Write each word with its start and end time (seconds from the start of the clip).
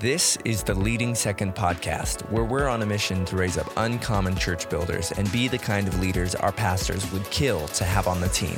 This 0.00 0.38
is 0.46 0.62
the 0.62 0.72
Leading 0.72 1.14
Second 1.14 1.54
podcast, 1.54 2.22
where 2.30 2.46
we're 2.46 2.68
on 2.68 2.80
a 2.80 2.86
mission 2.86 3.26
to 3.26 3.36
raise 3.36 3.58
up 3.58 3.70
uncommon 3.76 4.34
church 4.34 4.66
builders 4.70 5.12
and 5.12 5.30
be 5.30 5.46
the 5.46 5.58
kind 5.58 5.86
of 5.86 6.00
leaders 6.00 6.34
our 6.34 6.52
pastors 6.52 7.12
would 7.12 7.30
kill 7.30 7.68
to 7.68 7.84
have 7.84 8.08
on 8.08 8.18
the 8.18 8.28
team. 8.30 8.56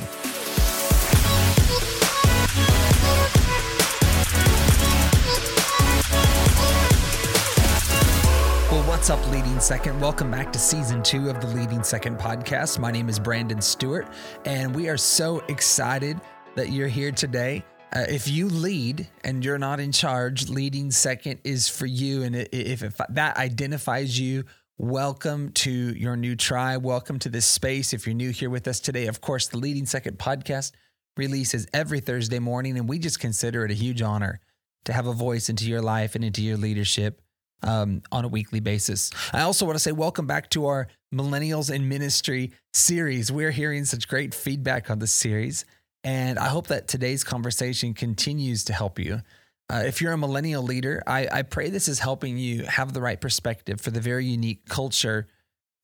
Well, 8.71 8.87
what's 8.87 9.09
up, 9.09 9.29
Leading 9.29 9.59
Second? 9.59 9.99
Welcome 9.99 10.31
back 10.31 10.53
to 10.53 10.59
season 10.59 11.03
two 11.03 11.29
of 11.29 11.41
the 11.41 11.47
Leading 11.47 11.83
Second 11.83 12.19
podcast. 12.19 12.79
My 12.79 12.89
name 12.89 13.09
is 13.09 13.19
Brandon 13.19 13.61
Stewart, 13.61 14.07
and 14.45 14.73
we 14.73 14.87
are 14.87 14.95
so 14.95 15.43
excited 15.49 16.21
that 16.55 16.69
you're 16.69 16.87
here 16.87 17.11
today. 17.11 17.65
Uh, 17.93 18.05
if 18.09 18.27
you 18.27 18.49
lead 18.49 19.07
and 19.23 19.45
you're 19.45 19.59
not 19.59 19.79
in 19.79 19.91
charge, 19.91 20.49
leading 20.49 20.89
second 20.89 21.39
is 21.43 21.69
for 21.69 21.85
you. 21.85 22.23
And 22.23 22.35
if, 22.35 22.81
if 22.81 22.97
that 23.09 23.37
identifies 23.37 24.19
you, 24.19 24.45
welcome 24.79 25.51
to 25.51 25.71
your 25.71 26.15
new 26.15 26.35
tribe. 26.35 26.83
Welcome 26.83 27.19
to 27.19 27.29
this 27.29 27.45
space. 27.45 27.93
If 27.93 28.07
you're 28.07 28.15
new 28.15 28.31
here 28.31 28.49
with 28.49 28.67
us 28.67 28.79
today, 28.79 29.05
of 29.05 29.21
course, 29.21 29.47
the 29.47 29.59
Leading 29.59 29.85
Second 29.85 30.17
podcast 30.17 30.71
releases 31.17 31.67
every 31.71 31.99
Thursday 31.99 32.39
morning, 32.39 32.79
and 32.79 32.89
we 32.89 32.97
just 32.97 33.19
consider 33.19 33.63
it 33.63 33.69
a 33.69 33.75
huge 33.75 34.01
honor 34.01 34.39
to 34.85 34.93
have 34.93 35.05
a 35.05 35.13
voice 35.13 35.49
into 35.49 35.69
your 35.69 35.83
life 35.83 36.15
and 36.15 36.25
into 36.25 36.41
your 36.41 36.57
leadership 36.57 37.21
um, 37.61 38.01
on 38.11 38.25
a 38.25 38.27
weekly 38.27 38.59
basis. 38.59 39.11
I 39.31 39.41
also 39.41 39.67
want 39.67 39.75
to 39.75 39.79
say 39.79 39.91
welcome 39.91 40.25
back 40.25 40.49
to 40.51 40.65
our 40.65 40.87
Millennials 41.13 41.71
in 41.71 41.87
Ministry 41.87 42.53
series. 42.73 43.31
We're 43.31 43.51
hearing 43.51 43.85
such 43.85 44.07
great 44.07 44.33
feedback 44.33 44.89
on 44.89 44.97
this 44.97 45.13
series. 45.13 45.63
And 46.03 46.37
I 46.37 46.47
hope 46.47 46.67
that 46.67 46.87
today's 46.87 47.23
conversation 47.23 47.93
continues 47.93 48.65
to 48.65 48.73
help 48.73 48.99
you. 48.99 49.21
Uh, 49.69 49.83
if 49.85 50.01
you're 50.01 50.11
a 50.11 50.17
millennial 50.17 50.61
leader, 50.61 51.01
I, 51.07 51.27
I 51.31 51.41
pray 51.43 51.69
this 51.69 51.87
is 51.87 51.99
helping 51.99 52.37
you 52.37 52.65
have 52.65 52.93
the 52.93 53.01
right 53.01 53.19
perspective 53.19 53.79
for 53.79 53.91
the 53.91 54.01
very 54.01 54.25
unique 54.25 54.67
culture 54.67 55.27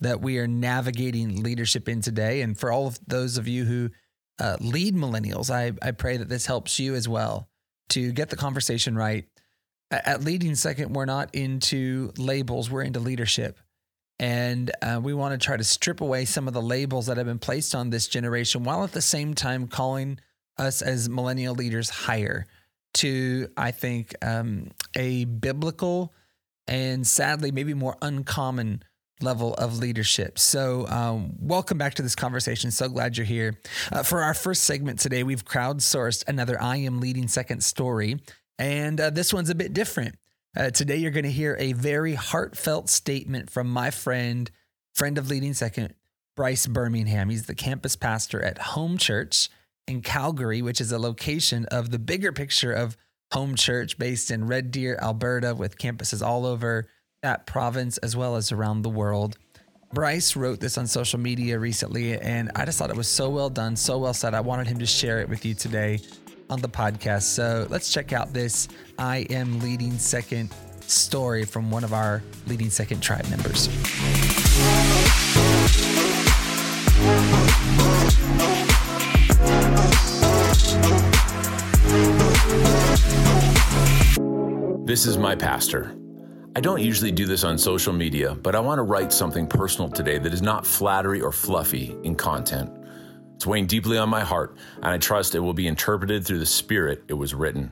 that 0.02 0.22
we 0.22 0.38
are 0.38 0.48
navigating 0.48 1.42
leadership 1.42 1.88
in 1.88 2.02
today. 2.02 2.42
And 2.42 2.58
for 2.58 2.72
all 2.72 2.88
of 2.88 3.00
those 3.08 3.38
of 3.38 3.48
you 3.48 3.66
who 3.66 3.90
uh, 4.40 4.58
lead 4.60 4.96
millennials, 4.96 5.50
I, 5.50 5.74
I 5.86 5.92
pray 5.92 6.18
that 6.18 6.30
this 6.30 6.46
helps 6.46 6.80
you 6.80 6.96
as 6.96 7.08
well 7.08 7.50
to 7.90 8.12
get 8.12 8.30
the 8.30 8.36
conversation 8.36 8.96
right. 8.96 9.26
At 9.92 10.24
Leading 10.24 10.56
Second, 10.56 10.94
we're 10.94 11.06
not 11.06 11.34
into 11.34 12.12
labels, 12.18 12.70
we're 12.70 12.84
into 12.84 13.00
leadership. 13.00 13.58
And 14.20 14.72
uh, 14.82 15.00
we 15.02 15.14
want 15.14 15.40
to 15.40 15.44
try 15.44 15.56
to 15.56 15.64
strip 15.64 16.02
away 16.02 16.26
some 16.26 16.48
of 16.48 16.54
the 16.54 16.62
labels 16.62 17.06
that 17.08 17.18
have 17.18 17.26
been 17.26 17.40
placed 17.40 17.74
on 17.74 17.90
this 17.90 18.08
generation 18.08 18.64
while 18.64 18.84
at 18.84 18.92
the 18.92 19.02
same 19.02 19.34
time 19.34 19.68
calling 19.68 20.20
us 20.58 20.82
as 20.82 21.08
millennial 21.08 21.56
leaders 21.56 21.90
higher 21.90 22.46
to, 22.96 23.48
I 23.56 23.72
think, 23.72 24.14
um, 24.22 24.72
a 24.96 25.26
biblical 25.26 26.14
and 26.68 27.06
sadly, 27.08 27.52
maybe 27.52 27.74
more 27.74 27.98
uncommon 28.02 28.84
level 29.22 29.54
of 29.56 29.80
leadership. 29.80 30.38
So, 30.38 30.88
um, 30.88 31.34
welcome 31.40 31.78
back 31.78 31.96
to 31.96 32.02
this 32.02 32.16
conversation. 32.16 32.72
So 32.72 32.88
glad 32.88 33.18
you're 33.18 33.26
here. 33.26 33.60
Uh, 33.92 34.04
for 34.04 34.22
our 34.22 34.34
first 34.34 34.64
segment 34.64 35.00
today, 35.00 35.24
we've 35.24 35.44
crowdsourced 35.44 36.28
another 36.28 36.62
I 36.62 36.78
Am 36.78 37.00
Leading 37.00 37.28
Second 37.28 37.64
story. 37.64 38.20
And 38.58 39.00
uh, 39.00 39.10
this 39.10 39.34
one's 39.34 39.50
a 39.50 39.56
bit 39.56 39.74
different. 39.74 40.16
Uh, 40.58 40.72
today, 40.72 40.96
you're 40.96 41.12
going 41.12 41.26
to 41.26 41.32
hear 41.32 41.56
a 41.60 41.74
very 41.74 42.16
heartfelt 42.16 42.90
statement 42.90 43.52
from 43.52 43.70
my 43.70 43.92
friend, 43.92 44.50
friend 44.96 45.20
of 45.20 45.30
Leading 45.30 45.54
Second, 45.54 45.94
Bryce 46.36 46.66
Birmingham. 46.66 47.30
He's 47.30 47.46
the 47.46 47.54
campus 47.54 47.96
pastor 47.96 48.44
at 48.44 48.58
Home 48.58 48.98
Church 48.98 49.50
in 49.88 50.02
Calgary, 50.02 50.64
which 50.64 50.82
is 50.82 50.92
a 50.92 50.98
location 50.98 51.66
of 51.66 51.92
the 51.92 52.00
bigger 52.00 52.32
picture 52.32 52.74
of 52.74 52.98
Home 53.32 53.54
Church 53.54 54.00
based 54.00 54.32
in 54.32 54.48
Red 54.48 54.72
Deer, 54.72 54.98
Alberta, 55.00 55.54
with 55.54 55.78
campuses 55.78 56.26
all 56.26 56.48
over 56.48 56.88
that 57.22 57.46
province 57.46 58.00
as 58.00 58.16
well 58.16 58.36
as 58.36 58.52
around 58.52 58.82
the 58.82 58.90
world. 58.90 59.38
Bryce 59.94 60.36
wrote 60.36 60.60
this 60.60 60.80
on 60.80 60.88
social 60.88 61.20
media 61.20 61.60
recently, 61.60 62.20
and 62.20 62.52
I 62.56 62.66
just 62.66 62.80
thought 62.80 62.90
it 62.90 62.96
was 62.96 63.08
so 63.08 63.30
well 63.30 63.52
done, 63.52 63.76
so 63.76 64.00
well 64.00 64.16
said. 64.16 64.34
I 64.34 64.42
wanted 64.42 64.66
him 64.66 64.80
to 64.80 64.86
share 64.88 65.20
it 65.20 65.30
with 65.30 65.46
you 65.46 65.54
today 65.54 66.00
on 66.50 66.62
the 66.62 66.70
podcast. 66.70 67.24
So 67.24 67.68
let's 67.70 67.92
check 67.92 68.14
out 68.14 68.34
this 68.34 68.68
I 68.98 69.28
Am 69.30 69.60
Leading 69.60 69.98
Second 69.98 70.50
story 70.82 71.46
from 71.46 71.70
one 71.72 71.84
of 71.84 71.94
our 71.94 72.24
Leading 72.48 72.70
Second 72.70 73.02
tribe 73.02 73.30
members. 73.30 73.68
This 84.86 85.06
is 85.06 85.20
my 85.20 85.36
pastor. 85.36 85.96
I 86.56 86.62
don't 86.62 86.82
usually 86.82 87.12
do 87.12 87.28
this 87.28 87.44
on 87.44 87.60
social 87.60 87.94
media, 87.94 88.34
but 88.34 88.56
I 88.56 88.60
want 88.60 88.80
to 88.80 88.84
write 88.84 89.14
something 89.14 89.46
personal 89.46 89.88
today 89.88 90.18
that 90.18 90.34
is 90.34 90.42
not 90.42 90.66
flattery 90.66 91.22
or 91.22 91.32
fluffy 91.32 91.96
in 92.04 92.16
content. 92.16 92.79
It's 93.40 93.48
weighing 93.48 93.68
deeply 93.68 93.98
on 93.98 94.10
my 94.10 94.20
heart, 94.20 94.54
and 94.76 94.88
I 94.88 94.98
trust 94.98 95.34
it 95.34 95.40
will 95.40 95.54
be 95.54 95.66
interpreted 95.66 96.26
through 96.26 96.40
the 96.40 96.46
spirit 96.46 97.06
it 97.08 97.14
was 97.14 97.34
written. 97.34 97.72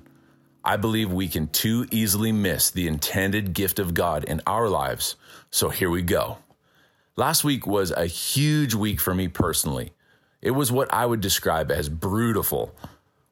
I 0.63 0.77
believe 0.77 1.11
we 1.11 1.27
can 1.27 1.49
too 1.49 1.85
easily 1.91 2.31
miss 2.31 2.71
the 2.71 2.87
intended 2.87 3.51
gift 3.51 3.77
of 3.77 3.93
God 3.93 4.23
in 4.23 4.39
our 4.47 4.69
lives, 4.69 5.17
so 5.51 5.67
here 5.67 5.89
we 5.89 6.03
go. 6.03 6.37
Last 7.17 7.43
week 7.43 7.67
was 7.67 7.91
a 7.91 8.05
huge 8.05 8.75
week 8.75 9.01
for 9.01 9.13
me 9.13 9.27
personally. 9.27 9.91
It 10.41 10.51
was 10.51 10.71
what 10.71 10.87
I 10.93 11.05
would 11.05 11.19
describe 11.19 11.69
as 11.69 11.89
brutal. 11.89 12.73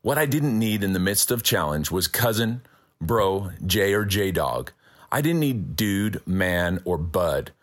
What 0.01 0.17
I 0.17 0.25
didn't 0.25 0.59
need 0.59 0.83
in 0.83 0.91
the 0.91 0.99
midst 0.99 1.31
of 1.31 1.41
challenge 1.41 1.89
was 1.89 2.09
cousin, 2.09 2.63
bro, 2.99 3.51
J 3.65 3.93
or 3.93 4.03
J 4.03 4.33
dog. 4.33 4.73
I 5.09 5.21
didn't 5.21 5.39
need 5.39 5.77
dude, 5.77 6.21
man, 6.27 6.81
or 6.83 6.97
bud. 6.97 7.53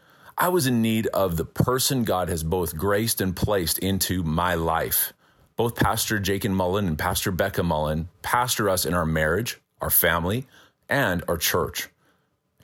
I 0.43 0.49
was 0.49 0.67
in 0.67 0.83
need 0.83 1.07
of 1.07 1.37
the 1.37 1.45
person 1.45 2.03
God 2.03 2.29
has 2.29 2.43
both 2.43 2.77
graced 2.77 3.21
and 3.21 3.37
placed 3.37 3.79
into 3.79 4.25
my 4.25 4.57
life. 4.57 5.13
Both 5.55 5.77
Pastor 5.77 6.19
Jake 6.19 6.45
and 6.45 6.57
Mullen 6.57 6.89
and 6.89 6.99
Pastor 6.99 7.31
Becca 7.31 7.63
Mullen 7.63 8.09
pastor 8.23 8.69
us 8.69 8.85
in 8.85 8.93
our 8.93 9.07
marriage, 9.07 9.61
our 9.81 9.89
family, 9.89 10.49
and 10.89 11.23
our 11.29 11.37
church. 11.37 11.91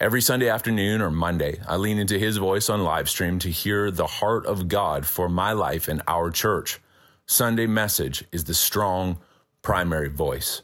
Every 0.01 0.21
Sunday 0.21 0.49
afternoon 0.49 1.01
or 1.01 1.13
Monday, 1.13 1.61
I 1.69 1.77
lean 1.77 1.99
into 1.99 2.19
his 2.19 2.39
voice 2.39 2.69
on 2.69 2.83
live 2.83 3.09
stream 3.09 3.39
to 3.39 3.49
hear 3.49 3.93
the 3.93 4.09
heart 4.09 4.45
of 4.47 4.67
God 4.67 5.07
for 5.07 5.29
my 5.29 5.53
life 5.53 5.87
and 5.87 6.03
our 6.09 6.33
church. 6.33 6.81
Sunday 7.27 7.69
message 7.69 8.25
is 8.33 8.43
the 8.43 8.55
strong 8.55 9.19
primary 9.63 10.09
voice. 10.09 10.63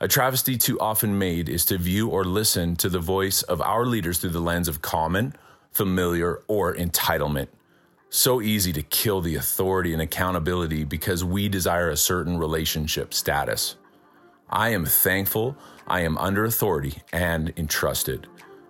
A 0.00 0.08
travesty 0.08 0.58
too 0.58 0.80
often 0.80 1.16
made 1.16 1.48
is 1.48 1.64
to 1.66 1.78
view 1.78 2.08
or 2.08 2.24
listen 2.24 2.74
to 2.74 2.88
the 2.88 2.98
voice 2.98 3.42
of 3.42 3.62
our 3.62 3.86
leaders 3.86 4.18
through 4.18 4.30
the 4.30 4.40
lens 4.40 4.66
of 4.66 4.82
common, 4.82 5.36
familiar, 5.72 6.42
or 6.48 6.74
entitlement. 6.74 7.48
So 8.08 8.40
easy 8.40 8.72
to 8.72 8.82
kill 8.82 9.20
the 9.20 9.36
authority 9.36 9.92
and 9.92 10.02
accountability 10.02 10.84
because 10.84 11.24
we 11.24 11.48
desire 11.48 11.90
a 11.90 11.96
certain 11.96 12.38
relationship 12.38 13.14
status. 13.14 13.76
I 14.48 14.70
am 14.70 14.84
thankful 14.84 15.56
I 15.86 16.00
am 16.02 16.16
under 16.18 16.44
authority 16.44 17.02
and 17.12 17.52
entrusted. 17.56 18.28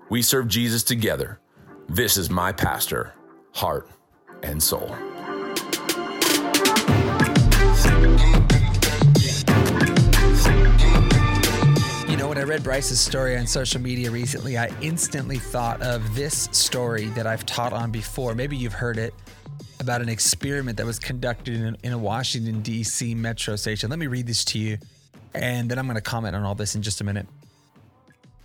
We 0.09 0.23
serve 0.23 0.49
Jesus 0.49 0.83
together. 0.83 1.39
This 1.87 2.17
is 2.17 2.31
my 2.31 2.51
pastor, 2.51 3.13
heart 3.53 3.89
and 4.43 4.63
soul. 4.63 4.97
Read 12.51 12.65
Bryce's 12.65 12.99
story 12.99 13.37
on 13.37 13.47
social 13.47 13.81
media 13.81 14.11
recently, 14.11 14.59
I 14.59 14.73
instantly 14.81 15.39
thought 15.39 15.81
of 15.83 16.17
this 16.17 16.49
story 16.51 17.05
that 17.11 17.25
I've 17.25 17.47
taught 17.47 17.73
on 17.73 17.93
before. 17.93 18.35
Maybe 18.35 18.57
you've 18.57 18.73
heard 18.73 18.99
it 18.99 19.15
about 19.79 20.03
an 20.03 20.09
experiment 20.09 20.77
that 20.79 20.85
was 20.85 20.99
conducted 20.99 21.55
in, 21.55 21.77
in 21.85 21.93
a 21.93 21.99
Washington, 21.99 22.61
D.C. 22.61 23.15
metro 23.15 23.55
station. 23.55 23.89
Let 23.89 24.01
me 24.01 24.09
read 24.09 24.27
this 24.27 24.45
to 24.47 24.59
you, 24.59 24.79
and 25.33 25.71
then 25.71 25.79
I'm 25.79 25.87
going 25.87 25.95
to 25.95 26.01
comment 26.01 26.35
on 26.35 26.43
all 26.43 26.57
this 26.57 26.75
in 26.75 26.83
just 26.83 27.01
a 27.01 27.05
minute. 27.05 27.29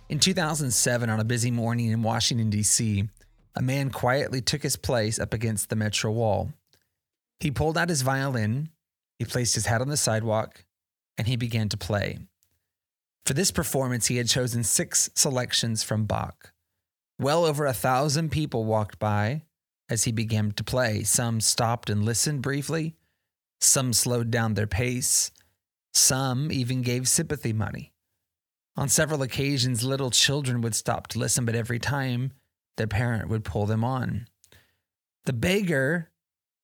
In 0.08 0.20
2007, 0.20 1.10
on 1.10 1.18
a 1.18 1.24
busy 1.24 1.50
morning 1.50 1.90
in 1.90 2.04
Washington, 2.04 2.48
D.C., 2.48 3.08
a 3.56 3.62
man 3.62 3.90
quietly 3.90 4.40
took 4.40 4.62
his 4.62 4.76
place 4.76 5.18
up 5.18 5.34
against 5.34 5.68
the 5.68 5.74
metro 5.74 6.12
wall. 6.12 6.52
He 7.40 7.50
pulled 7.50 7.76
out 7.76 7.88
his 7.88 8.02
violin, 8.02 8.68
he 9.18 9.24
placed 9.24 9.56
his 9.56 9.66
hat 9.66 9.80
on 9.80 9.88
the 9.88 9.96
sidewalk, 9.96 10.64
and 11.18 11.26
he 11.26 11.34
began 11.34 11.68
to 11.70 11.76
play. 11.76 12.20
For 13.26 13.34
this 13.34 13.50
performance, 13.50 14.06
he 14.06 14.18
had 14.18 14.28
chosen 14.28 14.62
six 14.62 15.10
selections 15.16 15.82
from 15.82 16.04
Bach. 16.04 16.52
Well 17.18 17.44
over 17.44 17.66
a 17.66 17.72
thousand 17.72 18.30
people 18.30 18.64
walked 18.64 19.00
by 19.00 19.42
as 19.88 20.04
he 20.04 20.12
began 20.12 20.52
to 20.52 20.62
play. 20.62 21.02
Some 21.02 21.40
stopped 21.40 21.90
and 21.90 22.04
listened 22.04 22.42
briefly, 22.42 22.94
some 23.60 23.92
slowed 23.92 24.30
down 24.30 24.54
their 24.54 24.68
pace, 24.68 25.32
some 25.92 26.52
even 26.52 26.82
gave 26.82 27.08
sympathy 27.08 27.52
money. 27.52 27.92
On 28.76 28.88
several 28.88 29.22
occasions, 29.22 29.82
little 29.82 30.10
children 30.10 30.60
would 30.60 30.76
stop 30.76 31.08
to 31.08 31.18
listen, 31.18 31.44
but 31.44 31.56
every 31.56 31.80
time 31.80 32.32
their 32.76 32.86
parent 32.86 33.28
would 33.28 33.42
pull 33.42 33.66
them 33.66 33.82
on. 33.82 34.28
The 35.24 35.32
beggar 35.32 36.12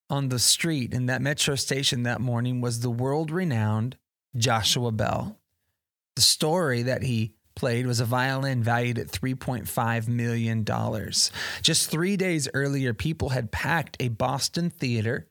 on 0.08 0.28
the 0.28 0.38
street 0.38 0.94
in 0.94 1.06
that 1.06 1.22
metro 1.22 1.56
station 1.56 2.04
that 2.04 2.20
morning 2.20 2.60
was 2.60 2.80
the 2.80 2.90
world 2.90 3.32
renowned 3.32 3.96
Joshua 4.36 4.92
Bell. 4.92 5.40
The 6.16 6.22
story 6.22 6.82
that 6.82 7.02
he 7.02 7.34
played 7.54 7.86
was 7.86 8.00
a 8.00 8.04
violin 8.04 8.62
valued 8.62 8.98
at 8.98 9.08
$3.5 9.08 10.08
million. 10.08 10.64
Just 11.62 11.90
three 11.90 12.16
days 12.16 12.48
earlier, 12.54 12.94
people 12.94 13.30
had 13.30 13.52
packed 13.52 13.96
a 14.00 14.08
Boston 14.08 14.70
theater 14.70 15.28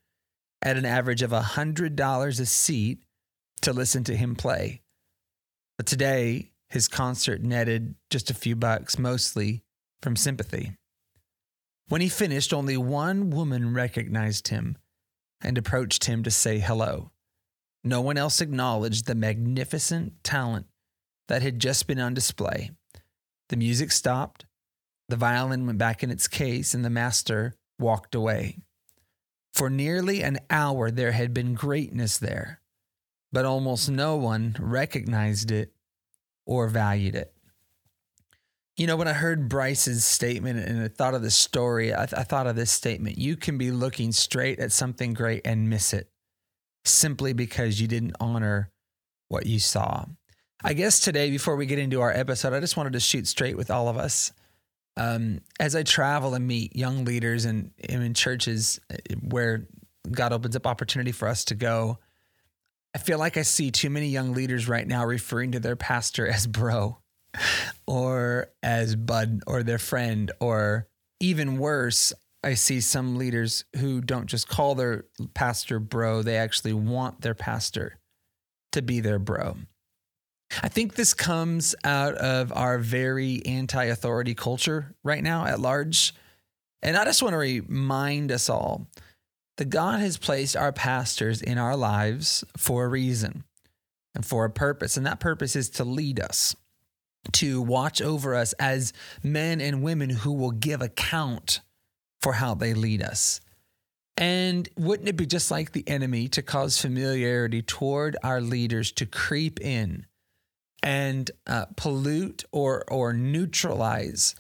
at 0.62 0.78
an 0.78 0.86
average 0.86 1.22
of 1.22 1.32
$100 1.32 2.40
a 2.40 2.46
seat 2.46 3.04
to 3.62 3.74
listen 3.74 4.04
to 4.04 4.16
him 4.16 4.36
play. 4.36 4.82
But 5.78 5.88
today, 5.88 6.52
his 6.70 6.88
concert 6.88 7.42
netted 7.42 7.96
just 8.10 8.30
a 8.30 8.36
few 8.36 8.56
bucks, 8.56 8.98
mostly 8.98 9.64
from 10.02 10.16
sympathy. 10.16 10.78
When 11.90 12.02
he 12.02 12.10
finished, 12.10 12.54
only 12.54 12.78
one 12.78 13.30
woman 13.30 13.74
recognized 13.74 14.48
him 14.48 14.78
and 15.42 15.58
approached 15.58 16.06
him 16.06 16.24
to 16.24 16.32
say 16.32 16.60
hello. 16.60 17.12
No 17.84 18.00
one 18.00 18.18
else 18.18 18.42
acknowledged 18.42 19.06
the 19.06 19.16
magnificent 19.16 20.24
talent 20.24 20.68
that 21.32 21.42
had 21.42 21.60
just 21.60 21.88
been 21.88 21.98
on 21.98 22.14
display. 22.14 22.72
The 23.48 23.56
music 23.56 23.94
stopped, 23.94 24.44
the 25.08 25.16
violin 25.16 25.66
went 25.66 25.78
back 25.78 26.04
in 26.04 26.12
its 26.12 26.28
case, 26.28 26.74
and 26.74 26.84
the 26.84 26.90
master 26.90 27.56
walked 27.80 28.16
away. 28.16 28.58
For 29.54 29.70
nearly 29.70 30.24
an 30.24 30.40
hour, 30.50 30.92
there 30.92 31.14
had 31.14 31.34
been 31.34 31.54
greatness 31.54 32.18
there, 32.18 32.60
but 33.32 33.46
almost 33.46 33.90
no 33.90 34.18
one 34.18 34.58
recognized 34.60 35.52
it 35.52 35.72
or 36.46 36.68
valued 36.68 37.16
it. 37.16 37.34
You 38.76 38.86
know, 38.86 38.98
when 38.98 39.08
I 39.08 39.14
heard 39.14 39.48
Bryce's 39.48 40.04
statement 40.04 40.60
and 40.60 40.84
I 40.84 40.90
thought 40.90 41.14
of 41.14 41.22
this 41.22 41.36
story, 41.38 41.94
I, 41.94 42.08
th- 42.08 42.20
I, 42.20 42.24
thought 42.24 42.48
of 42.48 42.58
this 42.58 42.72
statement. 42.72 43.18
You 43.18 43.38
can 43.38 43.58
be 43.58 43.72
looking 43.72 44.12
straight 44.12 44.60
at 44.60 44.74
something 44.74 45.14
great 45.14 45.44
and 45.46 45.70
miss 45.70 45.94
it 45.94 46.10
simply 46.84 47.32
because 47.32 47.80
you 47.80 47.88
didn't 47.88 48.18
honor 48.20 48.70
what 49.30 49.46
you 49.46 49.60
saw. 49.60 50.08
I 50.64 50.74
guess 50.74 51.00
today, 51.00 51.32
before 51.32 51.56
we 51.56 51.66
get 51.66 51.80
into 51.80 52.02
our 52.02 52.12
episode, 52.12 52.54
I 52.54 52.60
just 52.60 52.78
wanted 52.78 52.94
to 52.94 53.00
shoot 53.00 53.28
straight 53.28 53.58
with 53.58 53.72
all 53.72 53.88
of 53.88 53.98
us. 53.98 54.32
Um, 54.98 55.40
as 55.60 55.76
I 55.76 55.84
travel 55.84 56.34
and 56.34 56.46
meet 56.46 56.76
young 56.76 57.06
leaders 57.06 57.46
and 57.46 57.72
in 57.78 58.14
churches 58.14 58.80
uh, 58.92 58.98
where 59.22 59.68
God 60.10 60.34
opens 60.34 60.56
up 60.56 60.68
opportunity 60.68 61.12
for 61.12 61.28
us 61.28 61.46
to 61.46 61.56
go, 61.56 61.98
I 62.94 63.00
feel 63.00 63.18
like 63.18 63.38
I 63.38 63.42
see 63.44 63.72
too 63.72 63.90
many 63.90 64.10
young 64.10 64.34
leaders 64.34 64.68
right 64.68 64.86
now 64.86 65.06
referring 65.06 65.54
to 65.54 65.60
their 65.60 65.78
pastor 65.78 66.28
as 66.28 66.46
bro 66.46 67.00
or 67.88 68.50
as 68.62 68.96
bud 68.96 69.42
or 69.48 69.64
their 69.64 69.80
friend, 69.80 70.32
or 70.40 70.88
even 71.20 71.58
worse, 71.58 72.14
I 72.44 72.56
see 72.56 72.82
some 72.82 73.18
leaders 73.18 73.66
who 73.78 74.02
don't 74.02 74.26
just 74.26 74.48
call 74.48 74.76
their 74.76 75.06
pastor 75.34 75.80
bro, 75.80 76.22
they 76.22 76.38
actually 76.38 76.74
want 76.74 77.22
their 77.22 77.36
pastor 77.36 78.00
to 78.74 78.82
be 78.82 79.00
their 79.00 79.20
bro. 79.20 79.56
I 80.62 80.68
think 80.68 80.96
this 80.96 81.14
comes 81.14 81.76
out 81.84 82.16
of 82.16 82.52
our 82.56 82.78
very 82.78 83.42
anti 83.46 83.86
authority 83.86 84.36
culture 84.36 84.96
right 85.04 85.24
now 85.24 85.46
at 85.46 85.60
large. 85.60 86.14
And 86.82 86.98
I 86.98 87.06
just 87.06 87.22
want 87.22 87.34
to 87.34 87.38
remind 87.38 88.32
us 88.32 88.50
all 88.50 88.88
that 89.58 89.70
God 89.70 90.00
has 90.00 90.18
placed 90.18 90.56
our 90.56 90.72
pastors 90.72 91.42
in 91.42 91.58
our 91.58 91.76
lives 91.76 92.44
for 92.58 92.86
a 92.86 92.90
reason 92.90 93.44
and 94.16 94.26
for 94.26 94.46
a 94.46 94.50
purpose. 94.50 94.98
And 94.98 95.06
that 95.06 95.20
purpose 95.20 95.56
is 95.56 95.70
to 95.72 95.84
lead 95.84 96.20
us, 96.20 96.56
to 97.34 97.62
watch 97.62 98.02
over 98.02 98.36
us 98.36 98.54
as 98.54 98.94
men 99.24 99.62
and 99.62 99.84
women 99.84 100.10
who 100.10 100.34
will 100.34 100.52
give 100.52 100.82
account 100.82 101.62
for 102.22 102.34
how 102.34 102.56
they 102.56 102.74
lead 102.74 103.02
us. 103.02 103.40
And 104.18 104.68
wouldn't 104.78 105.10
it 105.10 105.16
be 105.16 105.26
just 105.26 105.52
like 105.52 105.72
the 105.72 105.88
enemy 105.88 106.28
to 106.30 106.42
cause 106.42 106.80
familiarity 106.80 107.62
toward 107.62 108.18
our 108.24 108.42
leaders 108.42 108.92
to 108.94 109.06
creep 109.06 109.60
in 109.62 110.06
and 110.84 111.30
uh, 111.48 111.66
pollute 111.76 112.44
or 112.52 112.84
or 112.92 113.14
neutralize 113.14 114.36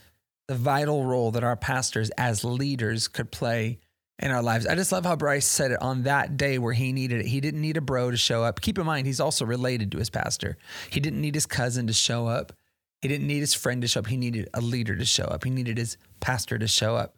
the 0.47 0.55
vital 0.55 1.05
role 1.05 1.31
that 1.31 1.43
our 1.43 1.55
pastors 1.55 2.09
as 2.17 2.43
leaders 2.43 3.07
could 3.07 3.31
play 3.31 3.79
in 4.19 4.31
our 4.31 4.41
lives. 4.41 4.67
I 4.67 4.75
just 4.75 4.91
love 4.91 5.05
how 5.05 5.15
Bryce 5.15 5.47
said 5.47 5.71
it 5.71 5.81
on 5.81 6.03
that 6.03 6.37
day 6.37 6.59
where 6.59 6.73
he 6.73 6.93
needed 6.93 7.21
it. 7.21 7.25
He 7.25 7.41
didn't 7.41 7.61
need 7.61 7.77
a 7.77 7.81
bro 7.81 8.11
to 8.11 8.17
show 8.17 8.43
up. 8.43 8.61
Keep 8.61 8.77
in 8.77 8.85
mind, 8.85 9.07
he's 9.07 9.19
also 9.19 9.45
related 9.45 9.91
to 9.91 9.97
his 9.97 10.09
pastor. 10.09 10.57
He 10.89 10.99
didn't 10.99 11.21
need 11.21 11.35
his 11.35 11.45
cousin 11.45 11.87
to 11.87 11.93
show 11.93 12.27
up. 12.27 12.53
He 13.01 13.07
didn't 13.07 13.27
need 13.27 13.39
his 13.39 13.55
friend 13.55 13.81
to 13.81 13.87
show 13.87 14.01
up. 14.01 14.07
He 14.07 14.17
needed 14.17 14.49
a 14.53 14.61
leader 14.61 14.95
to 14.95 15.05
show 15.05 15.23
up. 15.23 15.43
He 15.43 15.49
needed 15.49 15.77
his 15.77 15.97
pastor 16.19 16.59
to 16.59 16.67
show 16.67 16.95
up. 16.95 17.15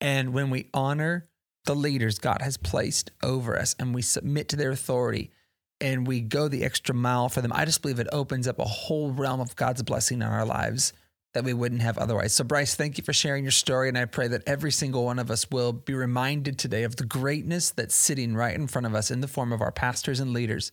And 0.00 0.32
when 0.32 0.50
we 0.50 0.68
honor 0.72 1.26
the 1.64 1.74
leaders 1.74 2.18
God 2.18 2.40
has 2.40 2.56
placed 2.56 3.10
over 3.22 3.58
us 3.58 3.74
and 3.78 3.94
we 3.94 4.02
submit 4.02 4.48
to 4.50 4.56
their 4.56 4.70
authority, 4.70 5.32
and 5.80 6.06
we 6.06 6.20
go 6.20 6.48
the 6.48 6.64
extra 6.64 6.94
mile 6.94 7.28
for 7.28 7.40
them, 7.40 7.52
I 7.54 7.64
just 7.64 7.82
believe 7.82 8.00
it 8.00 8.08
opens 8.12 8.48
up 8.48 8.58
a 8.58 8.64
whole 8.64 9.12
realm 9.12 9.40
of 9.40 9.56
God's 9.56 9.82
blessing 9.82 10.22
in 10.22 10.28
our 10.28 10.44
lives 10.44 10.92
that 11.34 11.44
we 11.44 11.52
wouldn't 11.52 11.82
have 11.82 11.98
otherwise. 11.98 12.34
So, 12.34 12.42
Bryce, 12.42 12.74
thank 12.74 12.98
you 12.98 13.04
for 13.04 13.12
sharing 13.12 13.44
your 13.44 13.50
story. 13.52 13.88
And 13.88 13.98
I 13.98 14.06
pray 14.06 14.28
that 14.28 14.42
every 14.46 14.72
single 14.72 15.04
one 15.04 15.18
of 15.18 15.30
us 15.30 15.50
will 15.50 15.72
be 15.72 15.94
reminded 15.94 16.58
today 16.58 16.84
of 16.84 16.96
the 16.96 17.04
greatness 17.04 17.70
that's 17.70 17.94
sitting 17.94 18.34
right 18.34 18.54
in 18.54 18.66
front 18.66 18.86
of 18.86 18.94
us 18.94 19.10
in 19.10 19.20
the 19.20 19.28
form 19.28 19.52
of 19.52 19.60
our 19.60 19.72
pastors 19.72 20.20
and 20.20 20.32
leaders. 20.32 20.72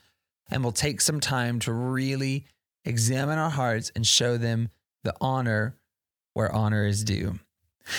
And 0.49 0.63
we'll 0.63 0.71
take 0.71 1.01
some 1.01 1.19
time 1.19 1.59
to 1.59 1.73
really 1.73 2.45
examine 2.85 3.37
our 3.37 3.49
hearts 3.49 3.91
and 3.95 4.07
show 4.07 4.37
them 4.37 4.69
the 5.03 5.13
honor 5.19 5.75
where 6.33 6.51
honor 6.51 6.85
is 6.85 7.03
due. 7.03 7.39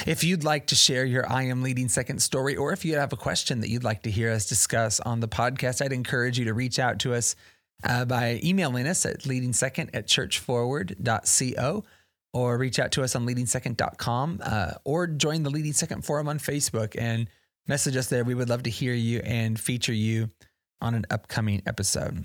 If 0.07 0.25
you'd 0.25 0.45
like 0.45 0.67
to 0.69 0.75
share 0.75 1.05
your 1.05 1.31
I 1.31 1.45
Am 1.45 1.63
Leading 1.63 1.89
Second 1.89 2.21
story, 2.21 2.57
or 2.57 2.73
if 2.73 2.85
you 2.85 2.97
have 2.97 3.13
a 3.13 3.17
question 3.17 3.61
that 3.61 3.71
you'd 3.71 3.85
like 3.85 4.03
to 4.03 4.11
hear 4.11 4.33
us 4.33 4.49
discuss 4.49 5.01
on 5.01 5.21
the 5.21 5.29
podcast, 5.29 5.83
I'd 5.83 5.93
encourage 5.93 6.39
you 6.39 6.47
to 6.47 6.55
reach 6.55 6.79
out 6.79 6.99
to 7.01 7.15
us 7.15 7.37
uh, 7.85 8.05
by 8.05 8.41
emailing 8.43 8.87
us 8.87 9.07
at 9.07 9.21
leadingsecond 9.21 9.91
at 9.95 10.07
churchforward.co 10.07 11.85
or 12.33 12.59
reach 12.59 12.79
out 12.79 12.93
to 12.93 13.03
us 13.03 13.15
on 13.15 13.27
leadingsecond.com 13.27 14.41
uh, 14.43 14.73
or 14.85 15.07
join 15.07 15.43
the 15.43 15.51
Leading 15.51 15.73
Second 15.73 16.05
Forum 16.05 16.29
on 16.29 16.39
Facebook 16.39 16.97
and 16.99 17.29
message 17.67 17.97
us 17.97 18.09
there. 18.09 18.25
We 18.25 18.35
would 18.35 18.49
love 18.49 18.65
to 18.65 18.71
hear 18.71 18.93
you 18.93 19.21
and 19.21 19.59
feature 19.59 19.95
you 19.95 20.31
on 20.81 20.95
an 20.95 21.07
upcoming 21.11 21.63
episode. 21.67 22.25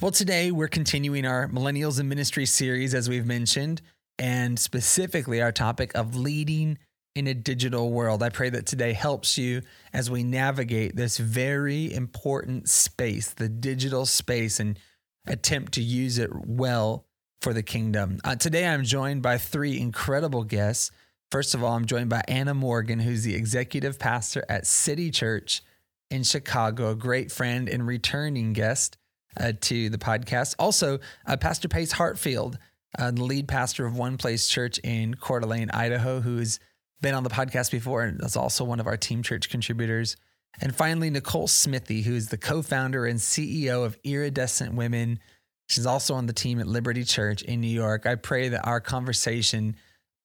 Well, 0.00 0.10
today 0.10 0.50
we're 0.50 0.68
continuing 0.68 1.24
our 1.24 1.48
Millennials 1.48 2.00
in 2.00 2.08
Ministry 2.08 2.46
series, 2.46 2.94
as 2.94 3.08
we've 3.08 3.26
mentioned 3.26 3.82
and 4.18 4.58
specifically 4.58 5.40
our 5.40 5.52
topic 5.52 5.94
of 5.94 6.16
leading 6.16 6.78
in 7.14 7.26
a 7.26 7.34
digital 7.34 7.90
world. 7.90 8.22
I 8.22 8.28
pray 8.28 8.50
that 8.50 8.66
today 8.66 8.92
helps 8.92 9.36
you 9.36 9.62
as 9.92 10.10
we 10.10 10.22
navigate 10.22 10.94
this 10.94 11.18
very 11.18 11.92
important 11.92 12.68
space, 12.68 13.30
the 13.30 13.48
digital 13.48 14.06
space, 14.06 14.60
and 14.60 14.78
attempt 15.26 15.72
to 15.74 15.82
use 15.82 16.18
it 16.18 16.30
well 16.32 17.06
for 17.40 17.52
the 17.52 17.62
kingdom. 17.62 18.18
Uh, 18.24 18.36
today, 18.36 18.66
I'm 18.66 18.84
joined 18.84 19.22
by 19.22 19.38
three 19.38 19.80
incredible 19.80 20.44
guests. 20.44 20.90
First 21.30 21.54
of 21.54 21.62
all, 21.62 21.74
I'm 21.74 21.86
joined 21.86 22.08
by 22.08 22.22
Anna 22.26 22.54
Morgan, 22.54 23.00
who's 23.00 23.24
the 23.24 23.34
executive 23.34 23.98
pastor 23.98 24.44
at 24.48 24.66
City 24.66 25.10
Church 25.10 25.62
in 26.10 26.22
Chicago, 26.22 26.90
a 26.90 26.94
great 26.94 27.30
friend 27.30 27.68
and 27.68 27.86
returning 27.86 28.52
guest 28.52 28.96
uh, 29.36 29.52
to 29.60 29.90
the 29.90 29.98
podcast. 29.98 30.54
Also, 30.58 30.98
uh, 31.26 31.36
Pastor 31.36 31.68
Pace 31.68 31.92
Hartfield 31.92 32.58
uh, 32.96 33.10
the 33.10 33.24
lead 33.24 33.48
pastor 33.48 33.86
of 33.86 33.96
One 33.96 34.16
Place 34.16 34.48
Church 34.48 34.78
in 34.78 35.14
Coeur 35.14 35.40
d'Alene, 35.40 35.70
Idaho, 35.70 36.20
who's 36.20 36.58
been 37.00 37.14
on 37.14 37.22
the 37.22 37.30
podcast 37.30 37.70
before 37.70 38.04
and 38.04 38.22
is 38.22 38.36
also 38.36 38.64
one 38.64 38.80
of 38.80 38.86
our 38.86 38.96
team 38.96 39.22
church 39.22 39.50
contributors. 39.50 40.16
And 40.60 40.74
finally, 40.74 41.10
Nicole 41.10 41.46
Smithy, 41.46 42.02
who 42.02 42.14
is 42.14 42.28
the 42.28 42.38
co 42.38 42.62
founder 42.62 43.06
and 43.06 43.18
CEO 43.18 43.84
of 43.84 43.98
Iridescent 44.04 44.74
Women. 44.74 45.20
She's 45.68 45.86
also 45.86 46.14
on 46.14 46.26
the 46.26 46.32
team 46.32 46.60
at 46.60 46.66
Liberty 46.66 47.04
Church 47.04 47.42
in 47.42 47.60
New 47.60 47.68
York. 47.68 48.06
I 48.06 48.14
pray 48.14 48.48
that 48.48 48.66
our 48.66 48.80
conversation 48.80 49.76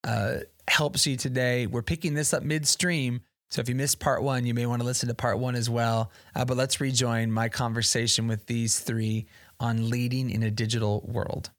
uh, 0.03 0.37
helps 0.67 1.05
you 1.05 1.17
today. 1.17 1.67
We're 1.67 1.81
picking 1.81 2.13
this 2.13 2.33
up 2.33 2.43
midstream. 2.43 3.21
So 3.51 3.61
if 3.61 3.69
you 3.69 3.75
missed 3.75 3.99
part 3.99 4.23
one, 4.23 4.45
you 4.45 4.53
may 4.53 4.65
want 4.65 4.81
to 4.81 4.85
listen 4.85 5.09
to 5.09 5.15
part 5.15 5.37
one 5.37 5.55
as 5.55 5.69
well. 5.69 6.11
Uh, 6.33 6.45
but 6.45 6.57
let's 6.57 6.81
rejoin 6.81 7.31
my 7.31 7.49
conversation 7.49 8.27
with 8.27 8.47
these 8.47 8.79
three 8.79 9.27
on 9.59 9.89
leading 9.89 10.31
in 10.31 10.41
a 10.41 10.49
digital 10.49 11.05
world 11.07 11.51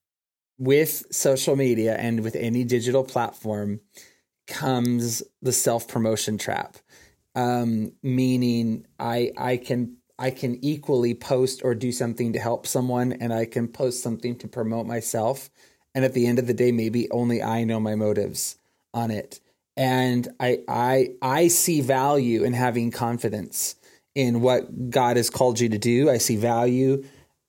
with 0.59 1.05
social 1.11 1.57
media 1.57 1.97
and 1.97 2.21
with 2.21 2.37
any 2.37 2.65
digital 2.65 3.05
platform 3.05 3.81
comes 4.47 5.23
the 5.43 5.53
self 5.53 5.89
promotion 5.89 6.39
trap. 6.39 6.77
Um, 7.35 7.93
meaning 8.03 8.87
I 8.99 9.33
I 9.37 9.57
can 9.57 9.97
I 10.19 10.31
can 10.31 10.65
equally 10.65 11.15
post 11.15 11.63
or 11.65 11.75
do 11.75 11.91
something 11.91 12.33
to 12.33 12.39
help 12.39 12.67
someone 12.67 13.13
and 13.13 13.33
I 13.33 13.47
can 13.47 13.67
post 13.67 14.03
something 14.03 14.37
to 14.39 14.49
promote 14.49 14.87
myself. 14.87 15.51
And 15.95 16.05
at 16.05 16.15
the 16.15 16.27
end 16.27 16.39
of 16.39 16.47
the 16.47 16.55
day, 16.55 16.73
maybe 16.73 17.11
only 17.11 17.43
I 17.43 17.65
know 17.65 17.81
my 17.81 17.95
motives 17.95 18.57
on 18.93 19.11
it. 19.11 19.41
And 19.77 20.29
I 20.39 20.61
I 20.69 21.15
I 21.21 21.49
see 21.49 21.81
value 21.81 22.45
in 22.45 22.53
having 22.53 22.93
confidence 22.93 23.75
in 24.15 24.41
what 24.41 24.91
God 24.91 25.17
has 25.17 25.31
called 25.31 25.59
you 25.59 25.69
to 25.69 25.79
do. 25.79 26.09
I 26.09 26.19
see 26.19 26.37
value 26.37 27.05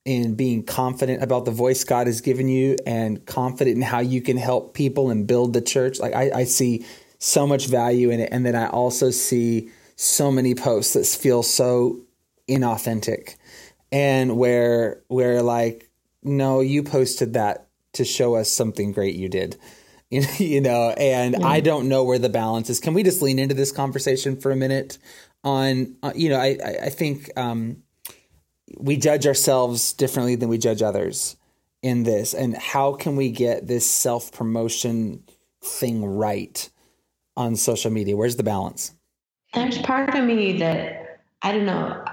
in 0.06 0.36
being 0.36 0.64
confident 0.64 1.24
about 1.24 1.46
the 1.46 1.52
voice 1.52 1.84
God 1.84 2.06
has 2.06 2.22
given 2.22 2.48
you 2.48 2.78
and 2.86 3.26
confident 3.26 3.76
in 3.76 3.82
how 3.82 4.00
you 4.00 4.22
can 4.22 4.38
help 4.38 4.76
people 4.76 5.10
and 5.10 5.26
build 5.26 5.54
the 5.54 5.62
church. 5.62 6.00
Like 6.00 6.14
I, 6.14 6.32
I 6.34 6.44
see 6.44 6.86
so 7.18 7.48
much 7.48 7.66
value 7.68 8.12
in 8.12 8.20
it. 8.20 8.30
And 8.32 8.46
then 8.46 8.56
I 8.56 8.68
also 8.68 9.10
see 9.10 9.72
so 9.96 10.32
many 10.32 10.54
posts 10.54 10.94
that 10.94 11.06
feel 11.08 11.42
so 11.42 12.02
inauthentic 12.48 13.36
and 13.92 14.38
where 14.38 15.02
where 15.08 15.42
like 15.42 15.90
no 16.22 16.60
you 16.60 16.84
posted 16.84 17.34
that 17.34 17.68
to 17.94 18.06
show 18.06 18.36
us 18.36 18.52
something 18.52 18.92
great 18.92 19.16
you 19.16 19.30
did. 19.30 19.58
You 20.38 20.62
know, 20.62 20.92
and 20.92 21.36
yeah. 21.38 21.46
I 21.46 21.60
don't 21.60 21.90
know 21.90 22.06
where 22.06 22.20
the 22.20 22.30
balance 22.30 22.70
is. 22.70 22.80
Can 22.80 22.94
we 22.94 23.04
just 23.04 23.22
lean 23.22 23.38
into 23.38 23.54
this 23.54 23.74
conversation 23.74 24.40
for 24.40 24.50
a 24.50 24.56
minute? 24.56 24.98
On, 25.44 25.98
uh, 26.04 26.14
you 26.16 26.30
know, 26.30 26.40
I 26.40 26.58
I 26.84 26.90
think 26.90 27.30
um, 27.36 27.84
we 28.78 28.98
judge 28.98 29.26
ourselves 29.26 29.94
differently 29.94 30.36
than 30.36 30.50
we 30.50 30.58
judge 30.58 30.82
others 30.82 31.36
in 31.82 32.04
this, 32.04 32.34
and 32.34 32.56
how 32.58 32.94
can 32.94 33.16
we 33.16 33.30
get 33.32 33.68
this 33.68 33.90
self 33.90 34.32
promotion 34.32 35.24
thing 35.62 36.04
right 36.06 36.70
on 37.38 37.56
social 37.56 37.92
media? 37.92 38.16
Where's 38.16 38.36
the 38.36 38.44
balance? 38.44 38.94
There's 39.54 39.78
part 39.80 40.14
of 40.16 40.26
me 40.26 40.58
that 40.60 41.22
I 41.42 41.52
don't 41.52 41.66
know, 41.66 42.04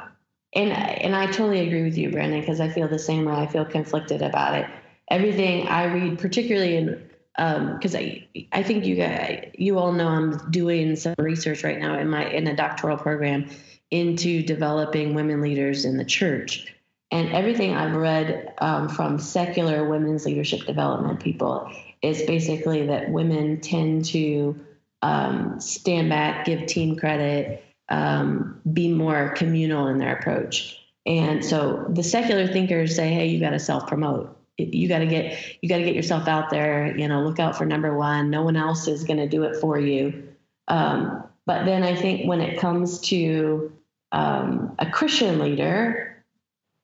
and 0.55 0.73
and 0.73 1.17
I 1.17 1.27
totally 1.27 1.67
agree 1.67 1.85
with 1.85 1.97
you, 1.97 2.11
Brandon, 2.11 2.41
because 2.41 2.61
I 2.61 2.69
feel 2.69 2.89
the 2.89 2.99
same 2.99 3.25
way. 3.25 3.35
I 3.35 3.47
feel 3.47 3.65
conflicted 3.65 4.23
about 4.23 4.55
it. 4.55 4.67
Everything 5.11 5.67
I 5.69 5.85
read, 5.85 6.19
particularly 6.19 6.77
in 6.77 7.09
because 7.37 7.95
um, 7.95 8.01
I 8.01 8.29
I 8.53 8.63
think 8.63 8.85
you 8.85 8.97
guys 8.97 9.51
you 9.55 9.79
all 9.79 9.93
know 9.93 10.09
I'm 10.09 10.51
doing 10.51 10.97
some 10.97 11.15
research 11.19 11.65
right 11.65 11.79
now 11.79 11.99
in 11.99 12.09
my 12.09 12.29
in 12.29 12.47
a 12.47 12.55
doctoral 12.55 12.99
program 12.99 13.49
into 13.93 14.43
developing 14.43 15.15
women 15.15 15.43
leaders 15.43 15.85
in 15.85 15.99
the 15.99 16.05
church. 16.05 16.75
And 17.11 17.29
everything 17.29 17.75
I've 17.75 17.95
read 17.95 18.55
um, 18.59 18.89
from 18.89 19.19
secular 19.19 19.87
women's 19.87 20.25
leadership 20.25 20.65
development 20.65 21.21
people 21.21 21.71
is 22.01 22.23
basically 22.23 22.87
that 22.87 23.11
women 23.11 23.61
tend 23.61 24.07
to 24.07 24.59
um, 25.03 25.61
stand 25.61 26.09
back, 26.09 26.47
give 26.47 26.67
team 26.67 26.97
credit, 26.97 27.63
um, 27.91 28.63
be 28.73 28.91
more 28.91 29.35
communal 29.37 29.89
in 29.89 29.99
their 29.99 30.17
approach. 30.17 30.79
And 31.05 31.45
so 31.45 31.85
the 31.91 32.03
secular 32.03 32.47
thinkers 32.47 32.97
say, 32.97 33.13
"Hey, 33.13 33.27
you 33.27 33.41
got 33.41 33.51
to 33.51 33.59
self 33.59 33.87
promote. 33.89 34.35
You 34.57 34.89
got 34.89 35.01
to 35.01 35.07
get 35.07 35.39
you 35.61 35.69
got 35.69 35.79
to 35.79 35.85
get 35.85 35.95
yourself 35.95 36.29
out 36.29 36.49
there. 36.49 36.97
You 36.97 37.09
know, 37.09 37.23
look 37.23 37.41
out 37.41 37.59
for 37.59 37.67
number 37.67 37.95
one. 37.95 38.31
No 38.31 38.43
one 38.43 38.57
else 38.57 38.89
is 38.89 39.05
going 39.05 39.19
to 39.19 39.29
do 39.29 39.43
it 39.43 39.57
for 39.57 39.79
you." 39.79 40.29
Um, 40.69 41.25
but 41.45 41.65
then 41.65 41.83
I 41.83 41.95
think 41.95 42.27
when 42.27 42.41
it 42.41 42.61
comes 42.61 43.01
to 43.01 43.73
um, 44.13 44.75
a 44.79 44.91
Christian 44.91 45.39
leader, 45.39 46.25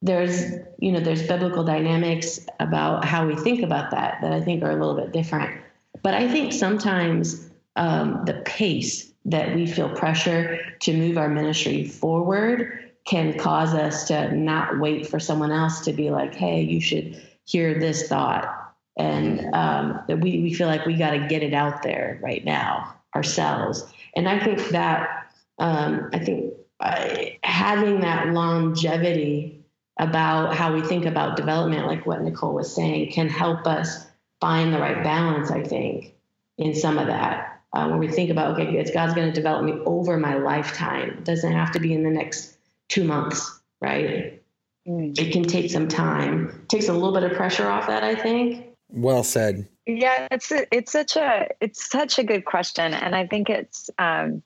there's 0.00 0.52
you 0.78 0.92
know 0.92 1.00
there's 1.00 1.26
biblical 1.26 1.64
dynamics 1.64 2.40
about 2.61 3.04
how 3.04 3.26
we 3.26 3.37
think 3.37 3.62
about 3.62 3.90
that 3.90 4.20
that 4.23 4.32
I 4.32 4.40
think 4.40 4.62
are 4.62 4.70
a 4.70 4.76
little 4.76 4.94
bit 4.94 5.12
different. 5.12 5.61
But 6.02 6.14
I 6.14 6.28
think 6.28 6.52
sometimes 6.52 7.50
um, 7.76 8.25
the 8.25 8.35
pace 8.44 9.12
that 9.25 9.54
we 9.54 9.66
feel 9.66 9.90
pressure 9.90 10.58
to 10.80 10.97
move 10.97 11.18
our 11.18 11.28
ministry 11.28 11.85
forward 11.85 12.92
can 13.04 13.38
cause 13.38 13.75
us 13.75 14.06
to 14.08 14.35
not 14.35 14.78
wait 14.78 15.06
for 15.06 15.18
someone 15.18 15.50
else 15.50 15.80
to 15.80 15.92
be 15.92 16.11
like, 16.11 16.35
hey, 16.35 16.62
you 16.62 16.80
should 16.80 17.23
hear 17.44 17.78
this 17.78 18.08
thought. 18.08 18.75
And 18.97 19.54
um, 19.54 20.02
we, 20.08 20.42
we 20.42 20.52
feel 20.52 20.66
like 20.66 20.85
we 20.85 20.94
got 20.94 21.11
to 21.11 21.26
get 21.26 21.42
it 21.42 21.54
out 21.54 21.82
there 21.82 22.18
right 22.23 22.44
now 22.44 22.94
ourselves. 23.14 23.85
And 24.14 24.28
I 24.28 24.38
think 24.38 24.68
that, 24.70 25.32
um, 25.58 26.11
I 26.12 26.18
think 26.18 26.52
uh, 26.80 27.16
having 27.42 28.00
that 28.00 28.28
longevity 28.28 29.64
about 29.99 30.54
how 30.54 30.73
we 30.73 30.80
think 30.80 31.04
about 31.04 31.37
development, 31.37 31.87
like 31.87 32.06
what 32.06 32.23
Nicole 32.23 32.54
was 32.54 32.73
saying, 32.75 33.12
can 33.12 33.28
help 33.28 33.66
us 33.66 34.06
find 34.40 34.73
the 34.73 34.78
right 34.78 35.02
balance, 35.02 35.50
I 35.50 35.62
think, 35.62 36.14
in 36.56 36.75
some 36.75 36.99
of 36.99 37.08
that. 37.08 37.61
Uh, 37.75 37.87
when 37.88 37.99
we 37.99 38.08
think 38.08 38.30
about 38.30 38.58
okay 38.58 38.82
god's 38.94 39.12
going 39.12 39.28
to 39.28 39.32
develop 39.32 39.62
me 39.62 39.73
over 39.85 40.16
my 40.16 40.37
lifetime 40.37 41.11
it 41.11 41.25
doesn't 41.25 41.52
have 41.52 41.70
to 41.70 41.78
be 41.78 41.92
in 41.92 42.02
the 42.02 42.08
next 42.08 42.56
two 42.88 43.04
months 43.04 43.61
right? 43.82 44.42
Mm. 44.88 45.18
it 45.18 45.32
can 45.32 45.42
take 45.42 45.70
some 45.70 45.87
time. 45.87 46.49
It 46.49 46.68
takes 46.70 46.88
a 46.88 46.94
little 46.94 47.12
bit 47.12 47.25
of 47.25 47.37
pressure 47.37 47.68
off 47.68 47.87
that 47.88 48.02
i 48.02 48.14
think. 48.14 48.66
Well 48.88 49.23
said. 49.23 49.68
Yeah 49.87 50.28
it's 50.30 50.50
a, 50.50 50.66
it's 50.75 50.92
such 50.92 51.16
a 51.16 51.49
it's 51.61 51.90
such 51.90 52.18
a 52.18 52.25
good 52.25 52.47
question 52.47 52.94
and 52.94 53.14
i 53.14 53.26
think 53.26 53.50
it's 53.50 53.90
um 53.99 54.42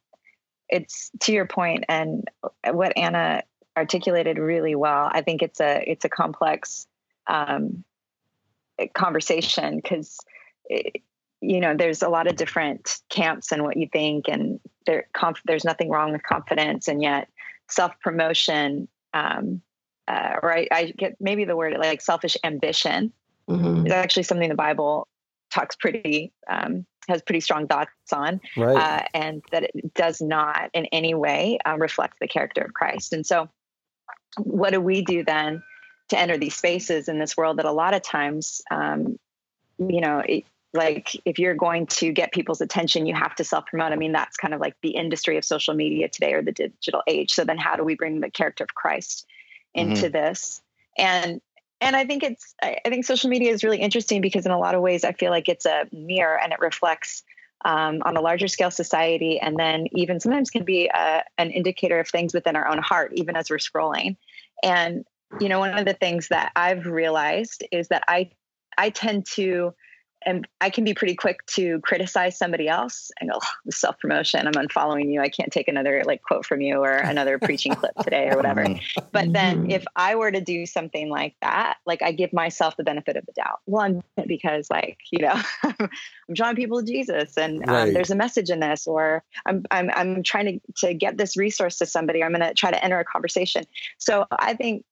it's 0.72 1.10
to 1.20 1.32
your 1.32 1.46
point 1.46 1.84
and 1.88 2.28
what 2.70 2.96
anna 2.96 3.42
articulated 3.76 4.38
really 4.38 4.74
well 4.74 5.08
i 5.12 5.20
think 5.20 5.42
it's 5.42 5.60
a 5.60 5.84
it's 5.88 6.04
a 6.04 6.08
complex 6.08 6.86
um 7.28 7.84
conversation 8.94 9.76
because 9.76 10.18
you 11.40 11.60
know 11.60 11.76
there's 11.76 12.02
a 12.02 12.08
lot 12.08 12.26
of 12.26 12.36
different 12.36 13.00
camps 13.10 13.52
and 13.52 13.62
what 13.62 13.76
you 13.76 13.86
think 13.92 14.28
and 14.28 14.58
there 14.86 15.06
conf- 15.12 15.42
there's 15.44 15.64
nothing 15.64 15.90
wrong 15.90 16.12
with 16.12 16.22
confidence 16.22 16.88
and 16.88 17.02
yet 17.02 17.28
self 17.68 17.92
promotion 18.00 18.88
um, 19.14 19.60
uh, 20.08 20.36
or 20.42 20.56
I, 20.56 20.68
I, 20.72 20.94
get 20.96 21.16
maybe 21.20 21.44
the 21.44 21.54
word 21.54 21.76
like 21.78 22.00
selfish 22.00 22.36
ambition 22.42 23.12
mm-hmm. 23.48 23.86
is 23.86 23.92
actually 23.92 24.22
something 24.22 24.48
the 24.48 24.54
bible 24.54 25.06
talks 25.52 25.76
pretty 25.76 26.32
um, 26.48 26.86
has 27.08 27.22
pretty 27.22 27.40
strong 27.40 27.66
thoughts 27.66 27.90
on 28.12 28.40
right. 28.56 28.76
uh, 28.76 29.06
and 29.14 29.42
that 29.50 29.64
it 29.64 29.94
does 29.94 30.20
not 30.20 30.70
in 30.72 30.86
any 30.86 31.14
way 31.14 31.58
uh, 31.66 31.76
reflect 31.76 32.14
the 32.20 32.28
character 32.28 32.62
of 32.62 32.74
christ 32.74 33.12
and 33.12 33.26
so 33.26 33.48
what 34.38 34.70
do 34.70 34.80
we 34.80 35.02
do 35.02 35.24
then 35.24 35.62
to 36.08 36.18
enter 36.18 36.36
these 36.36 36.54
spaces 36.54 37.08
in 37.08 37.18
this 37.18 37.36
world 37.36 37.58
that 37.58 37.64
a 37.64 37.72
lot 37.72 37.94
of 37.94 38.02
times 38.02 38.62
um, 38.70 39.18
you 39.78 40.00
know 40.00 40.22
it, 40.26 40.44
like 40.74 41.14
if 41.26 41.38
you're 41.38 41.54
going 41.54 41.86
to 41.86 42.12
get 42.12 42.32
people's 42.32 42.60
attention 42.60 43.06
you 43.06 43.14
have 43.14 43.34
to 43.34 43.44
self 43.44 43.66
promote 43.66 43.92
i 43.92 43.96
mean 43.96 44.12
that's 44.12 44.36
kind 44.36 44.54
of 44.54 44.60
like 44.60 44.74
the 44.82 44.90
industry 44.90 45.36
of 45.36 45.44
social 45.44 45.74
media 45.74 46.08
today 46.08 46.32
or 46.32 46.42
the 46.42 46.52
digital 46.52 47.02
age 47.06 47.32
so 47.32 47.44
then 47.44 47.58
how 47.58 47.76
do 47.76 47.84
we 47.84 47.94
bring 47.94 48.20
the 48.20 48.30
character 48.30 48.64
of 48.64 48.74
christ 48.74 49.26
into 49.74 50.02
mm-hmm. 50.02 50.12
this 50.12 50.62
and 50.96 51.40
and 51.82 51.94
i 51.96 52.04
think 52.04 52.22
it's 52.22 52.54
i 52.62 52.78
think 52.84 53.04
social 53.04 53.28
media 53.28 53.52
is 53.52 53.62
really 53.62 53.78
interesting 53.78 54.20
because 54.20 54.46
in 54.46 54.52
a 54.52 54.58
lot 54.58 54.74
of 54.74 54.80
ways 54.80 55.04
i 55.04 55.12
feel 55.12 55.30
like 55.30 55.48
it's 55.48 55.66
a 55.66 55.86
mirror 55.92 56.38
and 56.38 56.52
it 56.52 56.60
reflects 56.60 57.22
um, 57.64 58.02
on 58.04 58.16
a 58.16 58.20
larger 58.20 58.48
scale 58.48 58.72
society 58.72 59.38
and 59.38 59.56
then 59.56 59.86
even 59.92 60.18
sometimes 60.18 60.50
can 60.50 60.64
be 60.64 60.90
a, 60.92 60.98
uh, 60.98 61.22
an 61.38 61.52
indicator 61.52 62.00
of 62.00 62.08
things 62.08 62.34
within 62.34 62.56
our 62.56 62.66
own 62.66 62.78
heart 62.78 63.12
even 63.14 63.36
as 63.36 63.48
we're 63.48 63.58
scrolling. 63.58 64.16
And 64.64 65.04
you 65.40 65.48
know 65.48 65.58
one 65.58 65.78
of 65.78 65.84
the 65.84 65.94
things 65.94 66.28
that 66.28 66.52
i've 66.56 66.86
realized 66.86 67.64
is 67.72 67.88
that 67.88 68.04
i 68.08 68.30
i 68.76 68.90
tend 68.90 69.26
to 69.26 69.72
and 70.26 70.46
I 70.60 70.70
can 70.70 70.84
be 70.84 70.94
pretty 70.94 71.14
quick 71.14 71.44
to 71.46 71.80
criticize 71.80 72.38
somebody 72.38 72.68
else 72.68 73.10
and 73.20 73.30
go, 73.30 73.38
oh, 73.42 73.70
self 73.70 73.98
promotion. 73.98 74.46
I'm 74.46 74.52
unfollowing 74.54 75.12
you. 75.12 75.20
I 75.20 75.28
can't 75.28 75.52
take 75.52 75.68
another 75.68 76.02
like 76.04 76.22
quote 76.22 76.46
from 76.46 76.60
you 76.60 76.76
or 76.78 76.92
another 76.92 77.38
preaching 77.38 77.74
clip 77.74 77.94
today 77.96 78.28
or 78.30 78.36
whatever. 78.36 78.62
Mm-hmm. 78.72 79.06
But 79.12 79.32
then 79.32 79.62
mm-hmm. 79.62 79.70
if 79.70 79.84
I 79.96 80.14
were 80.14 80.30
to 80.30 80.40
do 80.40 80.66
something 80.66 81.08
like 81.08 81.34
that, 81.42 81.78
like 81.84 82.00
I 82.00 82.12
give 82.12 82.32
myself 82.32 82.76
the 82.76 82.84
benefit 82.84 83.16
of 83.16 83.26
the 83.26 83.32
doubt. 83.32 83.60
One, 83.64 84.02
because 84.26 84.70
like, 84.70 84.98
you 85.10 85.20
know, 85.20 85.40
I'm 85.62 85.90
drawing 86.32 86.56
people 86.56 86.80
to 86.80 86.86
Jesus 86.86 87.36
and 87.36 87.68
um, 87.68 87.74
right. 87.74 87.92
there's 87.92 88.10
a 88.10 88.14
message 88.14 88.50
in 88.50 88.60
this, 88.60 88.86
or 88.86 89.24
I'm, 89.46 89.64
I'm, 89.70 89.90
I'm 89.94 90.22
trying 90.22 90.60
to, 90.76 90.86
to 90.86 90.94
get 90.94 91.18
this 91.18 91.36
resource 91.36 91.78
to 91.78 91.86
somebody. 91.86 92.22
I'm 92.22 92.32
going 92.32 92.40
to 92.40 92.54
try 92.54 92.70
to 92.70 92.82
enter 92.82 92.98
a 92.98 93.04
conversation. 93.04 93.64
So 93.98 94.26
I 94.30 94.54
think, 94.54 94.84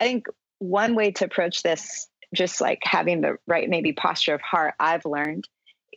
I 0.00 0.04
think 0.04 0.26
one 0.58 0.94
way 0.94 1.10
to 1.12 1.24
approach 1.24 1.62
this 1.62 2.08
just 2.34 2.60
like 2.60 2.80
having 2.82 3.20
the 3.20 3.36
right 3.46 3.68
maybe 3.68 3.92
posture 3.92 4.34
of 4.34 4.40
heart 4.40 4.74
i've 4.78 5.04
learned 5.04 5.48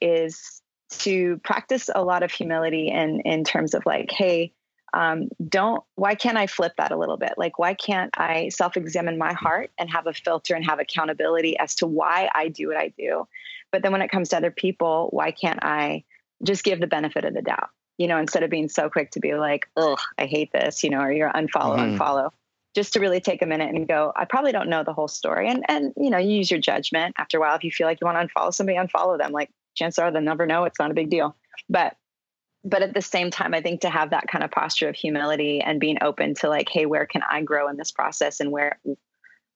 is 0.01 0.61
to 0.89 1.37
practice 1.43 1.89
a 1.93 2.03
lot 2.03 2.23
of 2.23 2.31
humility 2.31 2.89
in 2.89 3.21
in 3.21 3.43
terms 3.43 3.73
of 3.73 3.85
like 3.85 4.11
hey 4.11 4.53
um, 4.93 5.29
don't 5.47 5.83
why 5.95 6.15
can't 6.15 6.37
i 6.37 6.47
flip 6.47 6.73
that 6.77 6.91
a 6.91 6.97
little 6.97 7.17
bit? 7.17 7.33
Like 7.37 7.57
why 7.57 7.73
can't 7.73 8.13
i 8.17 8.49
self-examine 8.49 9.17
my 9.17 9.33
heart 9.33 9.71
and 9.77 9.89
have 9.89 10.07
a 10.07 10.13
filter 10.13 10.53
and 10.53 10.65
have 10.65 10.79
accountability 10.79 11.57
as 11.57 11.75
to 11.75 11.87
why 11.87 12.29
i 12.33 12.49
do 12.49 12.67
what 12.67 12.77
i 12.77 12.89
do? 12.97 13.27
But 13.71 13.83
then 13.83 13.93
when 13.93 14.01
it 14.01 14.11
comes 14.11 14.29
to 14.29 14.37
other 14.37 14.51
people 14.51 15.07
why 15.11 15.31
can't 15.31 15.63
i 15.63 16.03
just 16.43 16.63
give 16.63 16.79
the 16.79 16.87
benefit 16.87 17.23
of 17.23 17.33
the 17.33 17.41
doubt? 17.41 17.69
You 17.97 18.07
know 18.07 18.17
instead 18.17 18.43
of 18.43 18.49
being 18.49 18.67
so 18.67 18.89
quick 18.89 19.11
to 19.11 19.19
be 19.19 19.33
like 19.35 19.69
oh 19.77 19.95
i 20.17 20.25
hate 20.25 20.51
this 20.51 20.83
you 20.83 20.89
know 20.89 20.99
or 20.99 21.11
you're 21.11 21.31
unfollow 21.31 21.77
mm-hmm. 21.77 22.01
unfollow 22.01 22.31
just 22.73 22.93
to 22.93 22.99
really 22.99 23.19
take 23.19 23.41
a 23.41 23.45
minute 23.45 23.73
and 23.73 23.87
go, 23.87 24.13
I 24.15 24.25
probably 24.25 24.51
don't 24.51 24.69
know 24.69 24.83
the 24.83 24.93
whole 24.93 25.07
story. 25.07 25.49
And 25.49 25.65
and 25.67 25.93
you 25.97 26.09
know, 26.09 26.17
you 26.17 26.37
use 26.37 26.49
your 26.49 26.59
judgment 26.59 27.15
after 27.17 27.37
a 27.37 27.41
while. 27.41 27.55
If 27.55 27.63
you 27.63 27.71
feel 27.71 27.87
like 27.87 27.99
you 28.01 28.05
want 28.07 28.17
to 28.17 28.33
unfollow 28.33 28.53
somebody, 28.53 28.77
unfollow 28.77 29.17
them. 29.17 29.31
Like 29.31 29.49
chances 29.75 29.99
are 29.99 30.11
they'll 30.11 30.21
never 30.21 30.45
know. 30.45 30.63
It's 30.65 30.79
not 30.79 30.91
a 30.91 30.95
big 30.95 31.09
deal. 31.09 31.35
But 31.69 31.95
but 32.63 32.83
at 32.83 32.93
the 32.93 33.01
same 33.01 33.31
time, 33.31 33.53
I 33.53 33.61
think 33.61 33.81
to 33.81 33.89
have 33.89 34.11
that 34.11 34.27
kind 34.27 34.43
of 34.43 34.51
posture 34.51 34.87
of 34.87 34.95
humility 34.95 35.61
and 35.61 35.79
being 35.79 35.97
open 36.01 36.35
to 36.35 36.49
like, 36.49 36.69
hey, 36.69 36.85
where 36.85 37.05
can 37.05 37.23
I 37.27 37.41
grow 37.41 37.67
in 37.67 37.77
this 37.77 37.91
process 37.91 38.39
and 38.39 38.51
where 38.51 38.79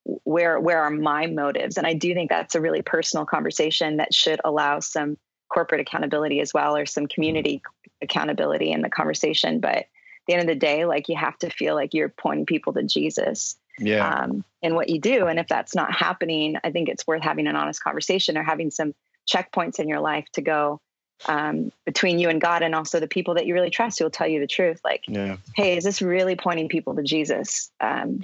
where 0.03 0.59
where 0.59 0.81
are 0.81 0.89
my 0.89 1.27
motives? 1.27 1.77
And 1.77 1.87
I 1.87 1.93
do 1.93 2.13
think 2.13 2.29
that's 2.29 2.55
a 2.55 2.61
really 2.61 2.81
personal 2.81 3.25
conversation 3.25 3.97
that 3.97 4.13
should 4.13 4.41
allow 4.43 4.79
some 4.79 5.17
corporate 5.53 5.81
accountability 5.81 6.41
as 6.41 6.53
well 6.53 6.75
or 6.75 6.85
some 6.85 7.07
community 7.07 7.61
accountability 8.01 8.71
in 8.71 8.81
the 8.81 8.89
conversation. 8.89 9.59
But 9.59 9.85
the 10.27 10.33
end 10.33 10.41
of 10.41 10.47
the 10.47 10.59
day, 10.59 10.85
like 10.85 11.09
you 11.09 11.15
have 11.15 11.37
to 11.39 11.49
feel 11.49 11.75
like 11.75 11.93
you're 11.93 12.09
pointing 12.09 12.45
people 12.45 12.73
to 12.73 12.83
Jesus. 12.83 13.57
Yeah. 13.77 14.07
Um, 14.07 14.45
in 14.61 14.73
what 14.73 14.89
you 14.89 14.99
do. 15.01 15.27
And 15.27 15.37
if 15.37 15.49
that's 15.49 15.75
not 15.75 15.93
happening, 15.93 16.55
I 16.63 16.71
think 16.71 16.87
it's 16.87 17.05
worth 17.05 17.21
having 17.21 17.45
an 17.45 17.57
honest 17.57 17.83
conversation 17.83 18.37
or 18.37 18.43
having 18.43 18.71
some 18.71 18.95
checkpoints 19.29 19.79
in 19.79 19.89
your 19.89 19.99
life 19.99 20.25
to 20.33 20.41
go 20.41 20.79
um, 21.27 21.71
between 21.85 22.19
you 22.19 22.29
and 22.29 22.39
God 22.39 22.61
and 22.61 22.73
also 22.73 22.99
the 22.99 23.07
people 23.07 23.33
that 23.35 23.45
you 23.45 23.53
really 23.53 23.69
trust 23.69 23.99
who 23.99 24.05
will 24.05 24.11
tell 24.11 24.27
you 24.27 24.39
the 24.39 24.47
truth. 24.47 24.79
Like, 24.83 25.03
yeah. 25.07 25.37
hey, 25.55 25.77
is 25.77 25.83
this 25.83 26.01
really 26.01 26.35
pointing 26.35 26.69
people 26.69 26.95
to 26.95 27.03
Jesus? 27.03 27.69
Um, 27.81 28.23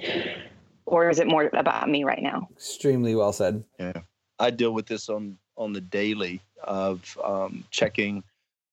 or 0.86 1.10
is 1.10 1.18
it 1.18 1.26
more 1.26 1.50
about 1.52 1.88
me 1.88 2.04
right 2.04 2.22
now? 2.22 2.48
Extremely 2.52 3.14
well 3.14 3.32
said. 3.32 3.64
Yeah. 3.78 4.02
I 4.38 4.50
deal 4.50 4.72
with 4.72 4.86
this 4.86 5.08
on 5.08 5.38
on 5.56 5.72
the 5.72 5.80
daily 5.80 6.40
of 6.64 7.18
um, 7.22 7.64
checking 7.70 8.24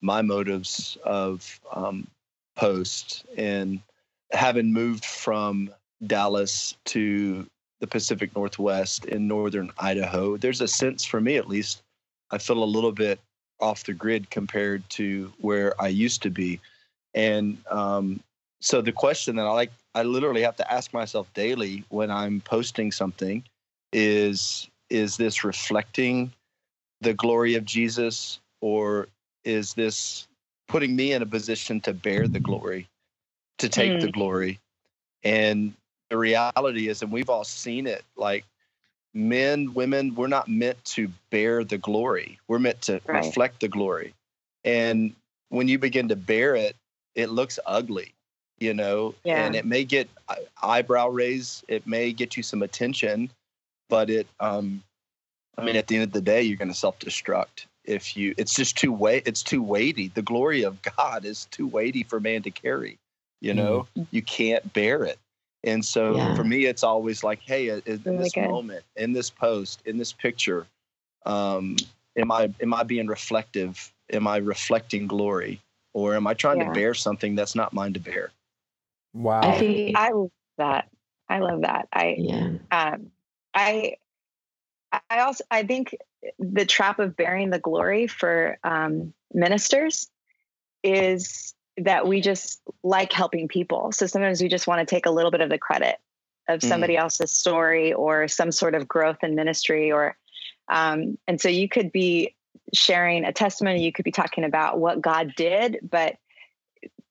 my 0.01 0.21
motives 0.21 0.97
of 1.03 1.59
um, 1.73 2.07
posts 2.59 3.23
and 3.37 3.79
having 4.31 4.73
moved 4.73 5.05
from 5.05 5.69
Dallas 6.05 6.75
to 6.85 7.47
the 7.79 7.87
Pacific 7.87 8.35
Northwest 8.35 9.05
in 9.05 9.29
northern 9.29 9.71
Idaho, 9.77 10.35
there's 10.35 10.59
a 10.59 10.67
sense 10.67 11.05
for 11.05 11.21
me 11.21 11.37
at 11.37 11.47
least, 11.47 11.81
I 12.31 12.37
feel 12.37 12.61
a 12.61 12.65
little 12.65 12.91
bit 12.91 13.19
off 13.61 13.85
the 13.85 13.93
grid 13.93 14.29
compared 14.29 14.87
to 14.89 15.31
where 15.39 15.73
I 15.81 15.87
used 15.87 16.21
to 16.23 16.29
be. 16.29 16.59
And 17.13 17.57
um, 17.71 18.19
so 18.59 18.81
the 18.81 18.91
question 18.91 19.37
that 19.37 19.45
I 19.45 19.51
like, 19.51 19.71
I 19.95 20.03
literally 20.03 20.41
have 20.41 20.57
to 20.57 20.71
ask 20.71 20.93
myself 20.93 21.33
daily 21.33 21.85
when 21.87 22.11
I'm 22.11 22.41
posting 22.41 22.91
something 22.91 23.41
is, 23.93 24.67
is 24.89 25.15
this 25.15 25.45
reflecting 25.45 26.33
the 26.99 27.13
glory 27.13 27.55
of 27.55 27.63
Jesus 27.63 28.39
or 28.59 29.07
is 29.45 29.73
this 29.73 30.27
putting 30.69 30.95
me 30.95 31.11
in 31.11 31.21
a 31.21 31.25
position 31.25 31.81
to 31.81 31.93
bear 31.93 32.29
the 32.29 32.39
glory, 32.39 32.87
to 33.57 33.67
take 33.67 33.91
mm. 33.91 34.01
the 34.01 34.11
glory? 34.11 34.59
And 35.23 35.73
the 36.09 36.17
reality 36.17 36.87
is, 36.87 37.01
and 37.01 37.11
we've 37.11 37.29
all 37.29 37.43
seen 37.43 37.85
it, 37.87 38.03
like 38.15 38.45
men, 39.13 39.73
women, 39.73 40.15
we're 40.15 40.27
not 40.27 40.47
meant 40.47 40.83
to 40.85 41.09
bear 41.29 41.65
the 41.65 41.77
glory. 41.77 42.39
We're 42.47 42.59
meant 42.59 42.81
to 42.83 43.01
right. 43.05 43.25
reflect 43.25 43.59
the 43.59 43.67
glory. 43.67 44.13
And 44.63 45.13
when 45.49 45.67
you 45.67 45.77
begin 45.77 46.07
to 46.09 46.15
bear 46.15 46.55
it, 46.55 46.75
it 47.15 47.29
looks 47.29 47.59
ugly, 47.65 48.13
you 48.59 48.73
know, 48.73 49.15
yeah. 49.23 49.45
and 49.45 49.55
it 49.55 49.65
may 49.65 49.83
get 49.83 50.07
eyebrow 50.61 51.09
raise. 51.09 51.63
It 51.67 51.85
may 51.87 52.13
get 52.13 52.37
you 52.37 52.43
some 52.43 52.61
attention, 52.61 53.31
but 53.89 54.09
it, 54.09 54.27
um, 54.39 54.83
I 55.57 55.65
mean, 55.65 55.75
at 55.75 55.87
the 55.87 55.95
end 55.95 56.03
of 56.05 56.11
the 56.13 56.21
day, 56.21 56.41
you're 56.43 56.57
going 56.57 56.69
to 56.69 56.77
self 56.77 56.99
destruct 56.99 57.65
if 57.89 58.15
you, 58.15 58.33
it's 58.37 58.53
just 58.53 58.77
too 58.77 58.91
weight. 58.91 59.23
It's 59.25 59.43
too 59.43 59.63
weighty. 59.63 60.09
The 60.09 60.21
glory 60.21 60.63
of 60.63 60.77
God 60.81 61.25
is 61.25 61.45
too 61.45 61.67
weighty 61.67 62.03
for 62.03 62.19
man 62.19 62.43
to 62.43 62.51
carry. 62.51 62.97
You 63.41 63.53
know, 63.53 63.87
mm-hmm. 63.95 64.03
you 64.11 64.21
can't 64.21 64.73
bear 64.73 65.03
it. 65.05 65.17
And 65.63 65.83
so 65.83 66.15
yeah. 66.15 66.35
for 66.35 66.43
me, 66.43 66.65
it's 66.65 66.83
always 66.83 67.23
like, 67.23 67.39
hey, 67.41 67.69
in 67.69 67.81
really 67.85 68.17
this 68.17 68.33
good. 68.33 68.49
moment, 68.49 68.83
in 68.95 69.13
this 69.13 69.29
post, 69.29 69.81
in 69.85 69.97
this 69.97 70.13
picture, 70.13 70.67
um, 71.25 71.75
am 72.17 72.31
I 72.31 72.53
am 72.61 72.73
I 72.73 72.83
being 72.83 73.07
reflective? 73.07 73.91
Am 74.11 74.27
I 74.27 74.37
reflecting 74.37 75.07
glory, 75.07 75.61
or 75.93 76.15
am 76.15 76.27
I 76.27 76.33
trying 76.33 76.59
yeah. 76.59 76.67
to 76.67 76.71
bear 76.71 76.93
something 76.93 77.35
that's 77.35 77.55
not 77.55 77.73
mine 77.73 77.93
to 77.93 77.99
bear? 77.99 78.31
Wow, 79.13 79.41
I 79.41 79.57
think 79.57 79.97
I 79.97 80.11
love 80.11 80.31
that. 80.57 80.89
I 81.27 81.39
love 81.39 81.61
that. 81.61 81.87
I 81.93 82.15
yeah. 82.17 82.49
Um, 82.71 83.11
I 83.53 83.95
I 84.91 85.19
also 85.19 85.43
I 85.51 85.63
think 85.63 85.95
the 86.39 86.65
trap 86.65 86.99
of 86.99 87.15
bearing 87.15 87.49
the 87.49 87.59
glory 87.59 88.07
for 88.07 88.57
um, 88.63 89.13
ministers 89.33 90.09
is 90.83 91.53
that 91.77 92.07
we 92.07 92.21
just 92.21 92.61
like 92.83 93.13
helping 93.13 93.47
people. 93.47 93.91
So 93.91 94.07
sometimes 94.07 94.41
we 94.41 94.49
just 94.49 94.67
want 94.67 94.85
to 94.85 94.95
take 94.95 95.05
a 95.05 95.11
little 95.11 95.31
bit 95.31 95.41
of 95.41 95.49
the 95.49 95.57
credit 95.57 95.97
of 96.49 96.63
somebody 96.63 96.95
mm. 96.95 96.99
else's 96.99 97.31
story 97.31 97.93
or 97.93 98.27
some 98.27 98.51
sort 98.51 98.73
of 98.73 98.87
growth 98.87 99.23
in 99.23 99.35
ministry 99.35 99.91
or 99.91 100.17
um, 100.67 101.17
and 101.27 101.39
so 101.39 101.47
you 101.47 101.69
could 101.69 101.91
be 101.91 102.35
sharing 102.73 103.23
a 103.23 103.31
testimony 103.31 103.83
you 103.83 103.91
could 103.91 104.05
be 104.05 104.11
talking 104.11 104.43
about 104.43 104.79
what 104.79 105.01
god 105.01 105.31
did 105.37 105.79
but 105.87 106.17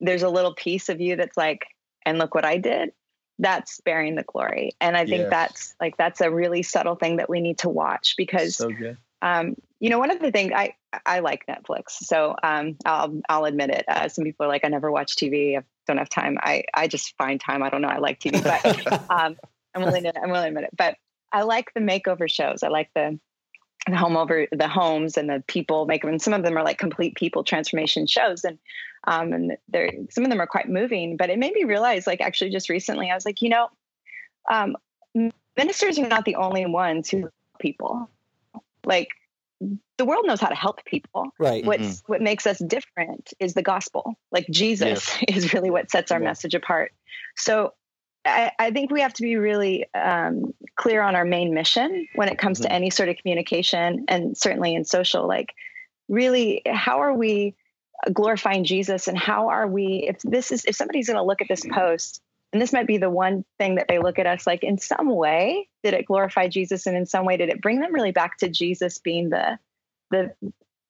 there's 0.01 0.23
a 0.23 0.29
little 0.29 0.55
piece 0.55 0.89
of 0.89 1.01
you 1.01 1.17
that's 1.17 1.37
like 1.37 1.67
and 2.05 2.19
look 2.19 2.35
what 2.35 2.45
i 2.45 2.59
did 2.59 2.93
that's 3.39 3.81
bearing 3.83 4.15
the 4.15 4.25
glory 4.25 4.73
and 4.81 4.97
i 4.97 5.05
think 5.05 5.23
yes. 5.23 5.31
that's 5.31 5.75
like 5.81 5.97
that's 5.97 6.21
a 6.21 6.31
really 6.31 6.63
subtle 6.63 6.97
thing 6.97 7.17
that 7.17 7.31
we 7.31 7.41
need 7.41 7.59
to 7.59 7.69
watch 7.69 8.15
because 8.17 8.57
so 8.57 8.71
um, 9.23 9.57
you 9.81 9.91
know, 9.91 9.99
one 9.99 10.11
of 10.11 10.21
the 10.21 10.31
things 10.31 10.53
I 10.55 10.75
I 11.05 11.21
like 11.21 11.47
Netflix, 11.47 11.91
so 11.91 12.35
um, 12.43 12.77
I'll 12.85 13.21
I'll 13.29 13.45
admit 13.45 13.71
it. 13.71 13.85
Uh, 13.89 14.09
some 14.09 14.25
people 14.25 14.47
are 14.47 14.49
like, 14.49 14.65
I 14.65 14.69
never 14.69 14.91
watch 14.91 15.17
TV. 15.17 15.59
I 15.59 15.63
don't 15.87 15.99
have 15.99 16.09
time. 16.09 16.39
I 16.41 16.65
I 16.75 16.89
just 16.89 17.17
find 17.17 17.41
time. 17.41 17.63
I 17.63 17.71
don't 17.71 17.83
know. 17.83 17.89
I 17.89 17.99
like 17.99 18.21
TV, 18.21 18.43
but 18.43 19.11
um, 19.11 19.37
I'm 19.75 19.83
willing 19.83 20.05
to 20.05 20.13
I'm 20.21 20.31
willing 20.31 20.45
to 20.45 20.49
admit 20.49 20.65
it. 20.65 20.77
But 20.77 20.97
I 21.33 21.43
like 21.43 21.73
the 21.75 21.81
makeover 21.81 22.31
shows. 22.31 22.63
I 22.63 22.69
like 22.69 22.91
the 22.95 23.19
the 23.87 23.97
home 23.97 24.17
over 24.17 24.47
the 24.51 24.69
homes 24.69 25.17
and 25.17 25.29
the 25.29 25.43
people 25.47 25.87
make 25.87 26.03
them. 26.03 26.11
And 26.11 26.23
some 26.23 26.35
of 26.35 26.43
them 26.43 26.57
are 26.57 26.65
like 26.65 26.79
complete 26.79 27.15
people 27.15 27.45
transformation 27.45 28.07
shows, 28.07 28.45
and 28.45 28.59
um, 29.05 29.33
and 29.33 29.57
they're 29.69 29.93
some 30.11 30.25
of 30.25 30.31
them 30.31 30.41
are 30.41 30.47
quite 30.47 30.69
moving. 30.69 31.17
But 31.17 31.31
it 31.31 31.39
made 31.39 31.53
me 31.53 31.65
realize, 31.65 32.07
like 32.07 32.21
actually, 32.21 32.51
just 32.51 32.69
recently, 32.69 33.11
I 33.11 33.15
was 33.15 33.25
like, 33.25 33.43
you 33.43 33.49
know, 33.49 33.69
um, 34.51 34.77
ministers 35.57 35.99
are 35.99 36.09
not 36.09 36.25
the 36.25 36.37
only 36.37 36.67
ones 36.67 37.09
who 37.11 37.21
help 37.21 37.33
people 37.61 38.11
like 38.85 39.09
the 39.99 40.05
world 40.05 40.25
knows 40.27 40.41
how 40.41 40.49
to 40.49 40.55
help 40.55 40.85
people. 40.85 41.31
Right. 41.39 41.65
What's 41.65 41.83
mm-hmm. 41.83 42.13
what 42.13 42.23
makes 42.23 42.47
us 42.47 42.59
different 42.59 43.33
is 43.41 43.55
the 43.55 43.63
gospel. 43.63 44.15
Like 44.31 44.47
Jesus 44.51 45.17
yes. 45.21 45.25
is 45.29 45.55
really 45.55 45.71
what 45.71 45.91
sets 45.91 46.11
our 46.11 46.21
yeah. 46.21 46.27
message 46.27 46.55
apart. 46.55 46.93
So 47.37 47.75
I, 48.29 48.67
I, 48.67 48.71
think 48.71 48.91
we 48.91 49.01
have 49.01 49.15
to 49.15 49.23
be 49.23 49.37
really 49.37 49.87
um, 49.95 50.55
clear 50.77 51.03
on 51.03 51.17
our 51.17 51.25
main 51.25 51.55
mission 51.55 52.07
when 52.15 52.29
it 52.29 52.39
comes 52.39 52.59
mm-hmm. 52.59 52.69
to 52.69 52.73
any 52.73 52.91
sort 52.91 53.09
of 53.09 53.17
communication, 53.17 54.05
and 54.09 54.37
certainly 54.37 54.75
in 54.75 54.85
social. 54.85 55.27
Like, 55.27 55.55
really, 56.09 56.63
how 56.67 57.01
are 57.01 57.15
we 57.15 57.55
glorifying 58.13 58.65
Jesus, 58.65 59.09
and 59.09 59.19
how 59.19 59.49
are 59.49 59.67
we? 59.67 60.07
If 60.09 60.21
this 60.23 60.53
is, 60.53 60.65
if 60.65 60.77
somebody's 60.77 61.07
going 61.07 61.19
to 61.19 61.23
look 61.23 61.41
at 61.41 61.49
this 61.49 61.65
post 61.73 62.21
and 62.53 62.63
this 62.63 62.73
might 62.73 62.87
be 62.87 62.99
the 62.99 63.11
one 63.11 63.45
thing 63.59 63.75
that 63.75 63.89
they 63.89 63.99
look 63.99 64.19
at 64.19 64.27
us 64.27 64.47
like 64.47 64.63
in 64.63 64.79
some 64.79 65.09
way 65.09 65.69
did 65.83 65.95
it 65.95 66.07
glorify 66.07 66.49
jesus 66.49 66.87
and 66.87 66.97
in 66.97 67.07
some 67.07 67.25
way 67.25 67.37
did 67.37 67.49
it 67.49 67.61
bring 67.61 67.81
them 67.81 67.93
really 67.93 68.13
back 68.13 68.39
to 68.39 68.49
jesus 68.49 68.99
being 68.99 69.31
the 69.31 69.59
the 70.11 70.33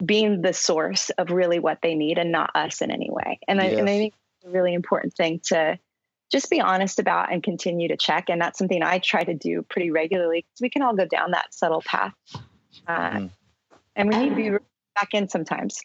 being 0.05 0.43
the 0.43 0.53
source 0.53 1.11
of 1.11 1.31
really 1.31 1.59
what 1.59 1.81
they 1.83 1.95
need 1.95 2.19
and 2.19 2.31
not 2.31 2.51
us 2.55 2.81
in 2.81 2.91
any 2.91 3.11
way 3.11 3.41
and, 3.49 3.59
yes. 3.59 3.73
I, 3.73 3.77
and 3.77 3.89
I 3.89 3.99
think 3.99 4.15
it's 4.37 4.49
a 4.49 4.51
really 4.51 4.75
important 4.75 5.15
thing 5.15 5.41
to 5.47 5.79
just 6.31 6.51
be 6.51 6.61
honest 6.61 6.99
about 6.99 7.33
and 7.33 7.43
continue 7.43 7.89
to 7.89 7.97
check 7.97 8.29
and 8.29 8.41
that's 8.41 8.59
something 8.59 8.83
i 8.83 8.99
try 8.99 9.25
to 9.25 9.35
do 9.35 9.63
pretty 9.63 9.91
regularly 9.91 10.45
because 10.47 10.61
we 10.61 10.71
can 10.71 10.83
all 10.83 10.95
go 10.95 11.07
down 11.07 11.33
that 11.33 11.53
subtle 11.53 11.83
path 11.83 12.15
uh, 12.87 13.11
mm. 13.11 13.31
and 13.97 14.09
we 14.09 14.17
need 14.17 14.31
to 14.31 14.35
be 14.35 14.51
back 14.95 15.09
in 15.13 15.29
sometimes 15.29 15.81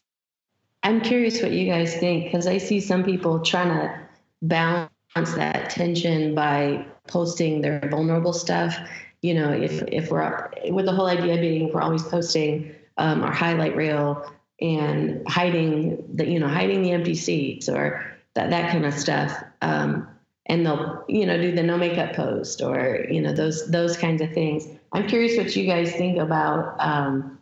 i'm 0.84 1.02
curious 1.02 1.42
what 1.42 1.52
you 1.52 1.66
guys 1.66 1.96
think 1.96 2.26
because 2.26 2.48
i 2.48 2.58
see 2.58 2.80
some 2.80 3.04
people 3.04 3.40
trying 3.40 3.70
to 3.70 4.04
balance 4.44 4.90
that 5.36 5.70
tension 5.70 6.36
by 6.36 6.86
posting 7.08 7.62
their 7.62 7.88
vulnerable 7.90 8.34
stuff. 8.34 8.78
You 9.22 9.34
know, 9.34 9.52
if 9.52 9.82
if 9.88 10.12
we're 10.12 10.22
up, 10.22 10.54
with 10.70 10.86
the 10.86 10.92
whole 10.92 11.08
idea 11.08 11.38
being 11.38 11.72
we're 11.74 11.82
always 11.82 12.04
posting 12.04 12.76
um, 12.98 13.24
our 13.24 13.32
highlight 13.32 13.76
reel 13.76 14.30
and 14.62 15.26
hiding 15.28 16.04
the 16.14 16.26
you 16.28 16.40
know 16.40 16.48
hiding 16.48 16.84
the 16.84 16.92
empty 16.92 17.16
seats 17.16 17.70
or 17.70 18.06
that 18.34 18.50
that 18.50 18.72
kind 18.72 18.86
of 18.86 18.94
stuff. 18.94 19.42
Um, 19.62 20.10
and 20.48 20.66
they'll 20.66 21.04
you 21.08 21.26
know 21.26 21.42
do 21.42 21.52
the 21.52 21.64
no 21.64 21.78
makeup 21.78 22.16
post 22.16 22.62
or 22.62 23.06
you 23.10 23.22
know 23.22 23.34
those 23.34 23.68
those 23.68 23.98
kinds 23.98 24.22
of 24.22 24.32
things. 24.34 24.68
I'm 24.92 25.08
curious 25.08 25.38
what 25.38 25.56
you 25.56 25.66
guys 25.66 25.92
think 25.94 26.18
about 26.18 26.76
um, 26.80 27.40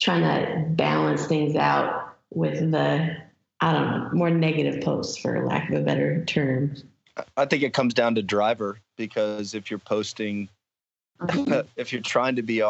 trying 0.00 0.22
to 0.22 0.68
balance 0.70 1.26
things 1.26 1.56
out 1.56 2.16
with 2.30 2.70
the 2.70 3.16
I 3.60 3.72
don't 3.72 3.90
know 3.90 4.10
more 4.12 4.30
negative 4.30 4.82
posts 4.82 5.18
for 5.18 5.44
lack 5.46 5.70
of 5.70 5.76
a 5.76 5.82
better 5.82 6.24
term. 6.24 6.76
I 7.36 7.46
think 7.46 7.62
it 7.62 7.74
comes 7.74 7.94
down 7.94 8.14
to 8.14 8.22
driver 8.22 8.78
because 8.96 9.54
if 9.54 9.70
you're 9.70 9.80
posting, 9.80 10.48
mm-hmm. 11.20 11.66
if 11.76 11.92
you're 11.92 12.02
trying 12.02 12.36
to 12.36 12.42
be 12.42 12.62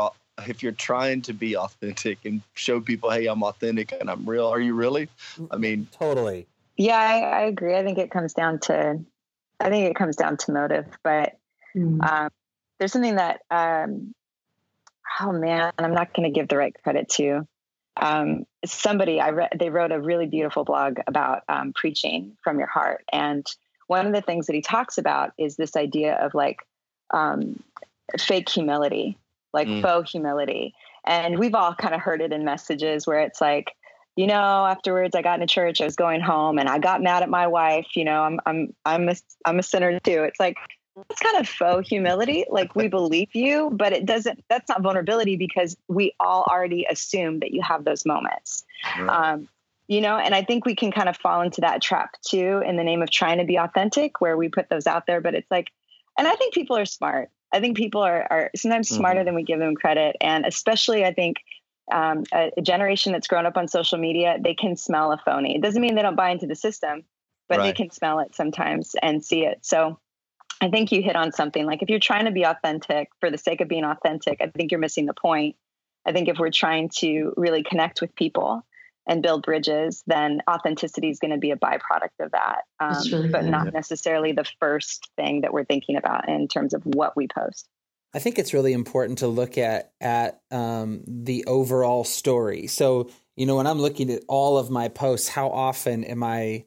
if 0.46 0.62
you're 0.62 0.72
trying 0.72 1.22
to 1.22 1.32
be 1.32 1.56
authentic 1.56 2.24
and 2.24 2.42
show 2.54 2.80
people, 2.80 3.10
hey, 3.10 3.26
I'm 3.26 3.42
authentic 3.42 3.92
and 3.98 4.10
I'm 4.10 4.28
real, 4.28 4.46
are 4.46 4.60
you 4.60 4.74
really? 4.74 5.08
I 5.50 5.56
mean, 5.56 5.88
totally. 5.90 6.46
Yeah, 6.76 6.96
I, 6.96 7.18
I 7.18 7.40
agree. 7.42 7.74
I 7.74 7.82
think 7.82 7.98
it 7.98 8.10
comes 8.10 8.34
down 8.34 8.60
to, 8.60 9.00
I 9.60 9.70
think 9.70 9.86
it 9.86 9.96
comes 9.96 10.16
down 10.16 10.36
to 10.38 10.52
motive. 10.52 10.86
But 11.02 11.38
mm. 11.76 12.02
um, 12.02 12.30
there's 12.78 12.92
something 12.92 13.16
that, 13.16 13.40
um, 13.50 14.14
oh 15.20 15.32
man, 15.32 15.72
I'm 15.78 15.94
not 15.94 16.14
going 16.14 16.32
to 16.32 16.38
give 16.38 16.48
the 16.48 16.56
right 16.56 16.74
credit 16.82 17.08
to. 17.10 17.46
Um, 17.96 18.44
somebody 18.64 19.20
I 19.20 19.30
read, 19.30 19.50
they 19.58 19.70
wrote 19.70 19.90
a 19.90 20.00
really 20.00 20.26
beautiful 20.26 20.64
blog 20.64 20.98
about 21.06 21.42
um, 21.48 21.72
preaching 21.72 22.36
from 22.44 22.58
your 22.58 22.68
heart, 22.68 23.04
and 23.12 23.44
one 23.88 24.06
of 24.06 24.12
the 24.12 24.20
things 24.20 24.46
that 24.46 24.54
he 24.54 24.62
talks 24.62 24.98
about 24.98 25.32
is 25.38 25.56
this 25.56 25.74
idea 25.74 26.14
of 26.14 26.34
like 26.34 26.58
um, 27.10 27.60
fake 28.18 28.48
humility, 28.48 29.18
like 29.52 29.66
mm. 29.66 29.82
faux 29.82 30.12
humility. 30.12 30.74
And 31.06 31.38
we've 31.38 31.54
all 31.54 31.74
kind 31.74 31.94
of 31.94 32.00
heard 32.00 32.20
it 32.20 32.32
in 32.32 32.44
messages 32.44 33.06
where 33.06 33.20
it's 33.20 33.40
like, 33.40 33.72
you 34.18 34.26
know, 34.26 34.66
afterwards 34.66 35.14
I 35.14 35.22
got 35.22 35.40
into 35.40 35.46
church, 35.46 35.80
I 35.80 35.84
was 35.84 35.94
going 35.94 36.20
home 36.20 36.58
and 36.58 36.68
I 36.68 36.80
got 36.80 37.00
mad 37.00 37.22
at 37.22 37.28
my 37.28 37.46
wife, 37.46 37.86
you 37.94 38.04
know, 38.04 38.22
I'm 38.22 38.40
I'm 38.46 38.74
I'm 38.84 39.08
a 39.08 39.14
I'm 39.44 39.60
a 39.60 39.62
sinner 39.62 40.00
too. 40.00 40.24
It's 40.24 40.40
like 40.40 40.56
it's 41.08 41.20
kind 41.20 41.36
of 41.36 41.48
faux 41.48 41.88
humility. 41.88 42.44
Like 42.50 42.74
we 42.74 42.88
believe 42.88 43.28
you, 43.32 43.70
but 43.72 43.92
it 43.92 44.06
doesn't 44.06 44.44
that's 44.48 44.68
not 44.68 44.82
vulnerability 44.82 45.36
because 45.36 45.76
we 45.86 46.16
all 46.18 46.42
already 46.50 46.84
assume 46.90 47.38
that 47.38 47.52
you 47.52 47.62
have 47.62 47.84
those 47.84 48.04
moments. 48.04 48.64
Right. 48.98 49.08
Um, 49.08 49.48
you 49.86 50.02
know 50.02 50.18
and 50.18 50.34
i 50.34 50.42
think 50.42 50.66
we 50.66 50.74
can 50.74 50.92
kind 50.92 51.08
of 51.08 51.16
fall 51.16 51.40
into 51.40 51.62
that 51.62 51.80
trap 51.80 52.10
too 52.20 52.62
in 52.66 52.76
the 52.76 52.84
name 52.84 53.00
of 53.00 53.10
trying 53.10 53.38
to 53.38 53.44
be 53.44 53.56
authentic 53.56 54.20
where 54.20 54.36
we 54.36 54.46
put 54.46 54.68
those 54.68 54.86
out 54.86 55.06
there 55.06 55.22
but 55.22 55.34
it's 55.34 55.50
like 55.50 55.68
and 56.18 56.28
i 56.28 56.34
think 56.34 56.52
people 56.52 56.76
are 56.76 56.84
smart 56.84 57.30
I 57.52 57.60
think 57.60 57.76
people 57.76 58.02
are, 58.02 58.26
are 58.30 58.50
sometimes 58.54 58.88
smarter 58.88 59.20
mm-hmm. 59.20 59.26
than 59.26 59.34
we 59.34 59.42
give 59.42 59.58
them 59.58 59.74
credit. 59.74 60.16
And 60.20 60.44
especially, 60.44 61.04
I 61.04 61.12
think 61.12 61.38
um, 61.92 62.24
a, 62.32 62.50
a, 62.56 62.62
generation 62.62 63.12
that's 63.12 63.26
grown 63.26 63.46
up 63.46 63.56
on 63.56 63.68
social 63.68 63.98
media, 63.98 64.36
they 64.40 64.54
can 64.54 64.76
smell 64.76 65.12
a 65.12 65.18
phony. 65.18 65.56
It 65.56 65.62
doesn't 65.62 65.80
mean 65.80 65.94
they 65.94 66.02
don't 66.02 66.16
buy 66.16 66.30
into 66.30 66.46
the 66.46 66.54
system, 66.54 67.04
but 67.48 67.58
right. 67.58 67.66
they 67.66 67.72
can 67.72 67.90
smell 67.90 68.20
it 68.20 68.34
sometimes 68.34 68.94
and 69.02 69.24
see 69.24 69.44
it. 69.44 69.58
So 69.62 69.98
I 70.60 70.68
think 70.68 70.92
you 70.92 71.02
hit 71.02 71.16
on 71.16 71.32
something 71.32 71.64
like 71.66 71.82
if 71.82 71.88
you're 71.88 71.98
trying 71.98 72.24
to 72.24 72.30
be 72.30 72.44
authentic 72.44 73.08
for 73.20 73.30
the 73.30 73.38
sake 73.38 73.60
of 73.60 73.68
being 73.68 73.84
authentic, 73.84 74.40
I 74.40 74.48
think 74.48 74.70
you're 74.70 74.80
missing 74.80 75.06
the 75.06 75.14
point. 75.14 75.56
I 76.06 76.12
think 76.12 76.28
if 76.28 76.38
we're 76.38 76.50
trying 76.50 76.90
to 76.98 77.32
really 77.36 77.62
connect 77.62 78.00
with 78.00 78.14
people 78.14 78.64
and 79.06 79.22
build 79.22 79.42
bridges, 79.42 80.02
then 80.06 80.42
authenticity 80.48 81.10
is 81.10 81.18
going 81.18 81.30
to 81.30 81.38
be 81.38 81.50
a 81.50 81.56
byproduct 81.56 82.20
of 82.20 82.32
that, 82.32 82.62
um, 82.80 82.96
really 83.10 83.28
but 83.28 83.42
good. 83.42 83.50
not 83.50 83.72
necessarily 83.72 84.32
the 84.32 84.44
first 84.60 85.08
thing 85.16 85.42
that 85.42 85.52
we're 85.52 85.64
thinking 85.64 85.96
about 85.96 86.28
in 86.28 86.48
terms 86.48 86.74
of 86.74 86.82
what 86.84 87.16
we 87.16 87.26
post. 87.26 87.68
I 88.14 88.18
think 88.20 88.38
it's 88.38 88.54
really 88.54 88.72
important 88.72 89.18
to 89.18 89.28
look 89.28 89.58
at 89.58 89.92
at 90.00 90.40
um, 90.50 91.02
the 91.06 91.44
overall 91.46 92.04
story. 92.04 92.66
So, 92.66 93.10
you 93.36 93.46
know, 93.46 93.56
when 93.56 93.66
I'm 93.66 93.80
looking 93.80 94.10
at 94.10 94.22
all 94.28 94.58
of 94.58 94.70
my 94.70 94.88
posts, 94.88 95.28
how 95.28 95.48
often 95.50 96.04
am 96.04 96.22
I 96.22 96.64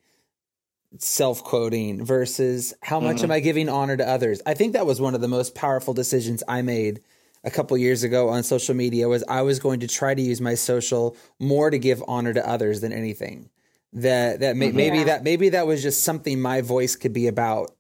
self 1.00 1.44
quoting 1.44 2.04
versus 2.06 2.74
how 2.82 3.00
much 3.00 3.18
mm-hmm. 3.18 3.26
am 3.26 3.32
I 3.32 3.40
giving 3.40 3.70
honor 3.70 3.98
to 3.98 4.08
others? 4.08 4.42
I 4.46 4.54
think 4.54 4.74
that 4.74 4.86
was 4.86 5.02
one 5.02 5.16
of 5.16 5.22
the 5.22 5.28
most 5.28 5.56
powerful 5.56 5.94
decisions 5.94 6.44
I 6.48 6.62
made 6.62 7.02
a 7.44 7.52
couple 7.52 7.78
years 7.78 8.04
ago 8.04 8.30
on 8.30 8.44
social 8.44 8.76
media 8.76 9.08
was 9.08 9.24
I 9.28 9.42
was 9.42 9.60
going 9.60 9.80
to 9.80 9.88
try 9.88 10.14
to 10.14 10.22
use 10.22 10.40
my 10.42 10.56
social 10.56 11.18
more 11.40 11.70
to 11.70 11.80
give 11.80 12.04
honor 12.08 12.34
to 12.34 12.48
others 12.48 12.82
than 12.82 12.94
anything. 12.94 13.50
That 13.94 14.40
that 14.40 14.56
may, 14.56 14.68
mm-hmm. 14.68 14.78
maybe 14.78 15.04
that 15.04 15.24
maybe 15.24 15.50
that 15.50 15.68
was 15.68 15.82
just 15.82 16.04
something 16.04 16.40
my 16.40 16.62
voice 16.62 16.96
could 16.96 17.14
be 17.14 17.28
about 17.28 17.72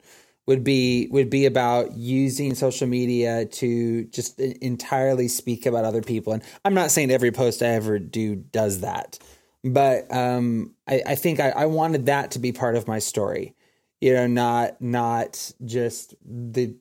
would 0.47 0.63
be 0.63 1.07
would 1.11 1.29
be 1.29 1.45
about 1.45 1.93
using 1.93 2.55
social 2.55 2.87
media 2.87 3.45
to 3.45 4.05
just 4.05 4.39
entirely 4.39 5.27
speak 5.27 5.65
about 5.65 5.85
other 5.85 6.01
people. 6.01 6.33
And 6.33 6.43
I'm 6.65 6.73
not 6.73 6.91
saying 6.91 7.11
every 7.11 7.31
post 7.31 7.61
I 7.61 7.67
ever 7.67 7.99
do 7.99 8.35
does 8.35 8.81
that, 8.81 9.19
but 9.63 10.11
um, 10.13 10.73
I, 10.87 11.03
I, 11.07 11.15
think 11.15 11.39
I, 11.39 11.49
I, 11.51 11.65
wanted 11.67 12.07
that 12.07 12.31
to 12.31 12.39
be 12.39 12.51
part 12.51 12.75
of 12.75 12.87
my 12.87 12.99
story. 12.99 13.55
You 13.99 14.13
know, 14.13 14.25
not 14.25 14.81
not 14.81 15.51
just 15.63 16.15
the 16.25 16.75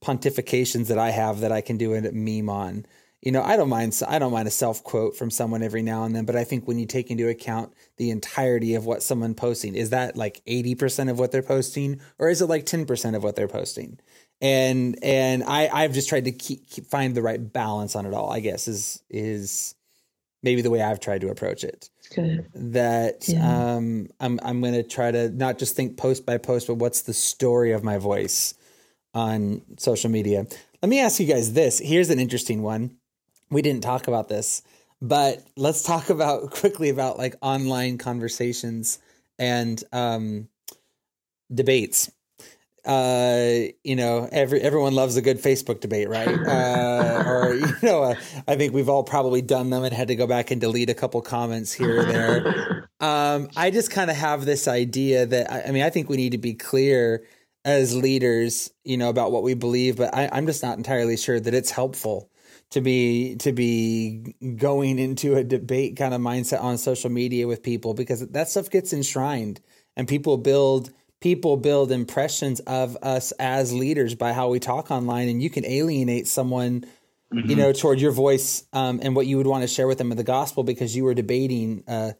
pontifications 0.00 0.88
that 0.88 0.98
I 0.98 1.10
have 1.10 1.40
that 1.40 1.50
I 1.50 1.60
can 1.60 1.76
do 1.76 1.94
a 1.94 2.12
meme 2.12 2.48
on 2.48 2.86
you 3.22 3.30
know, 3.30 3.42
I 3.42 3.56
don't 3.56 3.68
mind. 3.68 3.98
I 4.06 4.18
don't 4.18 4.32
mind 4.32 4.48
a 4.48 4.50
self 4.50 4.82
quote 4.82 5.16
from 5.16 5.30
someone 5.30 5.62
every 5.62 5.82
now 5.82 6.02
and 6.04 6.14
then, 6.14 6.24
but 6.24 6.34
I 6.34 6.42
think 6.42 6.66
when 6.66 6.78
you 6.78 6.86
take 6.86 7.08
into 7.08 7.28
account 7.28 7.72
the 7.96 8.10
entirety 8.10 8.74
of 8.74 8.84
what 8.84 9.02
someone 9.02 9.34
posting, 9.34 9.76
is 9.76 9.90
that 9.90 10.16
like 10.16 10.42
eighty 10.46 10.74
percent 10.74 11.08
of 11.08 11.20
what 11.20 11.30
they're 11.30 11.42
posting, 11.42 12.00
or 12.18 12.28
is 12.28 12.42
it 12.42 12.46
like 12.46 12.66
ten 12.66 12.84
percent 12.84 13.14
of 13.14 13.22
what 13.22 13.36
they're 13.36 13.46
posting? 13.46 14.00
And 14.40 14.98
and 15.04 15.44
I 15.44 15.68
I've 15.72 15.92
just 15.92 16.08
tried 16.08 16.24
to 16.24 16.32
keep, 16.32 16.68
keep, 16.68 16.86
find 16.86 17.14
the 17.14 17.22
right 17.22 17.52
balance 17.52 17.94
on 17.94 18.06
it 18.06 18.12
all. 18.12 18.32
I 18.32 18.40
guess 18.40 18.66
is 18.66 19.04
is 19.08 19.76
maybe 20.42 20.60
the 20.60 20.70
way 20.70 20.82
I've 20.82 20.98
tried 20.98 21.20
to 21.20 21.28
approach 21.28 21.62
it. 21.62 21.90
Good. 22.12 22.48
That 22.54 23.28
yeah. 23.28 23.74
um, 23.76 24.08
I'm 24.18 24.40
I'm 24.42 24.60
going 24.60 24.74
to 24.74 24.82
try 24.82 25.12
to 25.12 25.30
not 25.30 25.60
just 25.60 25.76
think 25.76 25.96
post 25.96 26.26
by 26.26 26.38
post, 26.38 26.66
but 26.66 26.74
what's 26.74 27.02
the 27.02 27.14
story 27.14 27.70
of 27.70 27.84
my 27.84 27.98
voice 27.98 28.54
on 29.14 29.62
social 29.78 30.10
media. 30.10 30.46
Let 30.82 30.88
me 30.88 31.00
ask 31.00 31.20
you 31.20 31.26
guys 31.26 31.52
this. 31.52 31.78
Here's 31.78 32.10
an 32.10 32.18
interesting 32.18 32.62
one 32.62 32.96
we 33.52 33.62
didn't 33.62 33.82
talk 33.82 34.08
about 34.08 34.28
this, 34.28 34.62
but 35.00 35.44
let's 35.56 35.82
talk 35.82 36.10
about 36.10 36.50
quickly 36.50 36.88
about 36.88 37.18
like 37.18 37.36
online 37.40 37.98
conversations 37.98 38.98
and 39.38 39.82
um, 39.92 40.48
debates. 41.54 42.10
Uh, 42.84 43.70
you 43.84 43.94
know, 43.94 44.28
every 44.32 44.60
everyone 44.60 44.92
loves 44.92 45.16
a 45.16 45.22
good 45.22 45.38
Facebook 45.38 45.80
debate, 45.80 46.08
right? 46.08 46.28
Uh, 46.52 47.22
or 47.24 47.54
you 47.54 47.66
know, 47.82 48.02
uh, 48.02 48.14
I 48.48 48.56
think 48.56 48.72
we've 48.72 48.88
all 48.88 49.04
probably 49.04 49.42
done 49.42 49.70
them 49.70 49.84
and 49.84 49.94
had 49.94 50.08
to 50.08 50.16
go 50.16 50.26
back 50.26 50.50
and 50.50 50.60
delete 50.60 50.90
a 50.90 50.94
couple 50.94 51.20
comments 51.22 51.72
here 51.72 52.00
or 52.00 52.04
there. 52.04 52.78
Um, 53.02 53.48
I 53.56 53.72
just 53.72 53.90
kind 53.90 54.12
of 54.12 54.16
have 54.16 54.44
this 54.44 54.68
idea 54.68 55.26
that 55.26 55.50
I, 55.50 55.62
I 55.62 55.70
mean, 55.72 55.82
I 55.82 55.90
think 55.90 56.08
we 56.08 56.16
need 56.16 56.32
to 56.32 56.38
be 56.38 56.54
clear 56.54 57.24
as 57.64 57.96
leaders, 57.96 58.70
you 58.84 58.96
know, 58.96 59.08
about 59.08 59.32
what 59.32 59.42
we 59.42 59.54
believe, 59.54 59.96
but 59.96 60.14
I, 60.14 60.28
I'm 60.30 60.46
just 60.46 60.62
not 60.62 60.78
entirely 60.78 61.16
sure 61.16 61.40
that 61.40 61.52
it's 61.52 61.72
helpful 61.72 62.30
to 62.72 62.80
be 62.80 63.36
to 63.36 63.52
be 63.52 64.34
going 64.56 64.98
into 64.98 65.36
a 65.36 65.44
debate 65.44 65.96
kind 65.96 66.14
of 66.14 66.20
mindset 66.20 66.62
on 66.62 66.78
social 66.78 67.10
media 67.10 67.46
with 67.46 67.62
people 67.62 67.92
because 67.92 68.26
that 68.28 68.48
stuff 68.48 68.70
gets 68.70 68.92
enshrined 68.92 69.60
and 69.94 70.08
people 70.08 70.38
build 70.38 70.90
people 71.20 71.58
build 71.58 71.92
impressions 71.92 72.60
of 72.60 72.96
us 73.02 73.32
as 73.32 73.74
leaders 73.74 74.14
by 74.14 74.32
how 74.32 74.48
we 74.48 74.58
talk 74.58 74.90
online 74.90 75.28
and 75.28 75.42
you 75.42 75.50
can 75.50 75.66
alienate 75.66 76.26
someone 76.26 76.80
mm-hmm. 77.32 77.48
you 77.48 77.56
know 77.56 77.72
toward 77.72 78.00
your 78.00 78.12
voice 78.12 78.64
um, 78.72 79.00
and 79.02 79.14
what 79.14 79.26
you 79.26 79.36
would 79.36 79.46
want 79.46 79.62
to 79.62 79.68
share 79.68 79.86
with 79.86 79.98
them 79.98 80.10
of 80.10 80.16
the 80.16 80.24
gospel 80.24 80.64
because 80.64 80.96
you 80.96 81.04
were 81.04 81.14
debating 81.14 81.84
a, 81.86 82.14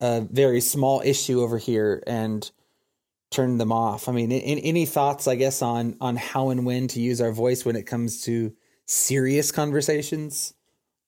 a 0.00 0.20
very 0.20 0.60
small 0.60 1.02
issue 1.04 1.40
over 1.40 1.58
here 1.58 2.00
and 2.06 2.52
turn 3.32 3.58
them 3.58 3.72
off 3.72 4.08
i 4.08 4.12
mean 4.12 4.30
in, 4.30 4.58
any 4.60 4.86
thoughts 4.86 5.26
i 5.26 5.34
guess 5.34 5.62
on 5.62 5.96
on 6.00 6.14
how 6.14 6.50
and 6.50 6.64
when 6.64 6.86
to 6.86 7.00
use 7.00 7.20
our 7.20 7.32
voice 7.32 7.64
when 7.64 7.74
it 7.74 7.86
comes 7.86 8.22
to 8.22 8.52
serious 8.86 9.50
conversations 9.52 10.54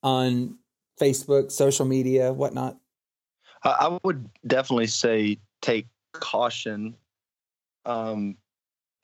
on 0.03 0.59
Facebook, 1.01 1.51
social 1.51 1.87
media, 1.87 2.33
whatnot? 2.33 2.77
I 3.65 3.99
would 4.05 4.29
definitely 4.47 4.87
say 4.87 5.39
take 5.63 5.87
caution 6.13 6.95
um, 7.85 8.37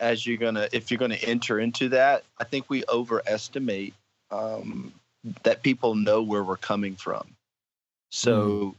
as 0.01 0.27
you're 0.27 0.37
gonna 0.37 0.69
if 0.73 0.91
you're 0.91 0.99
gonna 0.99 1.17
enter 1.17 1.59
into 1.59 1.89
that. 1.91 2.25
I 2.39 2.45
think 2.45 2.71
we 2.71 2.85
overestimate 2.89 3.95
um, 4.31 4.93
that 5.43 5.63
people 5.63 5.95
know 5.95 6.23
where 6.23 6.45
we're 6.45 6.57
coming 6.57 6.97
from. 6.97 7.35
So, 8.11 8.49
mm. 8.49 8.75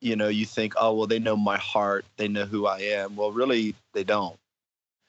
you 0.00 0.16
know, 0.16 0.28
you 0.28 0.44
think, 0.44 0.74
oh 0.76 0.94
well, 0.94 1.06
they 1.06 1.18
know 1.18 1.36
my 1.36 1.56
heart, 1.56 2.04
they 2.16 2.28
know 2.28 2.44
who 2.44 2.66
I 2.66 2.80
am. 2.80 3.16
Well, 3.16 3.32
really, 3.32 3.74
they 3.94 4.04
don't. 4.04 4.36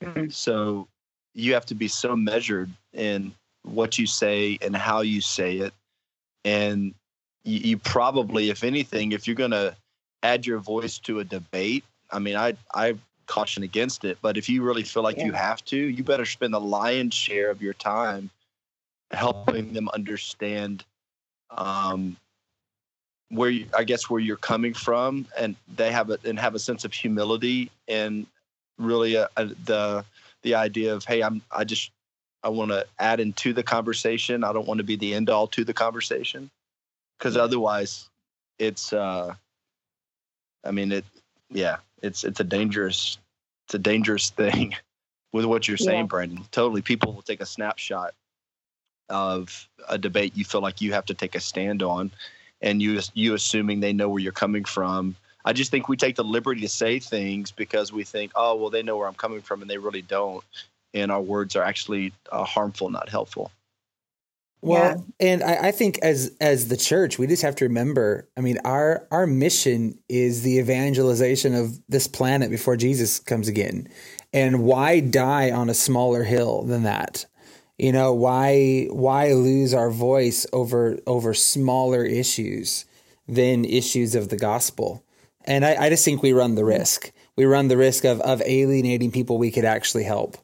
Mm. 0.01 0.31
So 0.31 0.87
you 1.33 1.53
have 1.53 1.65
to 1.65 1.75
be 1.75 1.89
so 1.89 2.15
measured 2.15 2.71
in 2.93 3.33
what 3.65 3.97
you 3.97 4.07
say 4.07 4.57
and 4.61 4.75
how 4.75 5.01
you 5.01 5.21
say 5.21 5.57
it. 5.57 5.73
And 6.43 6.93
you, 7.43 7.59
you 7.59 7.77
probably, 7.77 8.49
if 8.49 8.63
anything, 8.63 9.11
if 9.11 9.27
you're 9.27 9.35
going 9.35 9.51
to 9.51 9.75
add 10.23 10.45
your 10.45 10.59
voice 10.59 10.99
to 10.99 11.19
a 11.19 11.23
debate, 11.23 11.83
I 12.11 12.19
mean, 12.19 12.35
I, 12.35 12.53
I 12.73 12.95
caution 13.25 13.63
against 13.63 14.05
it, 14.05 14.17
but 14.21 14.37
if 14.37 14.47
you 14.47 14.63
really 14.63 14.83
feel 14.83 15.03
like 15.03 15.17
yeah. 15.17 15.25
you 15.25 15.31
have 15.31 15.65
to, 15.65 15.77
you 15.77 16.03
better 16.03 16.25
spend 16.25 16.53
the 16.53 16.59
lion's 16.59 17.13
share 17.13 17.49
of 17.49 17.61
your 17.61 17.73
time 17.73 18.29
helping 19.11 19.73
them 19.73 19.89
understand 19.89 20.83
um, 21.51 22.17
where 23.29 23.49
you, 23.49 23.65
I 23.75 23.83
guess 23.83 24.09
where 24.09 24.19
you're 24.19 24.37
coming 24.37 24.73
from, 24.73 25.27
and 25.37 25.55
they 25.75 25.91
have 25.91 26.09
a 26.09 26.19
and 26.23 26.39
have 26.39 26.55
a 26.55 26.59
sense 26.59 26.85
of 26.85 26.93
humility 26.93 27.71
and 27.87 28.25
really 28.77 29.15
a, 29.15 29.27
a, 29.37 29.45
the 29.45 30.05
the 30.43 30.55
idea 30.55 30.93
of 30.93 31.05
hey, 31.05 31.21
I'm 31.21 31.41
I 31.51 31.63
just 31.63 31.91
I 32.45 32.49
want 32.49 32.69
to 32.69 32.85
add 32.99 33.19
into 33.19 33.53
the 33.53 33.63
conversation. 33.63 34.43
I 34.43 34.53
don't 34.53 34.67
want 34.67 34.77
to 34.77 34.83
be 34.83 34.97
the 34.97 35.15
end 35.15 35.31
all 35.31 35.47
to 35.47 35.63
the 35.63 35.73
conversation 35.73 36.51
because 37.17 37.35
otherwise 37.35 38.07
it's, 38.59 38.93
uh, 38.93 39.33
I 40.63 40.71
mean, 40.71 40.91
it, 40.91 41.05
yeah, 41.49 41.77
it's, 42.03 42.23
it's 42.23 42.39
a 42.39 42.43
dangerous, 42.43 43.17
it's 43.65 43.73
a 43.73 43.79
dangerous 43.79 44.29
thing 44.41 44.75
with 45.33 45.45
what 45.45 45.67
you're 45.67 45.75
saying, 45.75 46.01
yeah. 46.01 46.05
Brandon. 46.05 46.45
Totally. 46.51 46.83
People 46.83 47.13
will 47.13 47.23
take 47.23 47.41
a 47.41 47.47
snapshot 47.47 48.13
of 49.09 49.67
a 49.89 49.97
debate 49.97 50.37
you 50.37 50.45
feel 50.45 50.61
like 50.61 50.81
you 50.81 50.93
have 50.93 51.05
to 51.05 51.15
take 51.15 51.33
a 51.33 51.39
stand 51.39 51.81
on 51.81 52.11
and 52.61 52.79
you, 52.79 52.99
you 53.15 53.33
assuming 53.33 53.79
they 53.79 53.93
know 53.93 54.07
where 54.07 54.21
you're 54.21 54.31
coming 54.31 54.65
from. 54.65 55.15
I 55.45 55.53
just 55.53 55.71
think 55.71 55.89
we 55.89 55.97
take 55.97 56.15
the 56.15 56.23
liberty 56.23 56.61
to 56.61 56.69
say 56.69 56.99
things 56.99 57.51
because 57.51 57.91
we 57.91 58.03
think, 58.03 58.33
oh, 58.35 58.55
well, 58.55 58.69
they 58.69 58.83
know 58.83 58.97
where 58.97 59.07
I'm 59.07 59.13
coming 59.13 59.41
from, 59.41 59.61
and 59.61 59.69
they 59.69 59.77
really 59.77 60.01
don't 60.01 60.43
and 60.95 61.11
our 61.11 61.21
words 61.21 61.55
are 61.55 61.63
actually 61.63 62.13
uh, 62.31 62.45
harmful, 62.45 62.89
not 62.89 63.09
helpful. 63.09 63.51
Well, 64.61 65.05
yeah. 65.19 65.27
and 65.27 65.43
I, 65.43 65.67
I, 65.67 65.71
think 65.71 65.99
as 65.99 66.35
as 66.41 66.69
the 66.69 66.77
church, 66.77 67.19
we 67.19 67.27
just 67.27 67.43
have 67.43 67.55
to 67.57 67.65
remember. 67.65 68.27
I 68.35 68.41
mean, 68.41 68.57
our 68.65 69.05
our 69.11 69.27
mission 69.27 69.99
is 70.09 70.41
the 70.41 70.57
evangelization 70.57 71.53
of 71.53 71.79
this 71.87 72.07
planet 72.07 72.49
before 72.49 72.75
Jesus 72.75 73.19
comes 73.19 73.47
again. 73.47 73.87
And 74.33 74.63
why 74.63 75.01
die 75.01 75.51
on 75.51 75.69
a 75.69 75.75
smaller 75.75 76.23
hill 76.23 76.63
than 76.63 76.81
that? 76.81 77.27
You 77.77 77.91
know, 77.91 78.11
why 78.13 78.87
why 78.89 79.33
lose 79.33 79.73
our 79.73 79.91
voice 79.91 80.47
over 80.51 80.97
over 81.05 81.35
smaller 81.35 82.03
issues 82.03 82.85
than 83.27 83.65
issues 83.65 84.15
of 84.15 84.29
the 84.29 84.37
gospel? 84.37 85.03
And 85.43 85.63
I, 85.63 85.75
I 85.75 85.89
just 85.89 86.03
think 86.03 86.23
we 86.23 86.33
run 86.33 86.55
the 86.55 86.65
risk. 86.65 87.11
We 87.35 87.45
run 87.45 87.67
the 87.67 87.77
risk 87.77 88.03
of 88.03 88.19
of 88.21 88.41
alienating 88.43 89.11
people 89.11 89.37
we 89.37 89.51
could 89.51 89.65
actually 89.65 90.05
help 90.05 90.37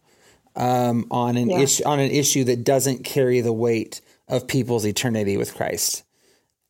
um, 0.55 1.07
on 1.11 1.37
an 1.37 1.49
yeah. 1.49 1.59
issue 1.59 1.83
on 1.85 1.99
an 1.99 2.11
issue 2.11 2.43
that 2.45 2.63
doesn't 2.63 3.03
carry 3.03 3.41
the 3.41 3.53
weight 3.53 4.01
of 4.27 4.47
people's 4.47 4.85
eternity 4.85 5.37
with 5.37 5.55
Christ. 5.55 6.03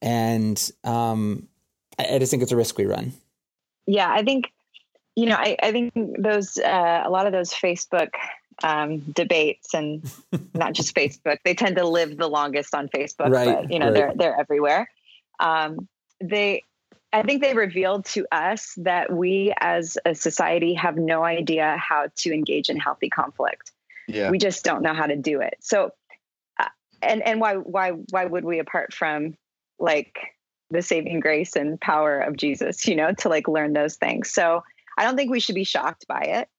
And 0.02 0.72
um, 0.84 1.48
I, 2.00 2.16
I, 2.16 2.20
just 2.20 2.32
think 2.32 2.42
it's 2.44 2.52
a 2.52 2.56
risk 2.56 2.78
we 2.78 2.86
run. 2.86 3.14
Yeah, 3.86 4.12
I 4.12 4.24
think 4.24 4.52
you 5.16 5.26
know, 5.26 5.36
I, 5.36 5.58
I 5.62 5.72
think 5.72 5.94
those 5.96 6.58
uh, 6.58 7.04
a 7.06 7.10
lot 7.10 7.28
of 7.28 7.34
those 7.34 7.52
Facebook 7.52 8.10
um, 8.64 9.00
debates 9.00 9.74
and 9.74 10.10
not 10.54 10.74
just 10.74 10.96
Facebook. 10.96 11.38
They 11.44 11.54
tend 11.54 11.76
to 11.78 11.86
live 11.86 12.18
the 12.18 12.28
longest 12.28 12.74
on 12.74 12.88
Facebook, 12.90 13.30
Right, 13.30 13.62
but 13.62 13.72
you 13.72 13.80
know 13.80 13.88
right. 13.88 13.94
they're 13.94 14.14
they're 14.16 14.40
everywhere. 14.40 14.90
Um, 15.40 15.88
they, 16.22 16.64
I 17.14 17.24
think 17.24 17.42
they 17.42 17.54
revealed 17.54 18.06
to 18.06 18.26
us 18.32 18.74
that 18.78 19.12
we 19.12 19.54
as 19.60 19.98
a 20.06 20.16
society 20.16 20.74
have 20.76 20.96
no 20.96 21.24
idea 21.24 21.78
how 21.78 22.08
to 22.18 22.34
engage 22.34 22.70
in 22.70 22.78
healthy 22.78 23.10
conflict. 23.10 23.72
Yeah. 24.08 24.30
We 24.30 24.38
just 24.38 24.64
don't 24.64 24.82
know 24.82 24.94
how 24.94 25.08
to 25.08 25.16
do 25.16 25.42
it. 25.42 25.56
So, 25.60 25.92
uh, 26.60 26.70
and 27.02 27.22
and 27.24 27.42
why 27.42 27.56
why 27.56 27.92
why 28.10 28.26
would 28.26 28.46
we 28.46 28.60
apart 28.60 28.94
from 28.94 29.36
like 29.80 30.18
the 30.70 30.82
saving 30.82 31.20
grace 31.20 31.56
and 31.56 31.80
power 31.82 32.20
of 32.20 32.38
Jesus, 32.38 32.88
you 32.88 32.96
know, 32.96 33.12
to 33.20 33.30
like 33.30 33.48
learn 33.48 33.74
those 33.74 33.96
things. 33.98 34.32
So 34.32 34.64
I 34.98 35.04
don't 35.04 35.18
think 35.18 35.32
we 35.32 35.40
should 35.40 35.56
be 35.56 35.64
shocked 35.64 36.08
by 36.08 36.22
it. 36.22 36.50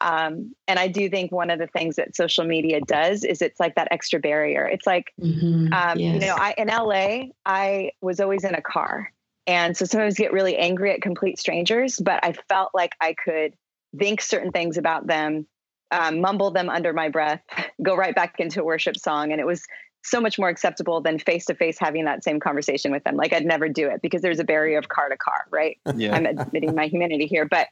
Um, 0.00 0.54
and 0.66 0.78
I 0.78 0.88
do 0.88 1.10
think 1.10 1.30
one 1.30 1.50
of 1.50 1.58
the 1.58 1.66
things 1.66 1.96
that 1.96 2.16
social 2.16 2.44
media 2.44 2.80
does 2.80 3.22
is 3.22 3.42
it's 3.42 3.60
like 3.60 3.74
that 3.74 3.88
extra 3.90 4.18
barrier. 4.18 4.64
It's 4.64 4.86
like, 4.86 5.12
Mhm. 5.20 5.72
um, 5.72 5.98
you 5.98 6.18
know, 6.18 6.34
I 6.36 6.54
in 6.56 6.68
LA, 6.68 7.32
I 7.44 7.92
was 8.00 8.18
always 8.18 8.44
in 8.44 8.54
a 8.54 8.62
car, 8.62 9.12
and 9.46 9.76
so 9.76 9.84
sometimes 9.84 10.16
get 10.16 10.32
really 10.32 10.56
angry 10.56 10.92
at 10.92 11.02
complete 11.02 11.38
strangers. 11.38 11.98
But 11.98 12.24
I 12.24 12.34
felt 12.48 12.70
like 12.74 12.94
I 13.00 13.14
could 13.14 13.54
think 13.98 14.20
certain 14.20 14.52
things 14.52 14.76
about 14.76 15.06
them, 15.06 15.46
um, 15.90 16.20
mumble 16.20 16.50
them 16.50 16.68
under 16.68 16.92
my 16.92 17.08
breath, 17.08 17.42
go 17.82 17.96
right 17.96 18.14
back 18.14 18.36
into 18.38 18.60
a 18.60 18.64
worship 18.64 18.96
song, 18.96 19.32
and 19.32 19.40
it 19.40 19.46
was 19.46 19.62
so 20.02 20.20
much 20.20 20.38
more 20.38 20.48
acceptable 20.48 21.00
than 21.00 21.18
face 21.18 21.44
to 21.46 21.54
face 21.54 21.78
having 21.78 22.04
that 22.06 22.24
same 22.24 22.40
conversation 22.40 22.90
with 22.90 23.04
them. 23.04 23.16
Like 23.16 23.32
I'd 23.32 23.44
never 23.44 23.68
do 23.68 23.88
it 23.88 24.00
because 24.00 24.22
there's 24.22 24.38
a 24.38 24.44
barrier 24.44 24.78
of 24.78 24.88
car 24.88 25.08
to 25.08 25.16
car, 25.16 25.46
right? 25.50 25.78
Yeah. 25.94 26.14
I'm 26.14 26.26
admitting 26.26 26.74
my 26.74 26.86
humanity 26.86 27.26
here, 27.26 27.44
but 27.44 27.68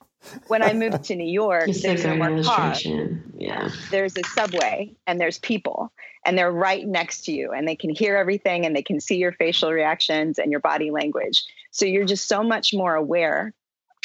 when 0.48 0.62
I 0.62 0.72
moved 0.74 1.04
to 1.04 1.16
New 1.16 1.24
York, 1.30 1.66
Just 1.66 1.82
there's 1.82 2.04
no 2.04 2.16
more 2.16 2.42
car. 2.42 2.74
Yeah. 3.36 3.70
there's 3.90 4.16
a 4.16 4.24
subway 4.34 4.94
and 5.06 5.20
there's 5.20 5.38
people 5.38 5.90
and 6.26 6.36
they're 6.36 6.52
right 6.52 6.86
next 6.86 7.24
to 7.26 7.32
you 7.32 7.52
and 7.52 7.66
they 7.66 7.76
can 7.76 7.90
hear 7.90 8.16
everything 8.16 8.66
and 8.66 8.76
they 8.76 8.82
can 8.82 9.00
see 9.00 9.16
your 9.16 9.32
facial 9.32 9.72
reactions 9.72 10.38
and 10.38 10.50
your 10.50 10.60
body 10.60 10.90
language. 10.90 11.44
So 11.70 11.86
you're 11.86 12.04
just 12.04 12.28
so 12.28 12.42
much 12.42 12.74
more 12.74 12.94
aware 12.94 13.54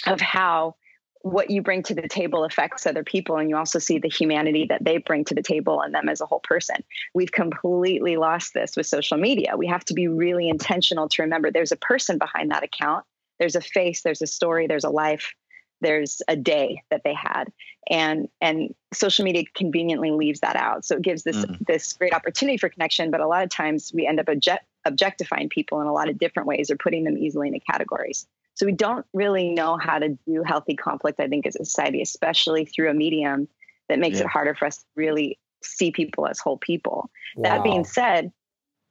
of 0.05 0.21
how 0.21 0.75
what 1.23 1.49
you 1.49 1.61
bring 1.61 1.81
to 1.83 1.95
the 1.95 2.07
table 2.07 2.43
affects 2.43 2.85
other 2.85 3.03
people 3.03 3.37
and 3.37 3.49
you 3.49 3.55
also 3.55 3.79
see 3.79 3.97
the 3.97 4.09
humanity 4.09 4.65
that 4.67 4.83
they 4.83 4.97
bring 4.97 5.23
to 5.25 5.33
the 5.33 5.41
table 5.41 5.81
and 5.81 5.95
them 5.95 6.09
as 6.09 6.19
a 6.21 6.25
whole 6.25 6.41
person. 6.41 6.75
We've 7.13 7.31
completely 7.31 8.17
lost 8.17 8.53
this 8.53 8.75
with 8.75 8.87
social 8.87 9.17
media. 9.17 9.55
We 9.57 9.67
have 9.67 9.85
to 9.85 9.93
be 9.93 10.07
really 10.09 10.49
intentional 10.49 11.07
to 11.09 11.21
remember 11.23 11.49
there's 11.49 11.71
a 11.71 11.77
person 11.77 12.17
behind 12.17 12.51
that 12.51 12.63
account. 12.63 13.05
There's 13.39 13.55
a 13.55 13.61
face, 13.61 14.01
there's 14.03 14.21
a 14.21 14.27
story, 14.27 14.67
there's 14.67 14.83
a 14.83 14.89
life, 14.89 15.33
there's 15.79 16.21
a 16.27 16.35
day 16.35 16.81
that 16.89 17.03
they 17.03 17.13
had 17.13 17.51
and 17.89 18.29
and 18.41 18.73
social 18.93 19.25
media 19.25 19.43
conveniently 19.53 20.11
leaves 20.11 20.39
that 20.39 20.55
out 20.55 20.85
so 20.85 20.95
it 20.95 21.01
gives 21.01 21.23
this 21.23 21.35
Mhm. 21.35 21.67
this 21.67 21.93
great 21.93 22.13
opportunity 22.13 22.57
for 22.57 22.69
connection 22.69 23.11
but 23.11 23.19
a 23.19 23.27
lot 23.27 23.43
of 23.43 23.49
times 23.49 23.91
we 23.93 24.07
end 24.07 24.19
up 24.19 24.29
object, 24.29 24.65
objectifying 24.85 25.49
people 25.49 25.81
in 25.81 25.87
a 25.87 25.93
lot 25.93 26.09
of 26.09 26.17
different 26.17 26.47
ways 26.47 26.71
or 26.71 26.77
putting 26.77 27.03
them 27.03 27.17
easily 27.17 27.49
into 27.49 27.59
categories 27.59 28.25
so 28.55 28.65
we 28.65 28.71
don't 28.71 29.05
really 29.13 29.49
know 29.51 29.77
how 29.77 29.97
to 29.99 30.09
do 30.27 30.43
healthy 30.43 30.75
conflict 30.75 31.19
i 31.19 31.27
think 31.27 31.45
as 31.45 31.55
a 31.55 31.65
society 31.65 32.01
especially 32.01 32.65
through 32.65 32.89
a 32.89 32.93
medium 32.93 33.47
that 33.89 33.99
makes 33.99 34.17
Yeah. 34.17 34.25
it 34.25 34.29
harder 34.29 34.55
for 34.55 34.65
us 34.65 34.77
to 34.77 34.85
really 34.95 35.39
see 35.63 35.91
people 35.91 36.27
as 36.27 36.39
whole 36.39 36.57
people. 36.57 37.09
That 37.37 37.63
being 37.63 37.85
said 37.85 38.31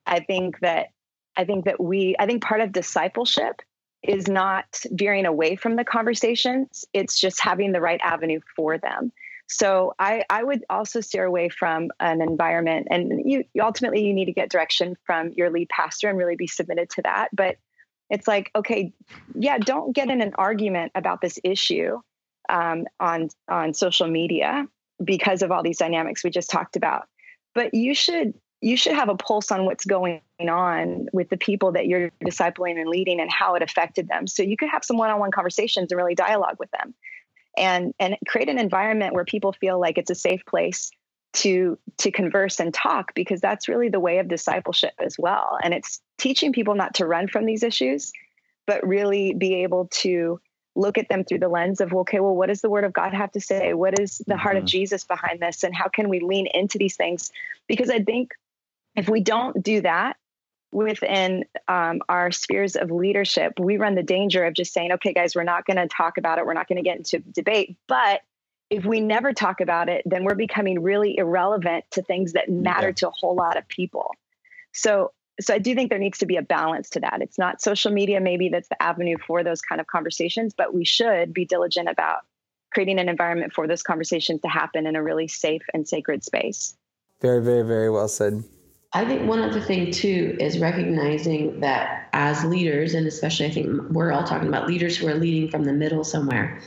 i 0.06 0.20
think 0.20 0.58
that 0.60 0.88
i 1.36 1.44
think 1.44 1.64
that 1.66 1.80
we 1.82 2.16
i 2.18 2.26
think 2.26 2.42
part 2.42 2.60
of 2.60 2.72
discipleship 2.72 3.62
is 4.02 4.26
not 4.26 4.80
veering 4.90 5.26
away 5.26 5.54
from 5.56 5.76
the 5.76 5.84
conversations 5.84 6.84
it's 6.92 7.20
just 7.20 7.40
having 7.40 7.72
the 7.72 7.80
right 7.80 8.00
avenue 8.02 8.40
for 8.56 8.78
them. 8.78 9.12
So 9.48 9.94
i 9.98 10.24
i 10.30 10.42
would 10.42 10.64
also 10.70 11.00
steer 11.00 11.24
away 11.24 11.48
from 11.50 11.90
an 12.00 12.20
environment 12.22 12.88
and 12.90 13.22
you- 13.24 13.44
ultimately 13.60 14.02
you 14.04 14.12
need 14.14 14.24
to 14.26 14.32
get 14.32 14.50
direction 14.50 14.96
from 15.04 15.30
your 15.36 15.50
lead 15.50 15.68
pastor 15.68 16.08
and 16.08 16.18
really 16.18 16.36
be 16.36 16.46
submitted 16.46 16.88
to 16.90 17.02
that 17.02 17.28
but 17.32 17.56
it's 18.10 18.28
like 18.28 18.50
okay 18.54 18.92
yeah 19.34 19.58
don't 19.58 19.94
get 19.94 20.10
in 20.10 20.20
an 20.20 20.32
argument 20.36 20.92
about 20.94 21.20
this 21.20 21.38
issue 21.44 21.98
um, 22.48 22.86
on 23.00 23.28
on 23.48 23.74
social 23.74 24.06
media 24.06 24.66
because 25.02 25.42
of 25.42 25.50
all 25.50 25.62
these 25.62 25.78
dynamics 25.78 26.22
we 26.22 26.30
just 26.30 26.50
talked 26.50 26.76
about. 26.76 27.08
But 27.54 27.74
you 27.74 27.94
should 27.94 28.34
you 28.60 28.76
should 28.76 28.94
have 28.94 29.08
a 29.08 29.16
pulse 29.16 29.50
on 29.50 29.64
what's 29.64 29.84
going 29.84 30.20
on 30.38 31.06
with 31.12 31.28
the 31.30 31.36
people 31.36 31.72
that 31.72 31.86
you're 31.86 32.10
discipling 32.24 32.80
and 32.80 32.88
leading 32.88 33.20
and 33.20 33.30
how 33.30 33.56
it 33.56 33.62
affected 33.62 34.06
them. 34.06 34.28
So 34.28 34.44
you 34.44 34.56
could 34.56 34.68
have 34.68 34.84
some 34.84 34.96
one-on-one 34.98 35.32
conversations 35.32 35.90
and 35.90 35.98
really 35.98 36.14
dialogue 36.14 36.56
with 36.60 36.70
them. 36.70 36.94
And 37.56 37.92
and 37.98 38.16
create 38.28 38.48
an 38.48 38.58
environment 38.58 39.14
where 39.14 39.24
people 39.24 39.52
feel 39.52 39.80
like 39.80 39.98
it's 39.98 40.10
a 40.10 40.14
safe 40.14 40.44
place 40.46 40.90
to 41.34 41.78
to 41.98 42.10
converse 42.10 42.60
and 42.60 42.72
talk 42.74 43.14
because 43.14 43.40
that's 43.40 43.68
really 43.68 43.88
the 43.88 44.00
way 44.00 44.18
of 44.18 44.28
discipleship 44.28 44.92
as 44.98 45.16
well. 45.18 45.58
And 45.62 45.72
it's 45.72 46.00
teaching 46.18 46.52
people 46.52 46.74
not 46.74 46.94
to 46.94 47.06
run 47.06 47.28
from 47.28 47.46
these 47.46 47.62
issues 47.62 48.12
but 48.66 48.86
really 48.86 49.34
be 49.34 49.54
able 49.64 49.88
to 49.90 50.40
look 50.76 50.96
at 50.96 51.08
them 51.08 51.24
through 51.24 51.38
the 51.40 51.48
lens 51.48 51.80
of 51.80 51.92
okay 51.92 52.20
well 52.20 52.34
what 52.34 52.46
does 52.46 52.60
the 52.60 52.70
word 52.70 52.84
of 52.84 52.92
god 52.92 53.12
have 53.12 53.30
to 53.32 53.40
say? 53.40 53.74
What 53.74 53.98
is 53.98 54.22
the 54.26 54.36
heart 54.36 54.56
of 54.56 54.64
Mhm. 54.64 54.68
jesus 54.68 55.04
behind 55.04 55.40
this? 55.40 55.64
And 55.64 55.74
how 55.74 55.88
can 55.88 56.08
we 56.08 56.20
lean 56.20 56.46
into 56.54 56.78
these 56.78 56.96
things? 56.96 57.30
Because 57.66 57.90
i 57.90 57.98
think 58.00 58.32
if 58.96 59.08
we 59.08 59.20
don't 59.20 59.62
do 59.62 59.80
that 59.82 60.16
within 60.72 61.44
um, 61.68 62.00
our 62.08 62.30
spheres 62.30 62.76
of 62.76 62.90
leadership 62.90 63.52
we 63.58 63.76
run 63.76 63.94
the 63.94 64.02
danger 64.02 64.44
of 64.44 64.54
just 64.54 64.72
saying 64.72 64.92
okay 64.92 65.12
guys 65.12 65.34
we're 65.34 65.42
not 65.44 65.66
going 65.66 65.76
to 65.76 65.88
talk 65.88 66.16
about 66.18 66.38
it. 66.38 66.46
We're 66.46 66.54
not 66.54 66.68
going 66.68 66.76
to 66.76 66.82
get 66.82 66.96
into 66.96 67.18
debate. 67.18 67.76
But 67.88 68.22
if 68.72 68.84
we 68.84 69.00
never 69.00 69.32
talk 69.32 69.60
about 69.60 69.88
it 69.88 70.02
then 70.06 70.24
we're 70.24 70.34
becoming 70.34 70.82
really 70.82 71.16
irrelevant 71.18 71.84
to 71.90 72.02
things 72.02 72.32
that 72.32 72.48
matter 72.48 72.88
Yeah. 72.88 72.92
to 72.94 73.08
a 73.08 73.12
whole 73.20 73.34
lot 73.34 73.56
of 73.56 73.66
people 73.68 74.14
so 74.72 75.12
so 75.40 75.54
i 75.54 75.58
do 75.58 75.74
think 75.74 75.90
there 75.90 75.98
needs 75.98 76.18
to 76.18 76.26
be 76.26 76.36
a 76.36 76.42
balance 76.42 76.88
to 76.90 77.00
that 77.00 77.20
it's 77.22 77.38
not 77.38 77.60
social 77.60 77.92
media 77.92 78.20
maybe 78.20 78.48
that's 78.48 78.68
the 78.68 78.82
avenue 78.82 79.16
for 79.26 79.44
those 79.44 79.60
kind 79.60 79.80
of 79.80 79.86
conversations 79.86 80.54
but 80.56 80.74
we 80.74 80.84
should 80.84 81.32
be 81.32 81.44
diligent 81.44 81.88
about 81.88 82.20
creating 82.72 82.98
an 82.98 83.08
environment 83.08 83.52
for 83.52 83.66
those 83.68 83.82
conversations 83.82 84.40
to 84.40 84.48
happen 84.48 84.86
in 84.86 84.96
a 84.96 85.02
really 85.02 85.28
safe 85.28 85.62
and 85.74 85.86
sacred 85.86 86.24
space 86.24 86.74
Very, 87.20 87.42
very, 87.42 87.62
very 87.62 87.90
well 87.90 88.08
said. 88.08 88.42
I 88.94 89.04
think 89.06 89.26
one 89.28 89.40
other 89.40 89.60
thing 89.60 89.90
too 89.90 90.36
is 90.40 90.58
recognizing 90.58 91.60
that 91.60 92.08
as 92.12 92.44
leaders, 92.44 92.92
and 92.94 93.06
especially 93.06 93.46
I 93.46 93.50
think 93.50 93.66
we're 93.90 94.12
all 94.12 94.24
talking 94.24 94.48
about 94.48 94.66
leaders 94.68 94.96
who 94.98 95.06
are 95.08 95.14
leading 95.14 95.50
from 95.50 95.64
the 95.64 95.72
middle 95.72 96.04
somewhere, 96.04 96.60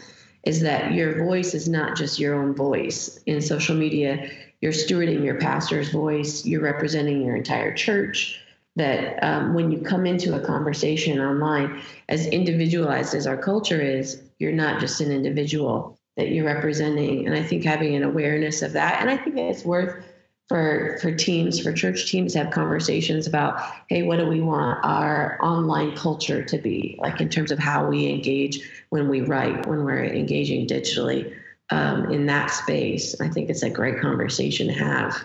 is 0.45 0.61
that 0.61 0.93
your 0.93 1.23
voice 1.25 1.53
is 1.53 1.67
not 1.67 1.97
just 1.97 2.19
your 2.19 2.35
own 2.35 2.53
voice. 2.55 3.19
In 3.25 3.41
social 3.41 3.75
media, 3.75 4.29
you're 4.61 4.71
stewarding 4.71 5.23
your 5.23 5.39
pastor's 5.39 5.89
voice, 5.89 6.45
you're 6.45 6.61
representing 6.61 7.23
your 7.23 7.35
entire 7.35 7.73
church. 7.73 8.39
That 8.77 9.23
um, 9.23 9.53
when 9.53 9.71
you 9.71 9.79
come 9.79 10.05
into 10.05 10.35
a 10.35 10.45
conversation 10.45 11.19
online, 11.19 11.81
as 12.09 12.27
individualized 12.27 13.15
as 13.15 13.25
our 13.25 13.37
culture 13.37 13.81
is, 13.81 14.21
you're 14.37 14.51
not 14.51 14.81
just 14.81 14.99
an 14.99 15.11
individual 15.11 15.97
that 16.17 16.29
you're 16.29 16.45
representing. 16.45 17.25
And 17.25 17.35
I 17.35 17.41
think 17.41 17.63
having 17.63 17.95
an 17.95 18.03
awareness 18.03 18.61
of 18.61 18.73
that, 18.73 19.01
and 19.01 19.09
I 19.09 19.15
think 19.15 19.37
it's 19.37 19.63
worth 19.63 20.03
for 20.47 20.97
for 21.01 21.13
teams 21.13 21.59
for 21.59 21.73
church 21.73 22.09
teams 22.09 22.33
to 22.33 22.39
have 22.39 22.51
conversations 22.51 23.25
about 23.25 23.59
hey 23.89 24.03
what 24.03 24.17
do 24.17 24.27
we 24.27 24.41
want 24.41 24.79
our 24.83 25.39
online 25.41 25.95
culture 25.95 26.43
to 26.43 26.57
be 26.57 26.95
like 26.99 27.19
in 27.19 27.29
terms 27.29 27.51
of 27.51 27.57
how 27.57 27.87
we 27.87 28.07
engage 28.07 28.59
when 28.89 29.09
we 29.09 29.21
write 29.21 29.65
when 29.65 29.83
we're 29.83 30.03
engaging 30.03 30.67
digitally 30.67 31.35
um, 31.71 32.11
in 32.11 32.27
that 32.27 32.51
space 32.51 33.19
i 33.21 33.27
think 33.27 33.49
it's 33.49 33.63
a 33.63 33.69
great 33.69 33.99
conversation 33.99 34.67
to 34.67 34.73
have 34.73 35.23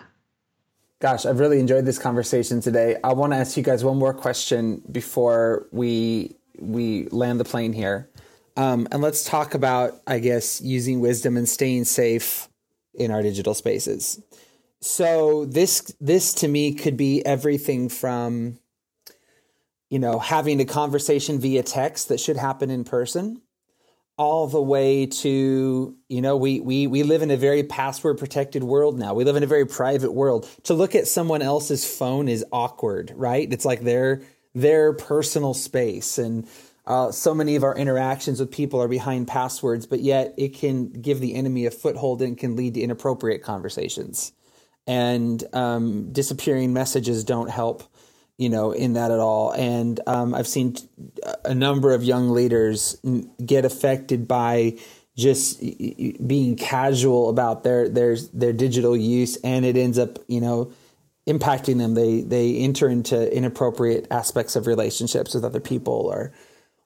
Gosh, 1.01 1.25
I've 1.25 1.41
really 1.41 1.61
enjoyed 1.61 1.87
this 1.87 1.99
conversation 1.99 2.61
today. 2.61 2.99
I 3.03 3.15
want 3.15 3.33
to 3.33 3.39
ask 3.39 3.57
you 3.57 3.63
guys 3.63 3.83
one 3.83 3.97
more 3.97 4.13
question 4.13 4.83
before 4.93 5.67
we 5.73 6.37
we 6.59 7.09
land 7.09 7.41
the 7.41 7.45
plane 7.45 7.73
here, 7.73 8.11
um, 8.59 8.87
and 8.93 9.01
let's 9.01 9.25
talk 9.25 9.55
about, 9.55 10.03
I 10.07 10.19
guess, 10.19 10.61
using 10.61 11.01
wisdom 11.01 11.39
and 11.39 11.49
staying 11.49 11.85
safe 11.85 12.51
in 12.93 13.11
our 13.11 13.23
digital 13.23 13.55
spaces. 13.55 14.23
So 14.83 15.45
this 15.45 15.95
this 16.01 16.33
to 16.35 16.49
me 16.49 16.73
could 16.73 16.97
be 16.97 17.25
everything 17.25 17.89
from, 17.91 18.59
you 19.91 19.99
know, 19.99 20.19
having 20.19 20.61
a 20.61 20.65
conversation 20.65 21.39
via 21.39 21.63
text 21.63 22.09
that 22.09 22.19
should 22.19 22.39
happen 22.39 22.71
in 22.71 22.85
person, 22.85 23.43
all 24.17 24.47
the 24.47 24.61
way 24.61 25.05
to 25.05 25.95
you 26.09 26.21
know 26.23 26.37
we 26.37 26.61
we 26.61 26.87
we 26.87 27.03
live 27.03 27.21
in 27.21 27.31
a 27.31 27.37
very 27.37 27.63
password 27.63 28.19
protected 28.19 28.65
world 28.65 28.99
now. 28.99 29.13
We 29.13 29.25
live 29.25 29.37
in 29.37 29.43
a 29.43 29.47
very 29.47 29.67
private 29.67 30.13
world. 30.13 30.49
To 30.65 30.75
look 30.75 30.95
at 30.95 31.07
someone 31.07 31.43
else's 31.43 31.85
phone 31.85 32.29
is 32.29 32.45
awkward 32.51 33.13
right? 33.15 33.53
It's 33.53 33.67
like 33.67 33.83
their 33.83 34.23
their 34.55 34.95
personal 34.95 35.53
space. 35.53 36.17
And 36.19 36.49
uh, 36.87 37.13
so 37.13 37.35
many 37.35 37.55
of 37.55 37.63
our 37.63 37.77
interactions 37.77 38.41
with 38.41 38.51
people 38.51 38.81
are 38.81 38.89
behind 38.89 39.29
passwords 39.29 39.87
but 39.87 40.01
yet 40.01 40.35
it 40.39 40.55
can 40.55 40.89
give 40.89 41.21
the 41.21 41.35
enemy 41.35 41.67
a 41.67 41.71
foothold 41.71 42.23
and 42.23 42.37
can 42.39 42.57
lead 42.57 42.75
to 42.75 42.81
inappropriate 42.81 43.43
conversations 43.43 44.33
and 44.87 45.43
um, 45.55 46.13
disappearing 46.13 46.73
messages 46.73 47.25
don't 47.25 47.51
help 47.51 47.85
you 48.41 48.49
know, 48.49 48.73
in 48.73 48.95
that 48.95 49.11
at 49.11 49.19
all. 49.19 49.53
And 49.53 50.01
um, 50.07 50.35
I've 50.35 50.49
seen 50.49 50.75
a 51.45 51.55
number 51.55 51.93
of 51.93 52.03
young 52.03 52.31
leaders 52.31 52.99
get 53.45 53.67
affected 53.67 54.27
by 54.27 54.79
just 55.15 55.61
being 56.27 56.57
casual 56.57 57.29
about 57.29 57.65
their 57.65 57.87
their 57.91 58.17
their 58.33 58.55
digital 58.55 58.97
use, 58.97 59.37
and 59.45 59.67
it 59.67 59.77
ends 59.77 59.99
up 59.99 60.19
you 60.27 60.41
know 60.41 60.73
impacting 61.29 61.77
them. 61.77 61.93
They 61.93 62.23
they 62.23 62.57
enter 62.57 62.89
into 62.89 63.31
inappropriate 63.31 64.07
aspects 64.11 64.57
of 64.57 64.67
relationships 64.67 65.35
with 65.35 65.45
other 65.45 65.61
people 65.61 66.11
or 66.11 66.33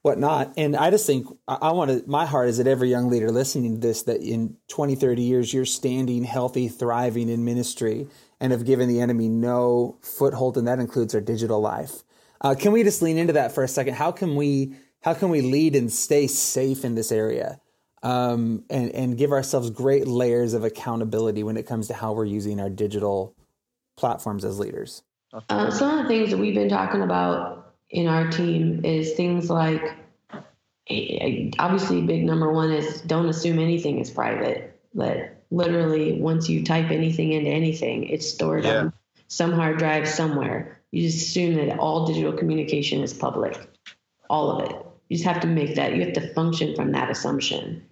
whatnot. 0.05 0.53
And 0.59 0.77
I 0.77 0.90
just 0.90 1.07
think 1.07 1.27
I, 1.49 1.73
want 1.73 1.90
to, 1.90 2.05
my 2.07 2.27
heart 2.27 2.51
is 2.51 2.59
that 2.59 2.67
every 2.67 2.90
young 2.90 3.09
leader 3.09 3.31
listening 3.31 3.77
to 3.77 3.81
this, 3.81 4.03
that 4.03 4.21
in 4.21 4.55
20, 4.69 4.97
30 4.97 5.23
years, 5.23 5.55
you're 5.55 5.64
standing 5.64 6.25
healthy, 6.25 6.69
thriving 6.69 7.31
in 7.31 7.43
ministry 7.43 8.07
and 8.38 8.53
have 8.53 8.67
given 8.67 8.87
the 8.87 9.01
enemy 9.01 9.31
no 9.31 9.97
foothold. 10.03 10.59
And 10.59 10.69
that 10.69 10.79
includes 10.79 11.14
our 11.14 11.23
digital 11.23 11.59
life. 11.59 12.05
Uh, 12.43 12.55
can 12.55 12.73
we 12.73 12.83
just 12.83 13.01
lean 13.01 13.17
into 13.17 13.33
that 13.33 13.53
for 13.53 13.64
a 13.64 13.69
second? 13.69 13.95
How 13.95 14.12
can 14.12 14.37
we, 14.37 14.75
how 15.01 15.14
can 15.14 15.31
we 15.31 15.40
lead 15.40 15.75
and 15.75 15.90
stay 15.90 16.27
safe 16.27 16.85
in 16.85 16.95
this 16.95 17.11
area? 17.11 17.59
Um, 18.03 18.64
and, 18.69 18.90
and 18.90 19.17
give 19.17 19.33
ourselves 19.33 19.71
great 19.71 20.07
layers 20.07 20.53
of 20.53 20.64
accountability 20.64 21.43
when 21.43 21.57
it 21.57 21.67
comes 21.67 21.88
to 21.88 21.95
how 21.95 22.12
we're 22.12 22.27
using 22.27 22.61
our 22.61 22.69
digital 22.69 23.35
platforms 23.97 24.45
as 24.45 24.59
leaders. 24.59 25.03
Uh, 25.49 25.71
some 25.71 25.99
of 25.99 26.03
the 26.05 26.09
things 26.09 26.31
that 26.31 26.37
we've 26.37 26.55
been 26.55 26.69
talking 26.69 27.01
about 27.01 27.63
in 27.95 28.09
our 28.09 28.29
team 28.29 28.85
is 28.85 29.13
things 29.13 29.49
like 29.49 29.97
obviously 31.59 32.03
big 32.03 32.25
number 32.25 32.53
one 32.53 32.71
is 32.71 33.01
don't 33.03 33.29
assume 33.29 33.59
anything 33.59 34.01
is 34.01 34.11
private. 34.11 34.79
But 34.93 35.43
literally 35.51 36.21
once 36.21 36.49
you 36.49 36.65
type 36.65 36.91
anything 36.91 37.33
into 37.33 37.49
anything 37.49 38.09
it's 38.09 38.29
stored 38.29 38.65
yeah. 38.65 38.79
on 38.79 38.93
some 39.29 39.53
hard 39.53 39.79
drive 39.79 40.09
somewhere. 40.09 40.83
You 40.91 41.09
just 41.09 41.29
assume 41.29 41.55
that 41.55 41.79
all 41.79 42.07
digital 42.07 42.33
communication 42.33 43.03
is 43.03 43.13
public 43.13 43.57
all 44.29 44.51
of 44.51 44.71
it. 44.71 44.77
You 45.09 45.17
just 45.17 45.29
have 45.29 45.41
to 45.41 45.47
make 45.47 45.77
that 45.77 45.95
you 45.95 46.05
have 46.05 46.15
to 46.15 46.35
function 46.35 46.75
from 46.75 46.93
that 46.93 47.11
assumption. 47.11 47.87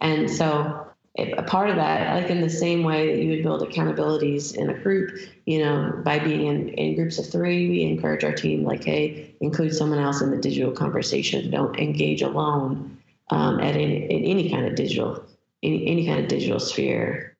And 0.00 0.30
so 0.30 0.88
a 1.16 1.42
part 1.42 1.70
of 1.70 1.76
that, 1.76 2.14
like 2.14 2.30
in 2.30 2.40
the 2.40 2.50
same 2.50 2.82
way 2.82 3.14
that 3.14 3.22
you 3.22 3.30
would 3.30 3.42
build 3.42 3.62
accountabilities 3.62 4.56
in 4.56 4.68
a 4.68 4.74
group, 4.74 5.16
you 5.46 5.64
know, 5.64 6.00
by 6.04 6.18
being 6.18 6.46
in, 6.46 6.68
in 6.70 6.96
groups 6.96 7.18
of 7.18 7.28
three, 7.28 7.68
we 7.68 7.82
encourage 7.82 8.24
our 8.24 8.32
team, 8.32 8.64
like, 8.64 8.82
hey, 8.82 9.34
include 9.40 9.74
someone 9.74 10.00
else 10.00 10.20
in 10.20 10.30
the 10.30 10.36
digital 10.36 10.72
conversation. 10.72 11.50
Don't 11.52 11.78
engage 11.78 12.22
alone 12.22 12.98
um, 13.30 13.60
at 13.60 13.76
any, 13.76 14.04
in 14.10 14.24
any 14.24 14.50
kind 14.50 14.66
of 14.66 14.74
digital, 14.74 15.24
any, 15.62 15.86
any 15.86 16.06
kind 16.06 16.18
of 16.18 16.28
digital 16.28 16.58
sphere. 16.58 17.36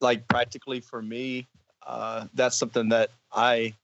Like 0.00 0.28
practically 0.28 0.78
for 0.78 1.02
me, 1.02 1.48
uh, 1.84 2.26
that's 2.34 2.56
something 2.56 2.90
that 2.90 3.10
I 3.32 3.74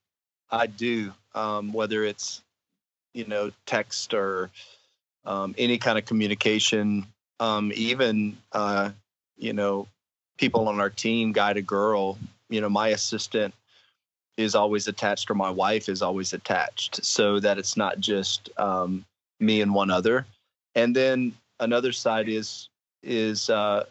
I 0.50 0.66
do, 0.68 1.12
um, 1.34 1.72
whether 1.72 2.04
it's 2.04 2.42
you 3.14 3.24
know 3.24 3.50
text 3.66 4.14
or 4.14 4.50
um, 5.24 5.56
any 5.58 5.78
kind 5.78 5.98
of 5.98 6.04
communication, 6.04 7.06
um, 7.40 7.72
even 7.74 8.36
uh, 8.52 8.90
you 9.36 9.52
know, 9.52 9.86
people 10.38 10.68
on 10.68 10.80
our 10.80 10.90
team, 10.90 11.32
guy 11.32 11.52
to 11.52 11.62
girl, 11.62 12.18
you 12.48 12.60
know, 12.60 12.68
my 12.68 12.88
assistant 12.88 13.54
is 14.36 14.54
always 14.54 14.88
attached 14.88 15.30
or 15.30 15.34
my 15.34 15.50
wife 15.50 15.88
is 15.88 16.02
always 16.02 16.32
attached 16.32 17.04
so 17.04 17.38
that 17.40 17.58
it's 17.58 17.76
not 17.76 18.00
just 18.00 18.50
um, 18.58 19.04
me 19.40 19.60
and 19.60 19.74
one 19.74 19.90
other. 19.90 20.26
And 20.74 20.94
then 20.94 21.32
another 21.60 21.92
side 21.92 22.28
is, 22.28 22.68
is, 23.02 23.48
uh, 23.48 23.84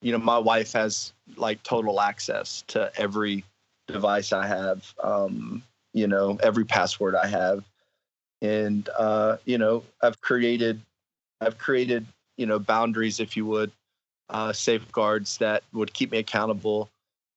you 0.00 0.12
know, 0.12 0.18
my 0.18 0.38
wife 0.38 0.72
has 0.72 1.12
like 1.36 1.62
total 1.62 2.00
access 2.00 2.62
to 2.68 2.92
every 2.96 3.44
device 3.88 4.32
I 4.32 4.46
have, 4.46 4.94
um, 5.02 5.62
you 5.92 6.06
know, 6.06 6.38
every 6.42 6.64
password 6.64 7.16
I 7.16 7.26
have. 7.26 7.64
And, 8.40 8.88
uh, 8.96 9.38
you 9.44 9.58
know, 9.58 9.82
I've 10.00 10.20
created, 10.20 10.80
I've 11.40 11.58
created, 11.58 12.06
you 12.36 12.46
know, 12.46 12.60
boundaries, 12.60 13.18
if 13.18 13.36
you 13.36 13.46
would, 13.46 13.72
uh, 14.30 14.52
safeguards 14.52 15.38
that 15.38 15.62
would 15.72 15.92
keep 15.92 16.10
me 16.10 16.18
accountable, 16.18 16.90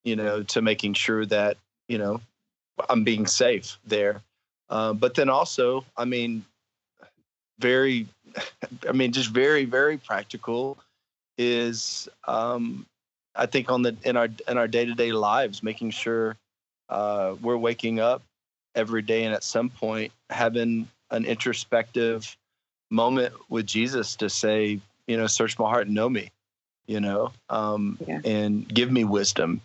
you 0.03 0.15
know, 0.15 0.43
to 0.43 0.61
making 0.61 0.93
sure 0.93 1.25
that, 1.25 1.57
you 1.87 1.97
know, 1.97 2.21
I'm 2.89 3.03
being 3.03 3.27
safe 3.27 3.77
there. 3.85 4.21
Uh, 4.69 4.93
but 4.93 5.15
then 5.15 5.29
also, 5.29 5.85
I 5.97 6.05
mean, 6.05 6.45
very, 7.59 8.07
I 8.87 8.91
mean, 8.91 9.11
just 9.11 9.29
very, 9.29 9.65
very 9.65 9.97
practical 9.97 10.77
is, 11.37 12.09
um, 12.27 12.85
I 13.35 13.45
think 13.45 13.71
on 13.71 13.81
the 13.81 13.95
in 14.03 14.17
our 14.17 14.27
in 14.49 14.57
our 14.57 14.67
day 14.67 14.85
to 14.85 14.93
day 14.93 15.13
lives, 15.13 15.63
making 15.63 15.91
sure 15.91 16.35
uh, 16.89 17.35
we're 17.41 17.57
waking 17.57 18.01
up 18.01 18.21
every 18.75 19.01
day 19.01 19.23
and 19.23 19.33
at 19.33 19.43
some 19.43 19.69
point 19.69 20.11
having 20.29 20.87
an 21.11 21.23
introspective 21.23 22.35
moment 22.89 23.33
with 23.49 23.65
Jesus 23.65 24.17
to 24.17 24.29
say, 24.29 24.79
you 25.07 25.17
know, 25.17 25.27
search 25.27 25.57
my 25.57 25.69
heart 25.69 25.87
and 25.87 25.95
know 25.95 26.09
me 26.09 26.29
you 26.85 26.99
know, 26.99 27.31
um, 27.49 27.97
yeah. 28.07 28.19
and 28.23 28.67
give 28.67 28.91
me 28.91 29.03
wisdom 29.03 29.61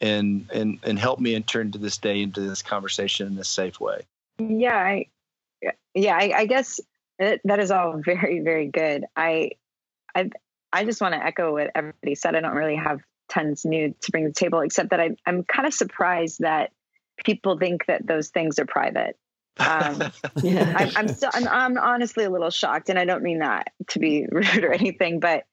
and, 0.00 0.48
and, 0.52 0.78
and 0.82 0.98
help 0.98 1.20
me 1.20 1.34
and 1.34 1.46
turn 1.46 1.72
to 1.72 1.78
this 1.78 1.98
day, 1.98 2.22
into 2.22 2.40
this 2.40 2.62
conversation 2.62 3.28
in 3.28 3.38
a 3.38 3.44
safe 3.44 3.80
way. 3.80 4.02
Yeah. 4.38 4.76
I, 4.76 5.06
yeah, 5.94 6.16
I, 6.16 6.32
I 6.36 6.46
guess 6.46 6.80
it, 7.18 7.40
that 7.44 7.60
is 7.60 7.70
all 7.70 8.00
very, 8.04 8.40
very 8.40 8.68
good. 8.68 9.04
I, 9.16 9.52
I, 10.14 10.30
I 10.72 10.84
just 10.84 11.00
want 11.00 11.14
to 11.14 11.24
echo 11.24 11.52
what 11.52 11.70
everybody 11.74 12.14
said. 12.14 12.34
I 12.34 12.40
don't 12.40 12.54
really 12.54 12.76
have 12.76 13.00
tons 13.28 13.64
new 13.64 13.94
to 14.00 14.10
bring 14.10 14.24
to 14.24 14.30
the 14.30 14.34
table, 14.34 14.60
except 14.60 14.90
that 14.90 15.00
I, 15.00 15.10
I'm 15.26 15.44
kind 15.44 15.66
of 15.66 15.74
surprised 15.74 16.40
that 16.40 16.72
people 17.24 17.58
think 17.58 17.86
that 17.86 18.06
those 18.06 18.28
things 18.28 18.58
are 18.58 18.66
private. 18.66 19.16
um, 19.58 20.02
yeah, 20.42 20.74
I, 20.76 20.92
I'm 20.96 21.08
still, 21.08 21.30
I'm, 21.32 21.48
I'm 21.48 21.78
honestly 21.78 22.24
a 22.24 22.30
little 22.30 22.50
shocked, 22.50 22.88
and 22.88 22.98
I 22.98 23.04
don't 23.04 23.22
mean 23.22 23.40
that 23.40 23.72
to 23.88 23.98
be 23.98 24.26
rude 24.32 24.64
or 24.64 24.72
anything, 24.72 25.20
but 25.20 25.44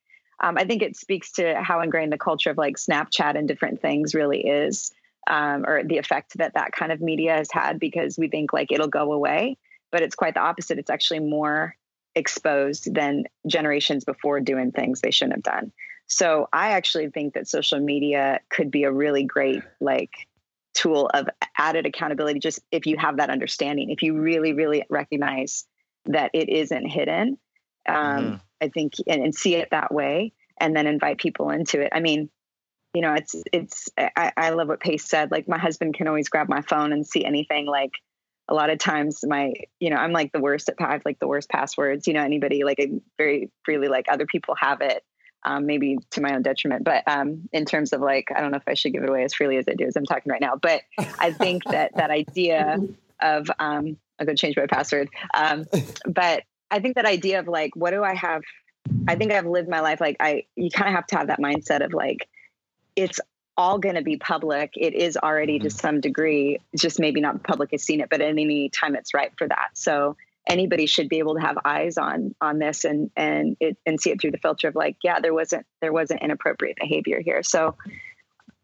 um, 0.41 0.57
I 0.57 0.65
think 0.65 0.81
it 0.81 0.95
speaks 0.95 1.31
to 1.33 1.55
how 1.61 1.81
ingrained 1.81 2.11
the 2.11 2.17
culture 2.17 2.49
of 2.49 2.57
like 2.57 2.77
Snapchat 2.77 3.37
and 3.37 3.47
different 3.47 3.81
things 3.81 4.15
really 4.15 4.41
is, 4.45 4.91
um, 5.27 5.65
or 5.65 5.83
the 5.83 5.97
effect 5.97 6.37
that 6.37 6.53
that 6.53 6.71
kind 6.71 6.91
of 6.91 7.01
media 7.01 7.35
has 7.35 7.49
had 7.51 7.79
because 7.79 8.17
we 8.17 8.29
think 8.29 8.53
like 8.53 8.71
it'll 8.71 8.87
go 8.87 9.11
away, 9.11 9.57
but 9.91 10.01
it's 10.01 10.15
quite 10.15 10.33
the 10.33 10.39
opposite. 10.39 10.79
It's 10.79 10.89
actually 10.89 11.19
more 11.19 11.75
exposed 12.15 12.93
than 12.93 13.25
generations 13.47 14.03
before 14.03 14.39
doing 14.39 14.71
things 14.71 15.01
they 15.01 15.11
shouldn't 15.11 15.35
have 15.35 15.43
done. 15.43 15.71
So 16.07 16.49
I 16.51 16.71
actually 16.71 17.09
think 17.09 17.35
that 17.35 17.47
social 17.47 17.79
media 17.79 18.39
could 18.49 18.71
be 18.71 18.83
a 18.83 18.91
really 18.91 19.23
great 19.23 19.61
like 19.79 20.11
tool 20.73 21.09
of 21.13 21.27
added 21.57 21.85
accountability 21.85 22.39
just 22.39 22.59
if 22.71 22.85
you 22.85 22.97
have 22.97 23.17
that 23.17 23.29
understanding 23.29 23.89
if 23.89 24.01
you 24.01 24.17
really 24.17 24.53
really 24.53 24.85
recognize 24.89 25.65
that 26.05 26.31
it 26.33 26.47
isn't 26.47 26.85
hidden 26.85 27.37
um, 27.87 27.95
mm-hmm. 27.95 28.35
I 28.61 28.69
think, 28.69 28.93
and, 29.07 29.23
and, 29.23 29.35
see 29.35 29.55
it 29.55 29.69
that 29.71 29.93
way, 29.93 30.33
and 30.59 30.75
then 30.75 30.87
invite 30.87 31.17
people 31.17 31.49
into 31.49 31.81
it. 31.81 31.89
I 31.93 31.99
mean, 31.99 32.29
you 32.93 33.01
know, 33.01 33.13
it's 33.13 33.35
it's. 33.53 33.89
I, 33.97 34.31
I 34.35 34.49
love 34.49 34.67
what 34.67 34.79
Pace 34.79 35.05
said. 35.05 35.31
Like 35.31 35.47
my 35.47 35.57
husband 35.57 35.93
can 35.93 36.07
always 36.07 36.29
grab 36.29 36.49
my 36.49 36.61
phone 36.61 36.91
and 36.91 37.05
see 37.05 37.23
anything. 37.23 37.67
Like 37.67 37.91
a 38.47 38.53
lot 38.53 38.69
of 38.69 38.79
times, 38.79 39.19
my 39.23 39.53
you 39.79 39.89
know, 39.89 39.97
I'm 39.97 40.11
like 40.11 40.31
the 40.31 40.39
worst 40.39 40.69
at 40.69 40.75
I 40.79 40.93
have 40.93 41.05
like 41.05 41.19
the 41.19 41.27
worst 41.27 41.49
passwords. 41.49 42.07
You 42.07 42.13
know, 42.13 42.23
anybody 42.23 42.63
like 42.63 42.79
I 42.79 42.87
very 43.17 43.51
freely 43.63 43.87
like 43.87 44.07
other 44.09 44.25
people 44.25 44.55
have 44.59 44.81
it. 44.81 45.03
Um, 45.45 45.67
maybe 45.67 45.97
to 46.11 46.21
my 46.21 46.35
own 46.35 46.41
detriment, 46.41 46.83
but 46.83 47.01
um, 47.07 47.47
in 47.53 47.63
terms 47.63 47.93
of 47.93 48.01
like, 48.01 48.27
I 48.35 48.41
don't 48.41 48.51
know 48.51 48.57
if 48.57 48.67
I 48.67 48.73
should 48.73 48.91
give 48.91 49.03
it 49.03 49.09
away 49.09 49.23
as 49.23 49.33
freely 49.33 49.55
as 49.55 49.69
I 49.69 49.73
do 49.73 49.85
as 49.85 49.95
I'm 49.95 50.03
talking 50.03 50.29
right 50.29 50.41
now. 50.41 50.57
But 50.61 50.81
I 51.17 51.31
think 51.31 51.63
that 51.63 51.95
that 51.95 52.09
idea 52.09 52.77
of 53.21 53.49
um, 53.57 53.97
I'm 54.19 54.25
going 54.25 54.35
to 54.35 54.41
change 54.41 54.57
my 54.57 54.67
password. 54.67 55.09
Um, 55.33 55.65
but 56.05 56.43
I 56.71 56.79
think 56.79 56.95
that 56.95 57.05
idea 57.05 57.39
of 57.39 57.47
like, 57.47 57.75
what 57.75 57.91
do 57.91 58.03
I 58.03 58.15
have? 58.15 58.41
I 59.07 59.15
think 59.15 59.31
I've 59.31 59.45
lived 59.45 59.69
my 59.69 59.81
life 59.81 60.01
like 60.01 60.17
I, 60.19 60.43
you 60.55 60.69
kind 60.69 60.89
of 60.89 60.95
have 60.95 61.07
to 61.07 61.17
have 61.17 61.27
that 61.27 61.39
mindset 61.39 61.83
of 61.83 61.93
like, 61.93 62.27
it's 62.95 63.19
all 63.57 63.77
going 63.77 63.95
to 63.95 64.01
be 64.01 64.17
public. 64.17 64.71
It 64.75 64.93
is 64.93 65.17
already 65.17 65.57
mm-hmm. 65.57 65.67
to 65.67 65.69
some 65.69 65.99
degree, 65.99 66.59
just 66.77 66.99
maybe 66.99 67.21
not 67.21 67.33
the 67.33 67.39
public 67.39 67.71
has 67.71 67.83
seen 67.83 67.99
it, 68.01 68.09
but 68.09 68.21
at 68.21 68.29
any 68.29 68.69
time 68.69 68.95
it's 68.95 69.13
right 69.13 69.31
for 69.37 69.47
that. 69.47 69.69
So 69.73 70.15
anybody 70.47 70.85
should 70.85 71.09
be 71.09 71.19
able 71.19 71.35
to 71.35 71.41
have 71.41 71.57
eyes 71.63 71.97
on 71.97 72.33
on 72.41 72.59
this 72.59 72.85
and 72.85 73.11
and 73.15 73.57
it 73.59 73.77
and 73.85 73.99
see 73.99 74.11
it 74.11 74.19
through 74.19 74.31
the 74.31 74.37
filter 74.37 74.67
of 74.67 74.75
like, 74.75 74.97
yeah, 75.03 75.19
there 75.19 75.33
wasn't 75.33 75.65
there 75.81 75.93
wasn't 75.93 76.21
inappropriate 76.21 76.77
behavior 76.79 77.21
here. 77.21 77.43
So 77.43 77.75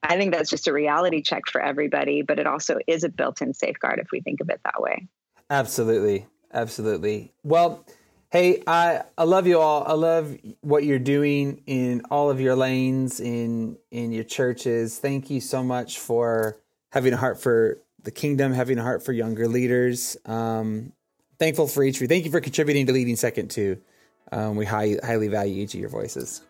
I 0.02 0.18
think 0.18 0.34
that's 0.34 0.50
just 0.50 0.68
a 0.68 0.74
reality 0.74 1.22
check 1.22 1.44
for 1.52 1.62
everybody, 1.62 2.22
but 2.22 2.40
it 2.40 2.48
also 2.48 2.78
is 2.88 3.04
a 3.04 3.10
built-in 3.10 3.54
safeguard 3.54 4.00
if 4.00 4.08
we 4.12 4.22
think 4.22 4.40
of 4.40 4.50
it 4.50 4.62
that 4.64 4.82
way. 4.82 5.08
Absolutely. 5.50 6.26
Absolutely. 6.56 7.34
Well, 7.44 7.86
hey, 8.32 8.64
I 8.66 9.04
I 9.18 9.26
love 9.26 9.46
you 9.46 9.60
all. 9.60 9.84
I 9.86 9.94
love 9.94 10.38
what 10.62 10.86
you're 10.86 10.98
doing 10.98 11.62
in 11.68 12.02
all 12.10 12.32
of 12.32 12.40
your 12.40 12.56
lanes 12.56 13.20
in 13.20 13.78
in 13.92 14.12
your 14.14 14.24
churches. 14.24 14.98
Thank 14.98 15.30
you 15.30 15.42
so 15.42 15.62
much 15.64 16.00
for 16.00 16.58
having 16.92 17.14
a 17.14 17.18
heart 17.18 17.40
for 17.40 17.78
the 18.04 18.12
kingdom, 18.12 18.54
having 18.54 18.80
a 18.80 18.84
heart 18.84 19.04
for 19.04 19.12
younger 19.12 19.50
leaders. 19.50 20.16
Um, 20.26 20.94
thankful 21.40 21.68
for 21.68 21.84
each 21.84 21.98
of 21.98 22.04
you. 22.04 22.08
Thank 22.08 22.24
you 22.24 22.32
for 22.32 22.40
contributing 22.40 22.86
to 22.86 22.94
leading 22.94 23.18
second 23.18 23.50
too. 23.50 23.78
Um, 24.32 24.56
we 24.56 24.66
high, 24.66 24.98
highly 25.04 25.28
value 25.28 25.62
each 25.62 25.74
of 25.74 25.80
your 25.80 25.90
voices. 25.90 26.42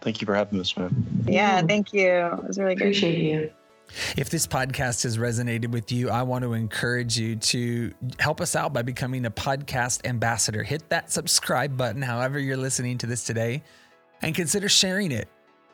Thank 0.00 0.20
you 0.20 0.26
for 0.26 0.34
having 0.34 0.58
us, 0.58 0.74
man. 0.76 1.24
Yeah, 1.26 1.60
thank 1.62 1.92
you. 1.92 2.08
It 2.08 2.44
was 2.44 2.58
really 2.58 2.74
good. 2.74 2.84
Appreciate 2.84 3.18
you. 3.18 3.52
If 4.16 4.30
this 4.30 4.46
podcast 4.46 5.02
has 5.02 5.18
resonated 5.18 5.68
with 5.70 5.90
you, 5.92 6.10
I 6.10 6.22
want 6.22 6.42
to 6.44 6.52
encourage 6.54 7.18
you 7.18 7.36
to 7.36 7.92
help 8.18 8.40
us 8.40 8.54
out 8.56 8.72
by 8.72 8.82
becoming 8.82 9.26
a 9.26 9.30
podcast 9.30 10.06
ambassador. 10.06 10.62
Hit 10.62 10.88
that 10.90 11.10
subscribe 11.10 11.76
button, 11.76 12.02
however, 12.02 12.38
you're 12.38 12.56
listening 12.56 12.98
to 12.98 13.06
this 13.06 13.24
today. 13.24 13.62
and 14.22 14.34
consider 14.34 14.68
sharing 14.68 15.12
it 15.12 15.28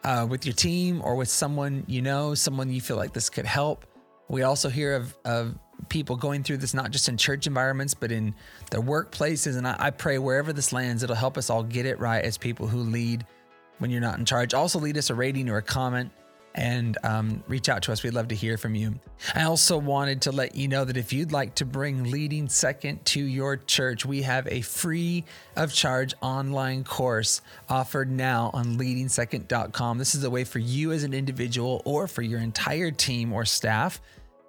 uh, 0.04 0.26
with 0.28 0.46
your 0.46 0.54
team 0.54 1.00
or 1.04 1.16
with 1.16 1.28
someone 1.28 1.84
you 1.86 2.02
know, 2.02 2.34
someone 2.34 2.70
you 2.70 2.80
feel 2.80 2.96
like 2.96 3.12
this 3.12 3.28
could 3.30 3.46
help. 3.46 3.86
We 4.28 4.42
also 4.42 4.68
hear 4.68 4.94
of, 4.96 5.16
of 5.24 5.54
people 5.88 6.16
going 6.16 6.42
through 6.42 6.58
this, 6.58 6.74
not 6.74 6.90
just 6.90 7.08
in 7.08 7.16
church 7.16 7.46
environments, 7.46 7.94
but 7.94 8.10
in 8.10 8.34
their 8.70 8.80
workplaces. 8.80 9.56
And 9.56 9.66
I, 9.66 9.76
I 9.78 9.90
pray 9.90 10.18
wherever 10.18 10.52
this 10.52 10.72
lands, 10.72 11.02
it'll 11.02 11.16
help 11.16 11.38
us 11.38 11.50
all 11.50 11.62
get 11.62 11.86
it 11.86 11.98
right 11.98 12.24
as 12.24 12.38
people 12.38 12.66
who 12.66 12.78
lead 12.78 13.26
when 13.78 13.90
you're 13.90 14.00
not 14.00 14.18
in 14.18 14.24
charge. 14.24 14.54
Also, 14.54 14.78
lead 14.78 14.96
us 14.96 15.10
a 15.10 15.14
rating 15.14 15.48
or 15.48 15.58
a 15.58 15.62
comment 15.62 16.10
and 16.56 16.96
um, 17.04 17.42
reach 17.46 17.68
out 17.68 17.82
to 17.82 17.92
us. 17.92 18.02
We'd 18.02 18.14
love 18.14 18.28
to 18.28 18.34
hear 18.34 18.56
from 18.56 18.74
you. 18.74 18.98
I 19.34 19.44
also 19.44 19.76
wanted 19.76 20.22
to 20.22 20.32
let 20.32 20.56
you 20.56 20.68
know 20.68 20.84
that 20.84 20.96
if 20.96 21.12
you'd 21.12 21.30
like 21.30 21.54
to 21.56 21.66
bring 21.66 22.10
Leading 22.10 22.48
Second 22.48 23.04
to 23.06 23.20
your 23.20 23.58
church, 23.58 24.06
we 24.06 24.22
have 24.22 24.48
a 24.48 24.62
free 24.62 25.24
of 25.54 25.72
charge 25.72 26.14
online 26.22 26.82
course 26.82 27.42
offered 27.68 28.10
now 28.10 28.50
on 28.54 28.78
leadingsecond.com. 28.78 29.98
This 29.98 30.14
is 30.14 30.24
a 30.24 30.30
way 30.30 30.44
for 30.44 30.58
you 30.58 30.92
as 30.92 31.04
an 31.04 31.12
individual 31.12 31.82
or 31.84 32.08
for 32.08 32.22
your 32.22 32.40
entire 32.40 32.90
team 32.90 33.32
or 33.32 33.44
staff 33.44 34.00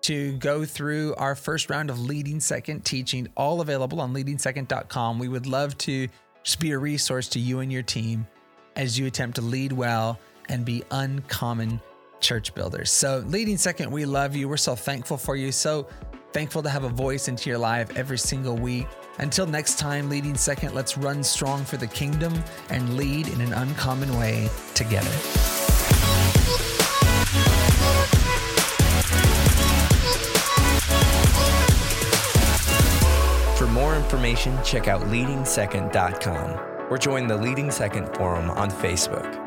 to 0.02 0.38
go 0.38 0.64
through 0.64 1.14
our 1.16 1.36
first 1.36 1.70
round 1.70 1.90
of 1.90 2.00
Leading 2.00 2.40
Second 2.40 2.86
teaching, 2.86 3.28
all 3.36 3.60
available 3.60 4.00
on 4.00 4.14
leadingsecond.com. 4.14 5.20
We 5.20 5.28
would 5.28 5.46
love 5.46 5.78
to 5.80 6.08
just 6.44 6.62
be 6.62 6.72
a 6.72 6.78
resource 6.78 7.28
to 7.30 7.40
you 7.40 7.60
and 7.60 7.72
your 7.72 7.84
team 7.84 8.26
as 8.78 8.98
you 8.98 9.08
attempt 9.08 9.36
to 9.36 9.42
lead 9.42 9.74
well 9.74 10.18
and 10.48 10.64
be 10.64 10.84
uncommon 10.92 11.82
church 12.20 12.54
builders. 12.54 12.92
So, 12.92 13.24
leading 13.28 13.58
second, 13.58 13.92
we 13.92 14.06
love 14.06 14.36
you. 14.36 14.50
We're 14.50 14.58
so 14.58 14.76
thankful 14.76 15.18
for 15.18 15.36
you. 15.36 15.52
So 15.52 15.88
thankful 16.34 16.62
to 16.64 16.70
have 16.70 16.84
a 16.84 16.90
voice 16.90 17.28
into 17.28 17.50
your 17.50 17.60
life 17.60 17.96
every 17.96 18.18
single 18.18 18.56
week. 18.56 18.88
Until 19.20 19.48
next 19.48 19.80
time, 19.80 20.10
leading 20.10 20.36
second, 20.36 20.76
let's 20.76 20.98
run 20.98 21.24
strong 21.24 21.66
for 21.66 21.78
the 21.78 21.88
kingdom 21.88 22.34
and 22.70 22.96
lead 22.96 23.28
in 23.28 23.42
an 23.42 23.54
uncommon 23.54 24.16
way 24.20 24.50
together. 24.76 25.10
For 33.58 33.66
more 33.66 33.96
information, 33.96 34.56
check 34.64 34.88
out 34.88 35.02
leadingsecond.com 35.02 36.92
or 36.92 36.98
join 36.98 37.28
the 37.28 37.36
Leading 37.36 37.72
Second 37.72 38.16
Forum 38.16 38.52
on 38.52 38.70
Facebook. 38.70 39.47